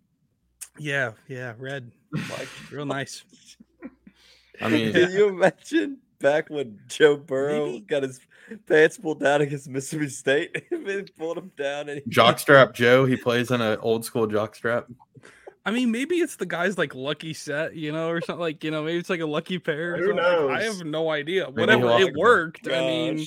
[0.79, 3.23] yeah, yeah, red, Like, real nice.
[4.61, 8.19] I mean, Can you imagine back when Joe Burrow Maybe- got his
[8.67, 10.63] pants pulled down against Mississippi State?
[10.71, 14.85] they pulled him down and he, jockstrap Joe, he plays in an old school jockstrap.
[15.65, 18.71] I mean, maybe it's the guy's like lucky set, you know, or something like you
[18.71, 19.93] know, maybe it's like a lucky pair.
[19.93, 20.47] or Who something.
[20.47, 21.45] Like, I have no idea.
[21.47, 22.67] Maybe Whatever he'll- it worked.
[22.67, 23.25] I mean,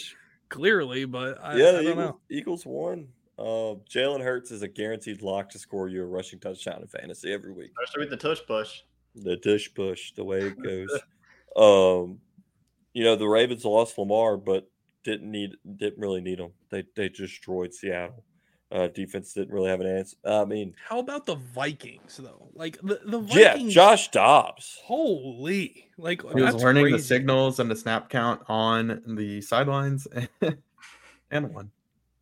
[0.48, 2.20] clearly, but I, yeah, I the don't Eagles, know.
[2.30, 3.08] Eagles won.
[3.38, 7.32] Uh, Jalen Hurts is a guaranteed lock to score you a rushing touchdown in fantasy
[7.32, 7.72] every week.
[7.82, 8.80] Especially with the tush push.
[9.16, 10.90] The dish push, the way it goes.
[11.56, 12.20] um,
[12.92, 14.68] you know the Ravens lost Lamar, but
[15.04, 16.50] didn't need didn't really need him.
[16.70, 18.24] They they destroyed Seattle.
[18.74, 20.16] Uh, defense didn't really have an answer.
[20.24, 22.48] I mean, How about the Vikings though?
[22.54, 24.80] Like the the Vikings, yeah, Josh Dobbs.
[24.82, 30.08] Holy, like He was that's learning the signals and the snap count on the sidelines
[31.30, 31.70] and one.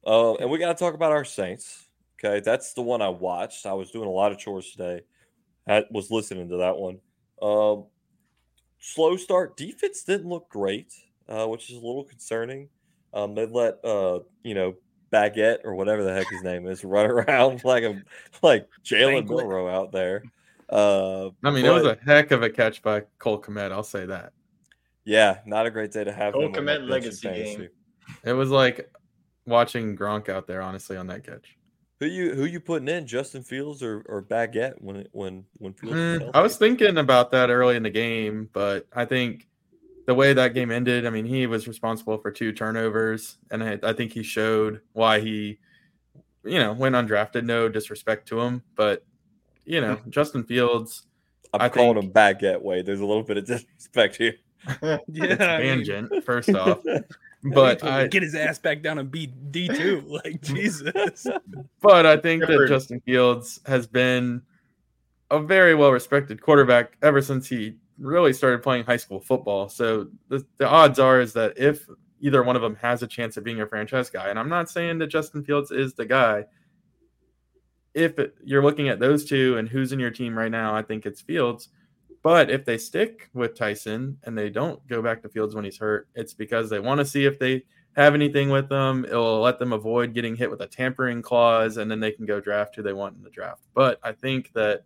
[0.07, 1.87] Uh, and we got to talk about our Saints.
[2.23, 3.65] Okay, that's the one I watched.
[3.65, 5.01] I was doing a lot of chores today.
[5.67, 6.99] I was listening to that one.
[7.41, 7.87] Um,
[8.79, 9.57] slow start.
[9.57, 10.93] Defense didn't look great,
[11.31, 12.69] uh, which is a little concerning.
[13.15, 14.75] Um, they let uh, you know
[15.13, 18.03] Baguette or whatever the heck his name is run around like a
[18.43, 19.47] like Jalen Banquet.
[19.47, 20.23] Milroe out there.
[20.69, 23.73] Uh, I mean, it was a heck of a catch by Cole Kmet.
[23.73, 24.33] I'll say that.
[25.05, 27.29] yeah, not a great day to have Cole him on my Kmet bench in legacy
[27.29, 27.57] fantasy.
[27.57, 27.69] game.
[28.25, 28.91] It was like
[29.47, 31.57] watching Gronk out there, honestly, on that catch.
[32.01, 35.95] Who you who you putting in, Justin Fields or, or Baguette when when when Fields?
[35.95, 39.47] Mm, I was thinking about that early in the game, but I think
[40.07, 43.79] the way that game ended, I mean, he was responsible for two turnovers, and I,
[43.83, 45.59] I think he showed why he,
[46.45, 47.45] you know, went undrafted.
[47.45, 49.05] No disrespect to him, but
[49.65, 50.11] you know, hmm.
[50.11, 51.07] Justin Fields,
[51.55, 52.83] I'm I calling think- him Baguette way.
[52.83, 54.35] There's a little bit of disrespect here.
[54.81, 56.79] Yeah, it's I mean, tangent first off,
[57.43, 60.05] but I, get his ass back down and beat D two.
[60.07, 61.27] Like Jesus.
[61.81, 64.41] But I think that Justin Fields has been
[65.33, 69.69] a very well respected quarterback ever since he really started playing high school football.
[69.69, 71.87] So the, the odds are is that if
[72.21, 74.71] either one of them has a chance of being a franchise guy, and I'm not
[74.71, 76.45] saying that Justin Fields is the guy.
[77.95, 81.05] If you're looking at those two and who's in your team right now, I think
[81.05, 81.69] it's Fields.
[82.23, 85.79] But if they stick with Tyson and they don't go back to Fields when he's
[85.79, 87.65] hurt, it's because they want to see if they
[87.97, 89.05] have anything with them.
[89.05, 92.41] It'll let them avoid getting hit with a tampering clause, and then they can go
[92.41, 93.65] draft who they want in the draft.
[93.75, 94.85] But I think that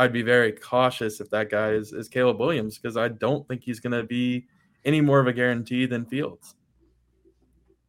[0.00, 3.62] I'd be very cautious if that guy is, is Caleb Williams because I don't think
[3.62, 4.46] he's going to be
[4.82, 6.54] any more of a guarantee than Fields.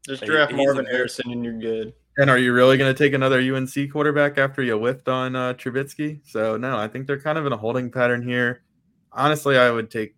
[0.05, 1.93] Just draft he's Marvin Harrison and you're good.
[2.17, 5.53] And are you really going to take another UNC quarterback after you whiffed on uh,
[5.53, 6.19] Trubisky?
[6.25, 8.63] So no, I think they're kind of in a holding pattern here.
[9.13, 10.13] Honestly, I would take,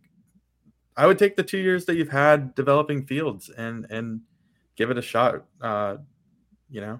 [0.97, 4.21] I would take the two years that you've had developing Fields and and
[4.75, 5.45] give it a shot.
[5.61, 5.97] Uh,
[6.71, 6.99] you know,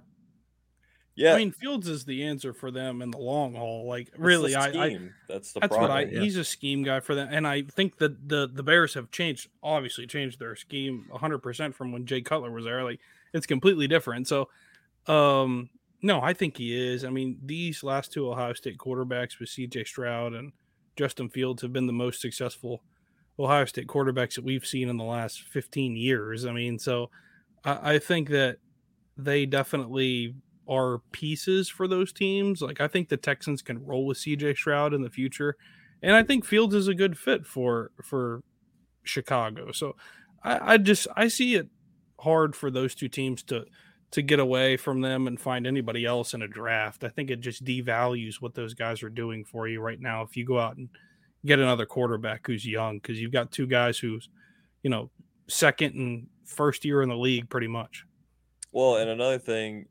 [1.16, 3.88] Yeah, I mean, Fields is the answer for them in the long haul.
[3.88, 5.00] Like, the really, I, I,
[5.30, 5.82] that's the that's problem.
[5.82, 6.02] what I.
[6.06, 6.22] yeah.
[6.22, 9.50] He's a scheme guy for them, and I think that the the Bears have changed,
[9.62, 12.84] obviously changed their scheme 100 percent from when Jay Cutler was there.
[12.84, 13.00] Like,
[13.32, 14.28] it's completely different.
[14.28, 14.50] So,
[15.06, 15.70] um,
[16.02, 17.06] no, I think he is.
[17.06, 19.84] I mean, these last two Ohio State quarterbacks with C.J.
[19.84, 20.52] Stroud and
[20.96, 22.82] Justin Fields have been the most successful
[23.40, 26.46] Ohio State quarterbacks that we've seen in the last 15 years.
[26.46, 27.10] I mean, so
[27.64, 28.58] I, I think that
[29.16, 30.36] they definitely
[30.68, 32.62] are pieces for those teams.
[32.62, 35.56] Like I think the Texans can roll with CJ Stroud in the future,
[36.02, 38.42] and I think Fields is a good fit for for
[39.04, 39.72] Chicago.
[39.72, 39.96] So
[40.44, 41.68] I, I just I see it
[42.20, 43.66] hard for those two teams to
[44.12, 47.04] to get away from them and find anybody else in a draft.
[47.04, 50.22] I think it just devalues what those guys are doing for you right now.
[50.22, 50.88] If you go out and
[51.46, 54.30] get another quarterback who's young, because you've got two guys who's
[54.84, 55.10] you know
[55.48, 58.06] second and first year in the league pretty much.
[58.72, 59.86] Well, and another thing,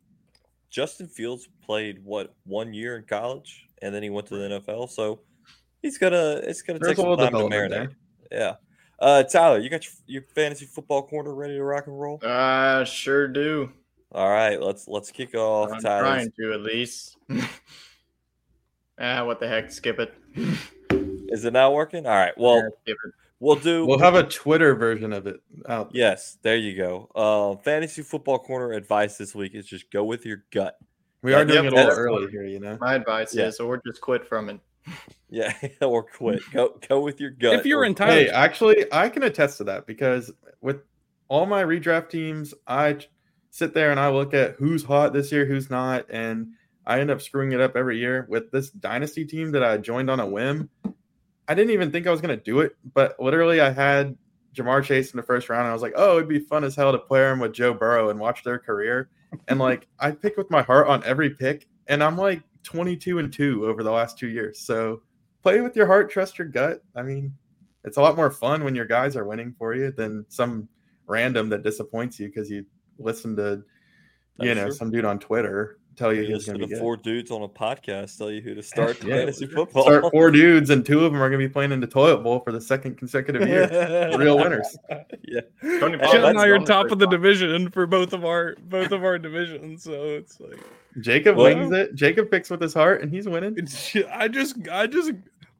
[0.73, 4.89] Justin Fields played what one year in college, and then he went to the NFL.
[4.89, 5.21] So
[5.83, 7.95] he's gonna it's gonna There's take a some little time to development marinate.
[8.33, 8.55] Yeah.
[8.99, 12.21] Uh, Tyler, you got your, your fantasy football corner ready to rock and roll?
[12.25, 13.71] I sure do.
[14.13, 15.73] All right, let's let's kick off.
[15.73, 17.17] I'm Tyler's trying to at least.
[18.99, 19.71] ah, what the heck?
[19.71, 20.15] Skip it.
[21.29, 22.07] Is it not working?
[22.07, 22.37] All right.
[22.39, 23.13] Well, Yeah, skip it.
[23.43, 23.85] We'll do.
[23.85, 25.91] we'll have a Twitter version of it out.
[25.93, 27.11] yes, there you go.
[27.15, 30.77] Uh, fantasy football corner advice this week is just go with your gut.
[31.23, 32.79] We are doing Yep, it a little early here, you know.
[32.81, 33.47] My advice Yeah.
[33.47, 34.61] is, or just quit from it.
[35.31, 36.43] Yeah, or quit.
[36.53, 37.55] Go go with your gut.
[37.55, 40.83] If you're or- in Tyler's Hey, actually, I can attest to that because with
[41.29, 42.99] all my redraft teams, I
[43.51, 46.49] sit there and I look at who's hot this year, who's not, and
[46.87, 48.27] I end up screwing it up every year.
[48.29, 50.69] With this dynasty team that I joined on a whim,
[51.49, 54.17] I didn't even think I was going to do it, but literally, I had
[54.55, 55.63] Ja'Marr Chase in the first round.
[55.63, 57.75] And I was like, oh, it'd be fun as hell to pair him with Joe
[57.75, 59.11] Burrow and watch their career.
[59.49, 63.33] And like, I pick with my heart on every pick, and I'm like 22 and
[63.33, 64.61] two over the last two years.
[64.61, 65.03] So
[65.43, 66.83] play with your heart, trust your gut.
[66.95, 67.35] I mean,
[67.85, 70.69] it's a lot more fun when your guys are winning for you than some
[71.07, 72.65] random that disappoints you because you
[72.99, 73.63] listen to
[74.39, 74.73] you That's know true.
[74.73, 76.81] some dude on Twitter tell you You who's going to to be good.
[76.81, 79.17] four dudes on a podcast tell you who to start Yeah.
[79.17, 79.83] fantasy football.
[79.85, 82.19] Start four dudes, and two of them are going to be playing in the toilet
[82.19, 84.17] bowl for the second consecutive year.
[84.19, 84.77] Real winners.
[85.23, 85.41] yeah.
[85.81, 88.57] Tony Chet and that's I are top of the trade division for both of our
[88.69, 90.59] both of our divisions, so it's like
[91.01, 91.95] Jacob Well- wings it.
[91.95, 93.57] Jacob picks with his heart, and he's winning.
[94.13, 95.13] I just I just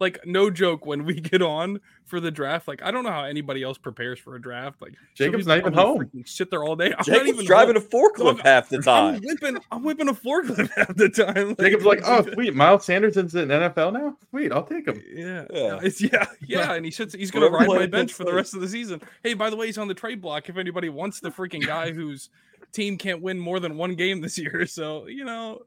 [0.03, 2.69] like no joke when we get on for the draft.
[2.69, 4.83] Like I don't know how anybody else prepares for a draft.
[4.83, 6.01] Like Jacob's not even home.
[6.01, 6.87] freaking Sit there all day.
[6.91, 7.85] I'm not Jacob's even driving home.
[7.85, 9.21] a forklift I'm- half the I'm time.
[9.25, 11.57] whipping I'm whipping a forklift half the time.
[11.59, 12.55] Jacob's like, oh, sweet.
[12.55, 14.19] Miles Sanders is in NFL now?
[14.29, 14.53] Sweet.
[14.53, 15.03] I'll take him.
[15.11, 15.59] Yeah, Yeah.
[15.61, 17.15] yeah, it's yeah, yeah, and he sits.
[17.15, 19.01] He's gonna ride my bench for the rest of the season.
[19.23, 20.51] Hey, by the way, he's on the trade block.
[20.51, 22.29] If anybody wants the freaking guy whose
[22.73, 25.63] team can't win more than one game this year, so you know,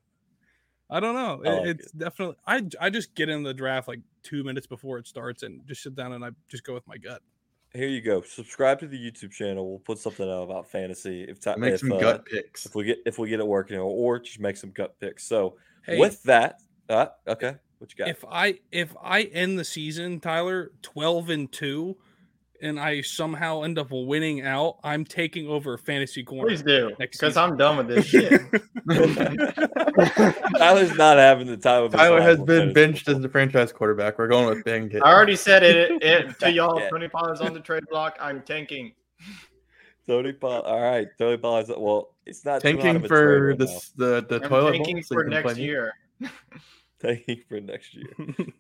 [0.90, 1.42] I don't know.
[1.44, 2.36] I It- like it's definitely.
[2.46, 5.84] I I just get in the draft like two minutes before it starts and just
[5.84, 7.22] sit down and I just go with my gut.
[7.74, 8.22] Here you go.
[8.22, 9.70] Subscribe to the YouTube channel.
[9.70, 12.66] We'll put something out about fantasy if, ti- Make if, some uh, gut picks.
[12.66, 15.28] if we get if we get it working, or, or just make some gut picks.
[15.28, 18.08] So Hey, with that, uh, okay, what you got?
[18.08, 21.98] if I if I end the season, Tyler, twelve and two,
[22.62, 26.48] and I somehow end up winning out, I'm taking over fantasy corner.
[26.48, 27.38] Please do, because.
[27.38, 28.42] I'm done with this shit.
[30.58, 33.72] Tyler's not having the time of his Tyler has been fantasy benched as the franchise
[33.72, 34.18] quarterback.
[34.18, 36.80] We're going with Ben I already said it, it to y'all.
[36.80, 36.90] Yeah.
[36.90, 38.18] Tony Pollard's on the trade block.
[38.20, 38.94] I'm tanking.
[40.08, 40.62] Tony Paul.
[40.62, 41.58] All right, Tony Paul.
[41.60, 43.66] Is, well, it's not Tanking of a trade for right the,
[43.96, 45.04] the, the I'm toilet tanking bowl.
[45.04, 45.94] so for you next year.
[47.00, 48.14] Tanking for next year.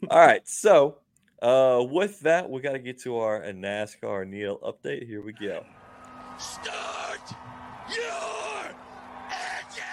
[0.10, 0.98] All right, so
[1.46, 5.06] uh, with that, we got to get to our uh, NASCAR Neil update.
[5.06, 5.64] Here we go.
[6.40, 7.20] Start
[7.96, 8.66] your
[9.30, 9.86] engine.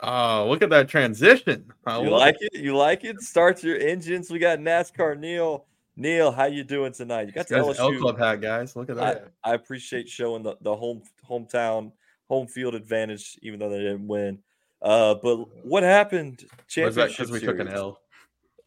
[0.00, 1.72] Oh, look at that transition.
[1.86, 2.54] I You like it?
[2.54, 3.20] You like it?
[3.20, 4.30] Start your engines.
[4.30, 5.66] We got NASCAR Neil.
[5.94, 7.28] Neil, how you doing tonight?
[7.28, 8.00] You got the Guys, L LSU.
[8.00, 8.74] Club hat, guys.
[8.74, 9.30] Look at that.
[9.44, 11.92] I appreciate showing the, the home hometown
[12.28, 14.40] home field advantage, even though they didn't win.
[14.82, 16.44] Uh, but what happened?
[16.76, 17.68] Was that Championship because we took an?
[17.68, 18.00] L?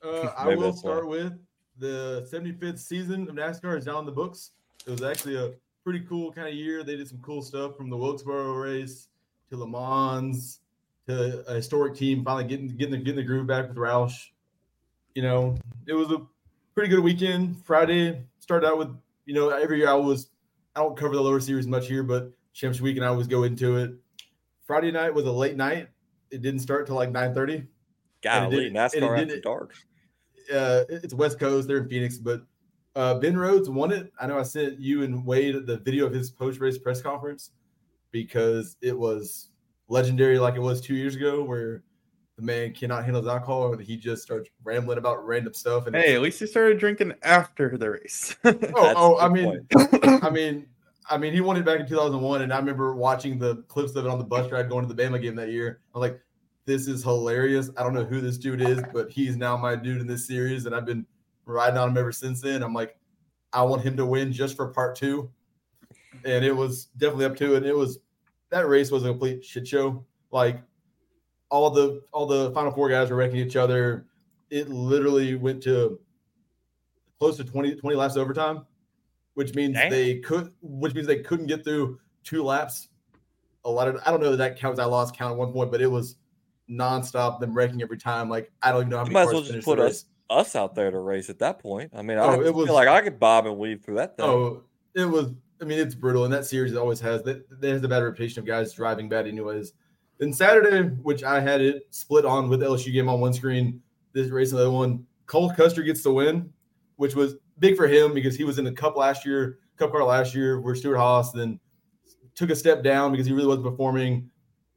[0.04, 0.92] Uh, I will that's why.
[0.92, 1.34] start with
[1.78, 4.52] the 75th season of NASCAR is now in the books.
[4.86, 5.52] It was actually a
[5.84, 6.84] pretty cool kind of year.
[6.84, 9.08] They did some cool stuff from the Wilkesboro race
[9.50, 10.60] to Le Mans
[11.08, 14.28] to a historic team finally getting getting the, getting the groove back with Roush.
[15.16, 15.56] You know,
[15.88, 16.22] it was a
[16.76, 17.64] pretty good weekend.
[17.66, 18.90] Friday started out with
[19.26, 20.30] you know every year I was
[20.76, 23.78] I don't cover the lower series much here, but championship weekend I always go into
[23.78, 23.92] it.
[24.66, 25.90] Friday night was a late night.
[26.32, 27.66] It didn't start till like 9:30.
[28.22, 29.74] Golly, didn't- and it NASCAR after dark.
[30.52, 31.68] Uh, it's West Coast.
[31.68, 32.42] They're in Phoenix, but
[32.96, 34.12] uh, Ben Rhodes won it.
[34.20, 37.52] I know I sent you and Wade the video of his post race press conference
[38.12, 39.50] because it was
[39.88, 41.84] legendary, like it was two years ago, where
[42.38, 45.88] the man cannot handle his alcohol and he just starts rambling about random stuff.
[45.88, 48.36] And Hey, at least he started drinking after the race.
[48.44, 49.68] oh, oh, I mean,
[50.24, 50.66] I mean,
[51.10, 54.06] I mean, he won it back in 2001, and I remember watching the clips of
[54.06, 55.82] it on the bus ride going to the Bama game that year.
[55.94, 56.22] I was like,
[56.70, 60.02] "This is hilarious." I don't know who this dude is, but he's now my dude
[60.02, 61.06] in this series, and I've been
[61.46, 62.62] riding on him ever since then.
[62.62, 62.96] I'm like,
[63.52, 65.32] I want him to win just for part two,
[66.24, 67.66] and it was definitely up to it.
[67.66, 68.00] It was
[68.52, 70.06] that race was a complete shit show.
[70.32, 70.62] Like
[71.50, 74.06] all the all the final four guys were wrecking each other.
[74.50, 76.00] It literally went to
[77.20, 78.66] close to 20, 20 laps overtime,
[79.34, 79.90] which means Damn.
[79.90, 82.90] they could which means they couldn't get through two laps.
[83.66, 84.80] A lot of I don't know that that counts.
[84.80, 86.16] I lost count at one point, but it was
[86.70, 88.30] nonstop them wrecking every time.
[88.30, 90.56] Like I don't even know how You many might as well just put us us
[90.56, 91.92] out there to race at that point.
[91.96, 94.16] I mean, I Oh, feel it was- like I could bob and weave through that
[94.16, 94.26] thing.
[94.26, 94.62] Oh,
[94.94, 95.32] it was.
[95.62, 97.22] I mean, it's brutal, and that series always has.
[97.24, 99.74] That there's a bad reputation of guys driving bad, anyways.
[100.20, 103.82] Then Saturday, which I had it split on with LSU game on one screen,
[104.14, 105.06] this race another one.
[105.26, 106.52] Cole Custer gets the win,
[106.98, 110.04] which was big for him because he was in the Cup last year, Cup car
[110.04, 111.60] last year, where Stewart-Haas then
[112.36, 114.30] took a step down because he really wasn't performing.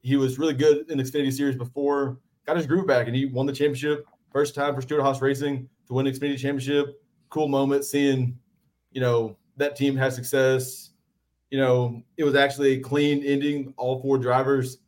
[0.02, 3.26] He was really good in the Xfinity Series before, got his groove back, and he
[3.26, 4.04] won the championship.
[4.32, 7.00] First time for Stewart-Haas Racing to win the Xfinity Championship.
[7.30, 8.36] Cool moment seeing,
[8.90, 10.90] you know, that team has success.
[11.50, 13.74] You know, it was actually a clean ending.
[13.76, 14.78] All four drivers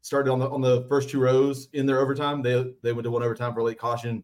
[0.00, 2.42] started on the on the first two rows in their overtime.
[2.42, 4.22] They they went to one overtime for late caution.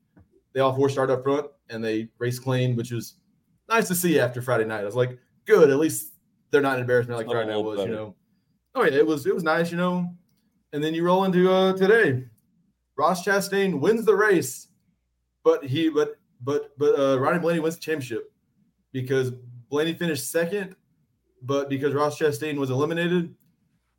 [0.52, 3.14] They all four started up front and they raced clean, which was
[3.68, 4.80] nice to see after Friday night.
[4.80, 5.70] I was like, good.
[5.70, 6.14] At least
[6.50, 8.14] they're not an embarrassment like Friday night was, you know.
[8.74, 10.14] Oh yeah, it was it was nice, you know.
[10.72, 12.24] And then you roll into uh today.
[12.97, 14.68] Ross Chastain wins the race,
[15.44, 18.32] but he but but but uh Ronnie Blaney wins the championship
[18.92, 19.32] because
[19.70, 20.76] Blaney finished second,
[21.42, 23.34] but because Ross Chastain was eliminated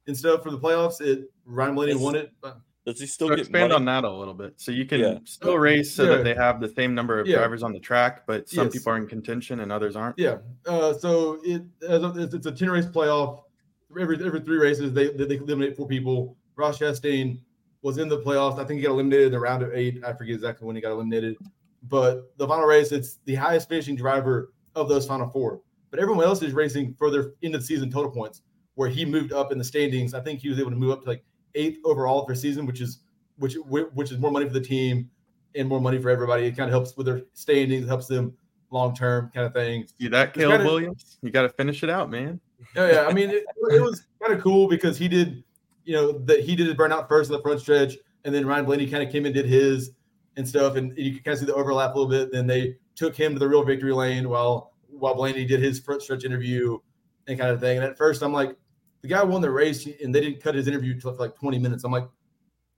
[0.07, 2.02] and stuff for the playoffs, it Ryan Blaney Yes.
[2.02, 2.31] won it.
[2.85, 3.76] Does he still So get expand money?
[3.76, 4.53] on that a little bit.
[4.57, 5.18] So you can Yeah.
[5.26, 6.18] still race so Yeah.
[6.18, 7.38] that they have the same number of Yeah.
[7.38, 8.73] drivers on the track, but some Yes.
[8.73, 10.18] people are in contention and others aren't.
[10.18, 10.39] Yeah.
[10.65, 13.43] Uh, so it as a- it's, it's a ten race playoff.
[13.99, 16.38] Every every three races they they, they eliminate four people.
[16.56, 17.40] Ross Chastain
[17.82, 18.60] was in the playoffs.
[18.60, 20.03] I think he got eliminated in the round of eight.
[20.06, 21.38] I forget exactly when he got eliminated.
[21.84, 25.61] But the final race, it's the highest finishing driver of those final four.
[25.90, 28.41] But everyone else is racing further into the season total points,
[28.76, 30.14] where he moved up in the standings.
[30.14, 31.23] I think he was able to move up to like
[31.56, 32.99] eighth overall for season, which is
[33.38, 33.56] which
[33.94, 35.10] which is more money for the team
[35.56, 36.45] and more money for everybody.
[36.45, 38.38] It kind of helps with their standings, helps them
[38.69, 39.86] long term kind of thing.
[39.99, 41.18] See that, Caleb kinda- Williams?
[41.22, 42.40] You got to finish it out, man.
[42.78, 45.44] Oh yeah, I mean it, it was kind of cool because he did,
[45.91, 48.63] you know, that he did his burnout first in the front stretch, and then Ryan
[48.63, 49.91] Blaney kind of came and did his
[50.38, 52.31] and stuff, and you can kind of see the overlap a little bit.
[52.31, 56.01] Then they took him to the real victory lane while while Blaney did his front
[56.01, 56.80] stretch interview
[57.27, 57.76] and kind of thing.
[57.76, 58.55] And at first, I'm like,
[59.01, 61.84] the guy won the race, and they didn't cut his interview to like 20 minutes.
[61.84, 62.07] I'm like,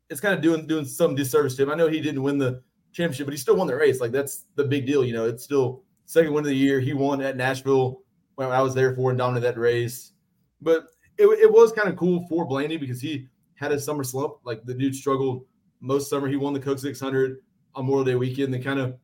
[0.10, 1.70] it's kind of doing doing some disservice to him.
[1.70, 2.64] I know he didn't win the
[2.94, 4.02] championship, but he still won the race.
[4.02, 5.28] Like that's the big deal, you know.
[5.28, 6.80] It's still second win of the year.
[6.80, 8.02] He won at Nashville
[8.38, 10.14] when I was there for and dominated that race.
[10.60, 10.88] But
[11.18, 14.36] it, it was kind of cool for Blaney because he had a summer slump.
[14.44, 15.46] Like the dude struggled
[15.80, 16.28] most summer.
[16.28, 17.38] He won the Coke 600
[17.76, 18.54] on Memorial Day weekend.
[18.54, 18.98] They kind of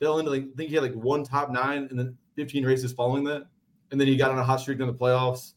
[0.00, 2.92] fell into like I think he had like one top nine and then 15 races
[2.92, 3.46] following that,
[3.90, 5.54] and then he got on a hot streak in the playoffs.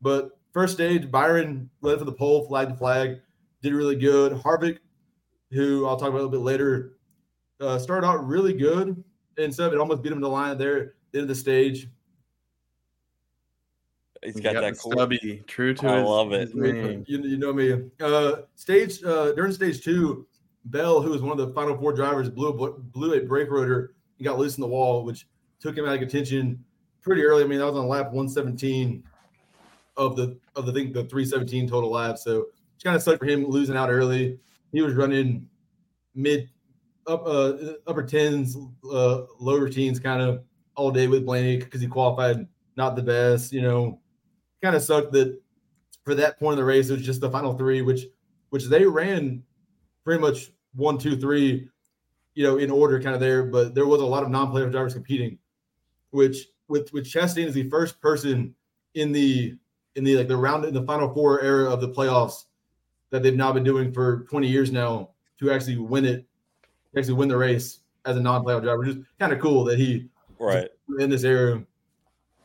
[0.00, 3.20] But first stage, Byron led for the pole, flag to flag,
[3.62, 4.32] did really good.
[4.32, 4.78] Harvick,
[5.50, 6.96] who I'll talk about a little bit later,
[7.60, 9.02] uh, started out really good
[9.36, 9.72] and stuff.
[9.72, 11.88] It almost beat him to the line there at the end of the stage.
[14.22, 14.92] He's He's got, got that the cool.
[14.92, 16.48] stubby, true to I his, love it.
[16.52, 17.08] his.
[17.08, 17.90] You, you know me.
[18.00, 20.26] Uh, stage uh, during stage two,
[20.66, 23.94] Bell, who was one of the final four drivers, blew a, blew a brake rotor
[24.18, 25.26] and got loose in the wall, which
[25.58, 26.62] took him out of contention
[27.02, 27.42] pretty early.
[27.42, 29.02] I mean, that was on lap 117
[29.96, 32.22] of the of the thing the 317 total laps.
[32.24, 34.38] So it's kind of sucked for him losing out early.
[34.72, 35.48] He was running
[36.14, 36.50] mid
[37.06, 37.54] up uh,
[37.86, 38.56] upper tens,
[38.90, 40.44] uh, lower teens, kind of
[40.76, 43.52] all day with Blaney because he qualified not the best.
[43.52, 43.99] You know,
[44.62, 45.40] kind of sucked that
[46.04, 48.06] for that point of the race it was just the final three, which
[48.50, 49.42] which they ran
[50.04, 51.68] pretty much one, two, three,
[52.34, 53.44] you know, in order kind of there.
[53.44, 55.38] But there was a lot of non-player drivers competing,
[56.10, 58.54] which with with Chastain is the first person
[58.94, 59.56] in the
[59.96, 62.44] in the like the round in the final four era of the playoffs
[63.10, 66.24] that they've now been doing for 20 years now to actually win it,
[66.96, 68.84] actually win the race as a non-playoff driver.
[68.84, 70.08] Just kind of cool that he
[70.38, 70.68] Right.
[70.98, 71.62] in this era,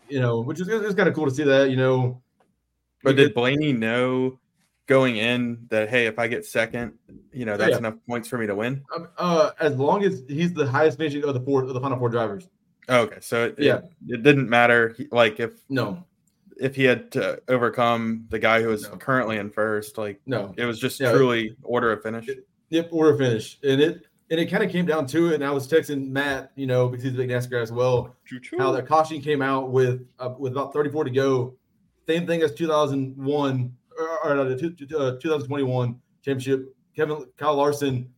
[0.10, 2.22] you know, which is it's kind of cool to see that, you know.
[3.04, 4.40] But did Blaney know
[4.88, 6.94] going in that hey, if I get second,
[7.32, 7.78] you know that's yeah.
[7.78, 8.84] enough points for me to win?
[8.96, 11.98] Um, uh, as long as he's the highest finishing of the four of the final
[11.98, 12.50] four drivers.
[12.88, 13.78] Oh, okay, so it, Yeah.
[13.78, 14.96] it, it didn't matter.
[15.12, 16.04] Like if No,
[16.60, 18.98] if he had to overcome the guy who was No.
[18.98, 20.54] currently in first, like no.
[20.58, 21.12] it was just Yeah.
[21.12, 22.30] truly order of finish.
[22.70, 25.36] Yep, order of finish, and it and it kind of came down to it.
[25.36, 28.16] And I was texting Matt, you know, because he's a big NASCAR guy as well.
[28.60, 31.56] How the caution came out with uh, with about 34 to go,
[32.08, 36.76] same thing as 2001 or, or no, the two- two- uh, 2021 championship.
[36.96, 38.10] Kevin Kyle Larson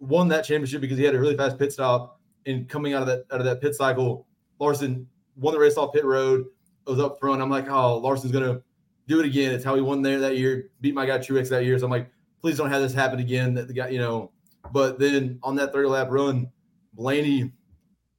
[0.00, 2.20] won that championship because he had a really fast pit stop.
[2.46, 4.26] And coming out of that out of that pit cycle,
[4.60, 5.06] Larson
[5.36, 6.46] won the race off pit road.
[6.86, 7.42] Was up front.
[7.42, 8.62] I'm like, oh, Larson's gonna
[9.08, 9.52] do it again.
[9.52, 10.70] It's how he won there that year.
[10.80, 11.76] Beat my guy Truex that year.
[11.80, 12.08] So I'm like,
[12.40, 13.54] please don't have this happen again.
[13.54, 14.30] That the guy, you know.
[14.72, 16.48] But then on that 30 lap run,
[16.92, 17.52] Blaney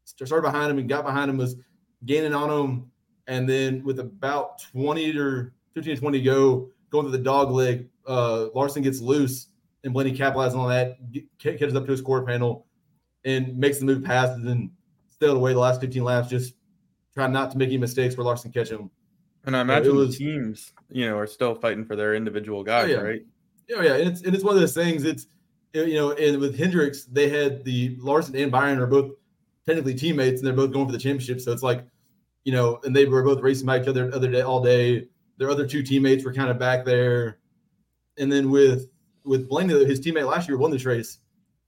[0.05, 1.55] started behind him and got behind him, was
[2.05, 2.91] gaining on him.
[3.27, 7.51] And then with about 20 or 15 to 20 to go, going to the dog
[7.51, 9.47] leg, uh, Larson gets loose
[9.83, 12.67] and Blaney capitalizes on that, get- catches up to his quarter panel
[13.25, 14.71] and makes the move past and then
[15.09, 16.53] stayed away the last 15 laps, just
[17.13, 18.89] trying not to make any mistakes where Larson catch him.
[19.45, 22.89] And I imagine was- the teams, you know, are still fighting for their individual guys,
[22.89, 22.97] yeah.
[22.97, 23.21] right?
[23.67, 25.03] Yeah, yeah, and it's and it's one of those things.
[25.03, 25.27] It's
[25.73, 29.11] you know, and with Hendricks, they had the Larson and Byron are both
[29.65, 31.41] technically teammates, and they're both going for the championship.
[31.41, 31.85] So it's like,
[32.43, 35.07] you know, and they were both racing by each other other day all day.
[35.37, 37.39] Their other two teammates were kind of back there,
[38.17, 38.87] and then with
[39.23, 41.19] with Blaney, his teammate last year won this race,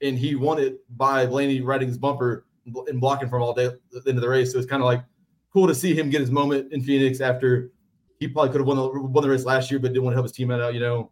[0.01, 3.73] and he won it by Blaney riding his bumper and blocking from all day at
[3.91, 4.51] the end of the race.
[4.51, 5.03] So it's kind of like
[5.51, 7.71] cool to see him get his moment in Phoenix after
[8.19, 10.17] he probably could have won the won the race last year, but didn't want to
[10.17, 11.11] help his teammate out, you know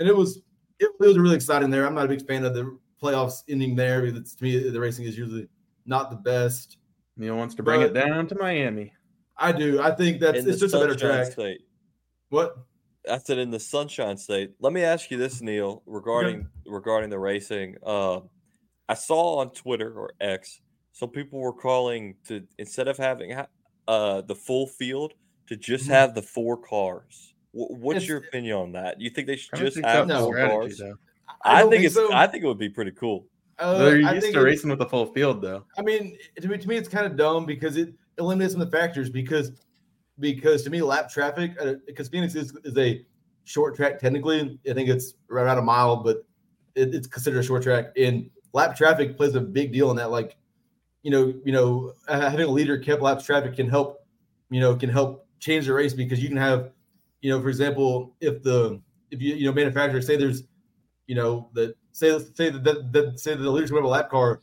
[0.00, 0.40] and it was
[0.80, 1.86] it, it was really exciting there.
[1.86, 4.80] I'm not a big fan of the playoffs ending there because it's, to me the
[4.80, 5.48] racing is usually
[5.86, 6.78] not the best.
[7.16, 8.92] Neil wants to bring it down to Miami.
[9.36, 9.80] I do.
[9.80, 11.32] I think that's In it's just a better track.
[11.32, 11.62] State.
[12.30, 12.56] What?
[13.10, 14.52] I said in the Sunshine State.
[14.60, 17.76] Let me ask you this, Neil, regarding regarding the racing.
[17.84, 18.20] Uh,
[18.88, 20.60] I saw on Twitter or X,
[20.92, 23.34] some people were calling to instead of having
[23.88, 25.14] uh, the full field
[25.46, 25.90] to just Mhm.
[25.92, 27.29] have the four cars.
[27.54, 28.98] W- what's It's- your opinion on that?
[28.98, 30.26] Do you think they should just think have that's no.
[30.26, 30.78] four cars?
[30.78, 30.94] though.
[31.44, 31.94] I, don't think, it's.
[31.94, 32.12] so.
[32.12, 33.26] I think it would be pretty cool.
[33.58, 35.64] Uh, They're I used think to it- racing with a full field, though.
[35.78, 38.70] I mean, to me, to me, it's kind of dumb because it eliminates some of
[38.70, 39.10] the factors.
[39.10, 39.52] Because,
[40.18, 41.52] because to me, lap traffic,
[41.86, 43.04] because Phoenix is, is a
[43.44, 44.58] short track technically.
[44.68, 46.24] I think it's right around a mile, but
[46.74, 47.86] it, it's considered a short track.
[47.96, 50.10] And lap traffic plays a big deal in that.
[50.10, 50.36] Like,
[51.02, 54.04] you know, you know, having a leader kept laps traffic can help,
[54.50, 56.70] you know, can help change the race because you can have,
[57.20, 58.80] you know, for example, if the
[59.10, 60.44] if you you know manufacturers say there's,
[61.06, 63.92] you know, that say say that, that, that say that the leader's going to have
[63.92, 64.40] a lap car,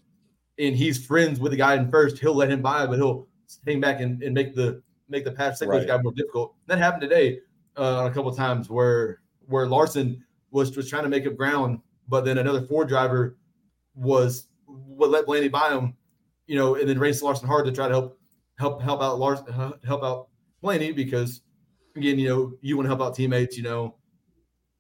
[0.60, 3.28] and he's friends with the guy in first, he'll let him by, but he'll
[3.66, 5.88] hang back and, and make the make the pass second Right.
[5.88, 6.56] guy more difficult.
[6.68, 7.40] That happened today
[7.78, 11.80] uh, a couple of times where where Larson was was trying to make up ground,
[12.08, 13.38] but then another Ford driver
[13.96, 15.96] was would let Blaney by him,
[16.46, 18.20] you know, and then race Larson hard to try to help
[18.60, 19.54] help help out Larson
[19.86, 20.28] help out
[20.62, 21.42] Blaney because
[21.98, 23.96] again, you know, you want to help out teammates, you know.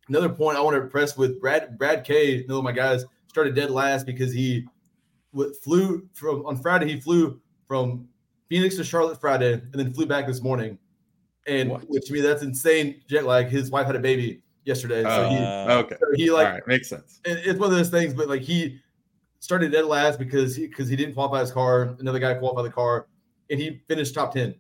[0.08, 3.56] Another point I want to press with Brad Brad K, one of my guys, started
[3.56, 4.66] dead last because he
[5.64, 6.88] flew from on Friday.
[6.94, 8.08] He flew from
[8.50, 10.78] Phoenix to Charlotte Friday and then flew back this morning.
[11.46, 11.90] And What?
[11.90, 13.48] which to me, that's insane jet lag.
[13.48, 15.96] His wife had a baby yesterday, so Oh, he Uh, okay.
[16.00, 17.20] so he like All right, makes sense.
[17.26, 18.80] it- it's one of those things, but like he
[19.40, 21.96] started dead last because he because he didn't qualify his car.
[22.00, 23.08] Another guy qualified the car,
[23.50, 24.56] and he finished top ten.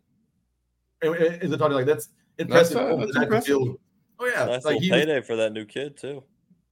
[1.01, 2.09] And, and, and the talking like that's
[2.39, 2.77] impressive.
[2.77, 3.47] uh, that's the back of the impressive.
[3.47, 3.79] field.
[4.19, 6.23] Oh yeah, nice like little he was, payday for that new kid too.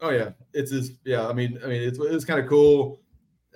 [0.02, 0.94] Oh yeah, it's his.
[1.06, 3.02] Yeah, I mean, I mean, it's it was kind of cool.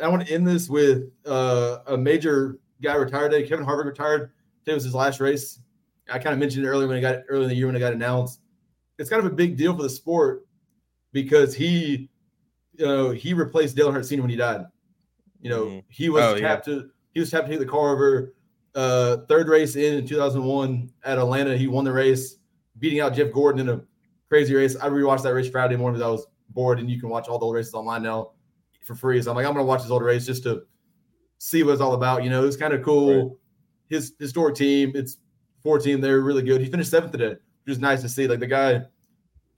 [0.01, 3.47] I want to end this with uh, a major guy retired today.
[3.47, 4.31] Kevin Harvick retired.
[4.63, 5.59] Today was his last race.
[6.11, 7.79] I kind of mentioned it earlier when it got early in the year when it
[7.79, 8.39] got announced.
[8.97, 10.45] It's kind of a big deal for the sport
[11.13, 12.09] because he,
[12.77, 14.21] you know, he replaced Dale Earnhardt Sr.
[14.21, 14.65] when he died.
[15.41, 15.83] You know, Mhm.
[15.89, 16.47] he was Oh, yeah.
[16.47, 18.33] tapped to he was tapped to take the car over.
[18.75, 22.37] Uh, third race in in 2001 at Atlanta, he won the race,
[22.77, 23.81] beating out Jeff Gordon in a
[24.29, 24.75] crazy race.
[24.75, 27.39] I rewatched that race Friday morning because I was bored, and you can watch all
[27.39, 28.31] the old races online now
[28.83, 29.21] for free.
[29.21, 30.63] So I'm like, I'm gonna watch this old race just to
[31.39, 32.23] see what it's all about.
[32.23, 33.39] You know, it's kind of cool.
[33.87, 35.17] His historic team, it's
[35.63, 36.61] four team, they're really good.
[36.61, 38.27] He finished seventh today, which is nice to see.
[38.27, 38.81] Like the guy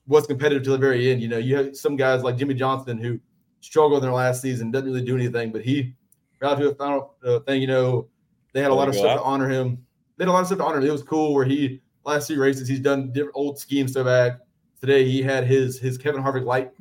[0.08, 1.22] was competitive till the very end.
[1.22, 3.20] You know, you have some guys like Jimmie Johnson who
[3.60, 5.96] struggled in their last season, doesn't really do anything, but he
[6.40, 7.62] got to a final uh, thing.
[7.62, 8.08] You know,
[8.54, 9.86] they had a lot of go stuff to honor him.
[10.18, 10.86] They had a lot of stuff to honor him.
[10.86, 14.40] It was cool where he last three races he's done different old schemes so back.
[14.80, 16.72] Today he had his his Kevin Harvick light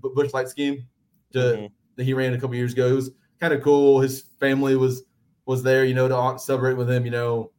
[0.00, 0.86] Bu- Busch light scheme
[1.32, 1.70] to, Mhm.
[1.96, 2.86] that he ran a couple years ago.
[2.88, 4.00] It was kind of cool.
[4.00, 5.04] His family was
[5.46, 7.04] was there, you know, to celebrate with him.
[7.04, 7.50] You know,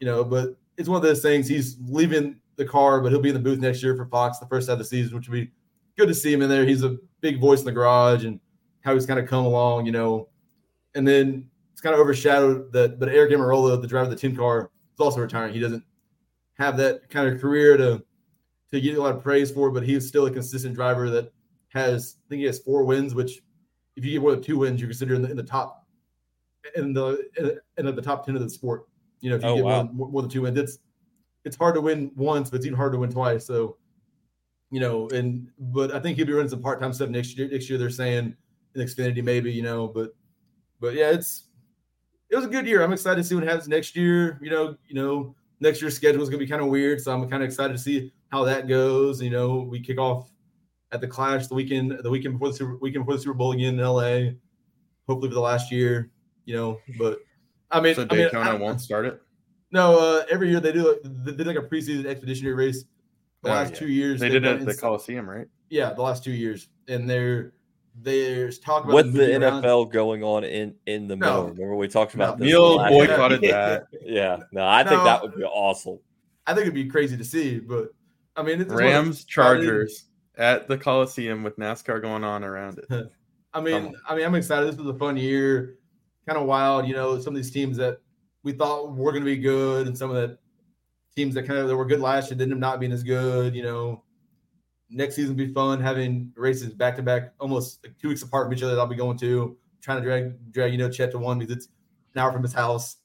[0.00, 1.48] you know, but it's one of those things.
[1.48, 4.46] He's leaving the car, but he'll be in the booth next year for Fox the
[4.46, 5.50] first half of the season, which would be
[5.96, 6.64] good to see him in there.
[6.64, 8.38] He's a big voice in the garage and
[8.82, 10.28] how he's kind of come along, you know.
[10.94, 11.50] And then
[11.84, 15.20] kind of overshadowed that, but Aric Almirola, the driver of the team car, is also
[15.20, 15.52] retiring.
[15.54, 15.84] He doesn't
[16.54, 18.02] have that kind of career to
[18.72, 21.32] to get a lot of praise for, but he's still a consistent driver that
[21.68, 23.42] has, I think he has four wins, which
[23.94, 25.86] if you get more than two wins, you're considered in the, in the top
[26.74, 27.28] in the
[27.76, 28.84] in the top ten of the sport.
[29.20, 29.70] You know, if you Oh, get wow.
[29.70, 30.78] more, than, more than two wins, it's
[31.44, 33.46] it's hard to win once, but it's even harder to win twice.
[33.46, 33.76] So,
[34.70, 37.48] you know, and but I think he'll be running some part time stuff next year.
[37.48, 38.34] Next year, they're saying
[38.74, 40.14] in Xfinity maybe, you know, but
[40.80, 41.44] but yeah, it's
[42.34, 42.82] it was a good year.
[42.82, 44.38] I'm excited to see what happens next year.
[44.42, 47.28] You know, you know, next year's schedule is gonna be kind of weird, so I'm
[47.30, 49.22] kind of excited to see how that goes.
[49.22, 50.30] You know, we kick off
[50.92, 53.52] at the Clash the weekend, the weekend before the Super, weekend before the Super Bowl
[53.52, 54.32] again in LA.
[55.08, 56.10] Hopefully for the last year,
[56.44, 56.78] you know.
[56.98, 57.20] But
[57.70, 59.20] I mean, So I mean, Daytona I- won't start it.
[59.70, 62.84] no, uh, every year they do like they did like a preseason expeditionary race.
[63.42, 63.78] The Oh, last yeah.
[63.78, 65.46] two years They they've did it at the Coliseum, right?
[65.70, 67.52] Yeah, the last two years, and they're
[67.96, 69.62] there's talk about With the moving around.
[69.62, 71.26] NFL going on in in the No.
[71.26, 71.48] middle.
[71.50, 72.44] Remember we talked about No.
[72.44, 73.86] this Neil boycotted that.
[74.02, 75.98] Yeah, no, I think that would be awesome.
[76.46, 77.88] I think it'd be crazy to see, but
[78.36, 80.06] I mean, it's one of- Rams Chargers
[80.36, 82.86] at the Coliseum with NASCAR going on around it.
[83.54, 84.68] I mean, I mean, I'm excited.
[84.68, 85.78] This was a fun year,
[86.26, 86.88] kind of wild.
[86.88, 87.98] You know, some of these teams that
[88.42, 90.36] we thought were going to be good, and some of the
[91.16, 93.54] teams that kind of that were good last year ended up not being as good.
[93.54, 94.02] You know,
[94.90, 98.46] next season will be fun having races back to back, almost like two weeks apart
[98.46, 98.74] from each other.
[98.74, 101.56] That I'll be going to trying to drag drag you know Chet to one because
[101.56, 101.68] it's
[102.14, 102.96] an hour from his house.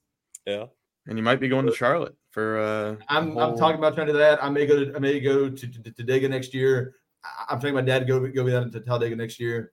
[0.46, 0.66] Yeah.
[1.08, 4.08] And you might be going to Charlotte for uh I'm the I'm talking about trying
[4.08, 4.44] to do that.
[4.44, 6.96] I may go to I may go to to, to Dega next year.
[7.24, 9.72] I- I'm talking my dad to go go with that to Talladega next year.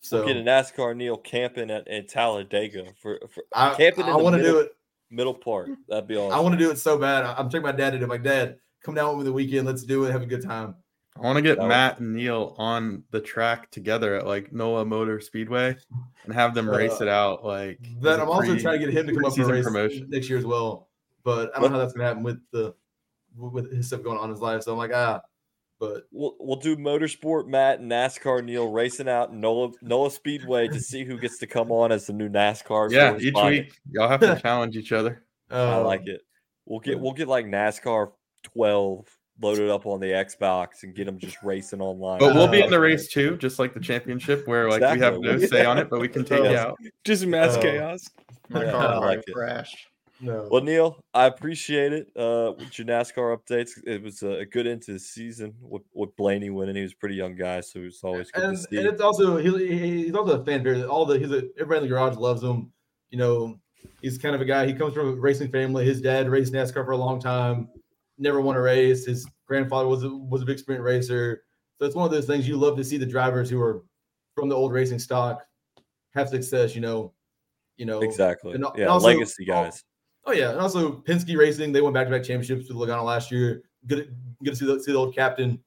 [0.00, 4.16] So Get a NASCAR Neil camping at in Talladega for, for I, camping in I
[4.16, 4.72] want to do it.
[5.10, 5.70] middle part.
[5.88, 6.38] That'd be awesome.
[6.38, 7.24] I want to do it so bad.
[7.24, 8.10] I- I'm taking my dad to do it.
[8.10, 9.66] Like, Dad, come down with me the weekend.
[9.66, 10.12] Let's do it.
[10.12, 10.74] Have a good time.
[11.16, 14.52] I want to get That would- Matt and Neil on the track together at like
[14.52, 15.76] NOLA Motor Speedway
[16.24, 17.44] and have them race Uh, it out.
[17.44, 19.46] Like Then as a I'm also trying to get him to come up for a
[19.52, 20.06] race promotion.
[20.10, 20.88] next year as well.
[21.22, 22.74] But I don't know how that's gonna happen with the
[23.36, 24.62] with his stuff going on in his life.
[24.62, 25.20] So I'm like, ah.
[25.80, 30.68] But We'll, we'll do motorsport Matt and NASCAR Neil racing out in NOLA, NOLA Speedway
[30.68, 32.90] to see who gets to come on as the new NASCAR.
[32.92, 33.50] Yeah, each spot.
[33.50, 35.24] week y'all have to challenge each other.
[35.50, 36.22] I uh, like it.
[36.64, 38.12] We'll get we'll get like NASCAR
[38.44, 39.08] twelve
[39.40, 42.18] load it up on the Xbox and get them just racing online.
[42.20, 44.86] But we'll be Uh, in the race too, just like the championship, where like we
[44.86, 45.22] have Exactly.
[45.32, 46.64] no say on it, but we can take you Yes.
[46.66, 46.78] out.
[47.04, 47.60] Just mass Oh.
[47.62, 48.08] chaos.
[48.48, 49.32] My Yeah, car I like like it.
[49.34, 49.88] crashed.
[50.20, 50.48] No.
[50.50, 52.06] Well, Neil, I appreciate it.
[52.16, 55.82] Uh, with your NASCAR updates, it was a a good end to the season with,
[55.92, 56.76] with Blaney winning.
[56.76, 58.76] He was a pretty young guy, so it was always good and, to see.
[58.76, 60.86] and it's also he, he- he's also a fan favorite.
[60.86, 62.70] All the he's a, everybody in the garage loves him.
[63.10, 63.58] You know,
[64.00, 64.66] he's kind of a guy.
[64.66, 65.84] He comes from a racing family.
[65.84, 67.68] His dad raced NASCAR for a long time.
[68.18, 69.06] Never won a race.
[69.06, 71.42] His grandfather was a, was a big sprint racer.
[71.78, 73.82] So it's one of those things you love to see the drivers who are
[74.34, 75.44] from the old racing stock
[76.14, 76.74] have success.
[76.74, 77.12] You know,
[77.76, 78.52] you know exactly.
[78.52, 79.82] and- yeah, and also- legacy guys.
[80.26, 81.70] Oh yeah, and also Penske Racing.
[81.72, 83.62] They went back to back championships with Logano last year.
[83.86, 85.62] Good, good to see the, see the old captain.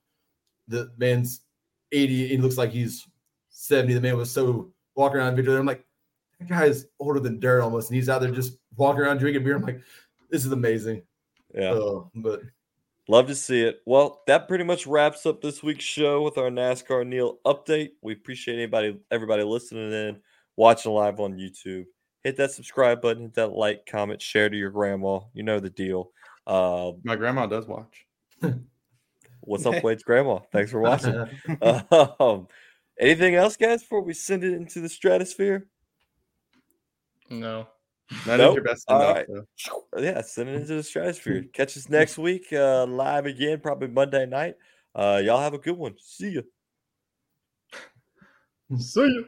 [0.68, 1.42] The man's
[1.92, 2.28] eighty.
[2.28, 3.06] He looks like he's
[3.50, 3.94] seventy.
[3.94, 5.56] The man was so walking around Victor.
[5.60, 5.86] I'm like,
[6.40, 9.44] that guy is older than dirt almost, and he's out there just walking around drinking
[9.44, 9.56] beer.
[9.58, 9.80] I'm like,
[10.32, 11.04] this is amazing.
[11.58, 11.72] Yeah.
[11.72, 12.42] Uh, but
[13.10, 13.82] Love to see it.
[13.86, 17.92] Well, that pretty much wraps up this week's show with our NASCAR Neil update.
[18.02, 20.20] We appreciate anybody, everybody listening in,
[20.58, 21.86] watching live on YouTube.
[22.26, 25.22] Hit that subscribe button, hit that like, comment, share to your grandma.
[25.34, 26.12] You know the deal.
[26.46, 28.06] Uh, My grandma does watch.
[29.40, 30.40] what's up, Wade's grandma?
[30.52, 31.30] Thanks for watching.
[32.20, 32.50] um,
[33.00, 35.66] anything else, guys, before we send it into the stratosphere?
[37.30, 37.68] No.
[38.26, 38.56] That is Nope.
[38.56, 39.16] your best All enough.
[39.16, 39.28] right.
[39.28, 40.02] though.
[40.02, 41.46] Yeah, send it into the stratosphere.
[41.54, 44.56] Catch us next week uh, live again, probably Monday night.
[44.96, 45.96] Uh, y'all have a good one.
[46.00, 46.42] See ya.
[48.78, 49.26] See you.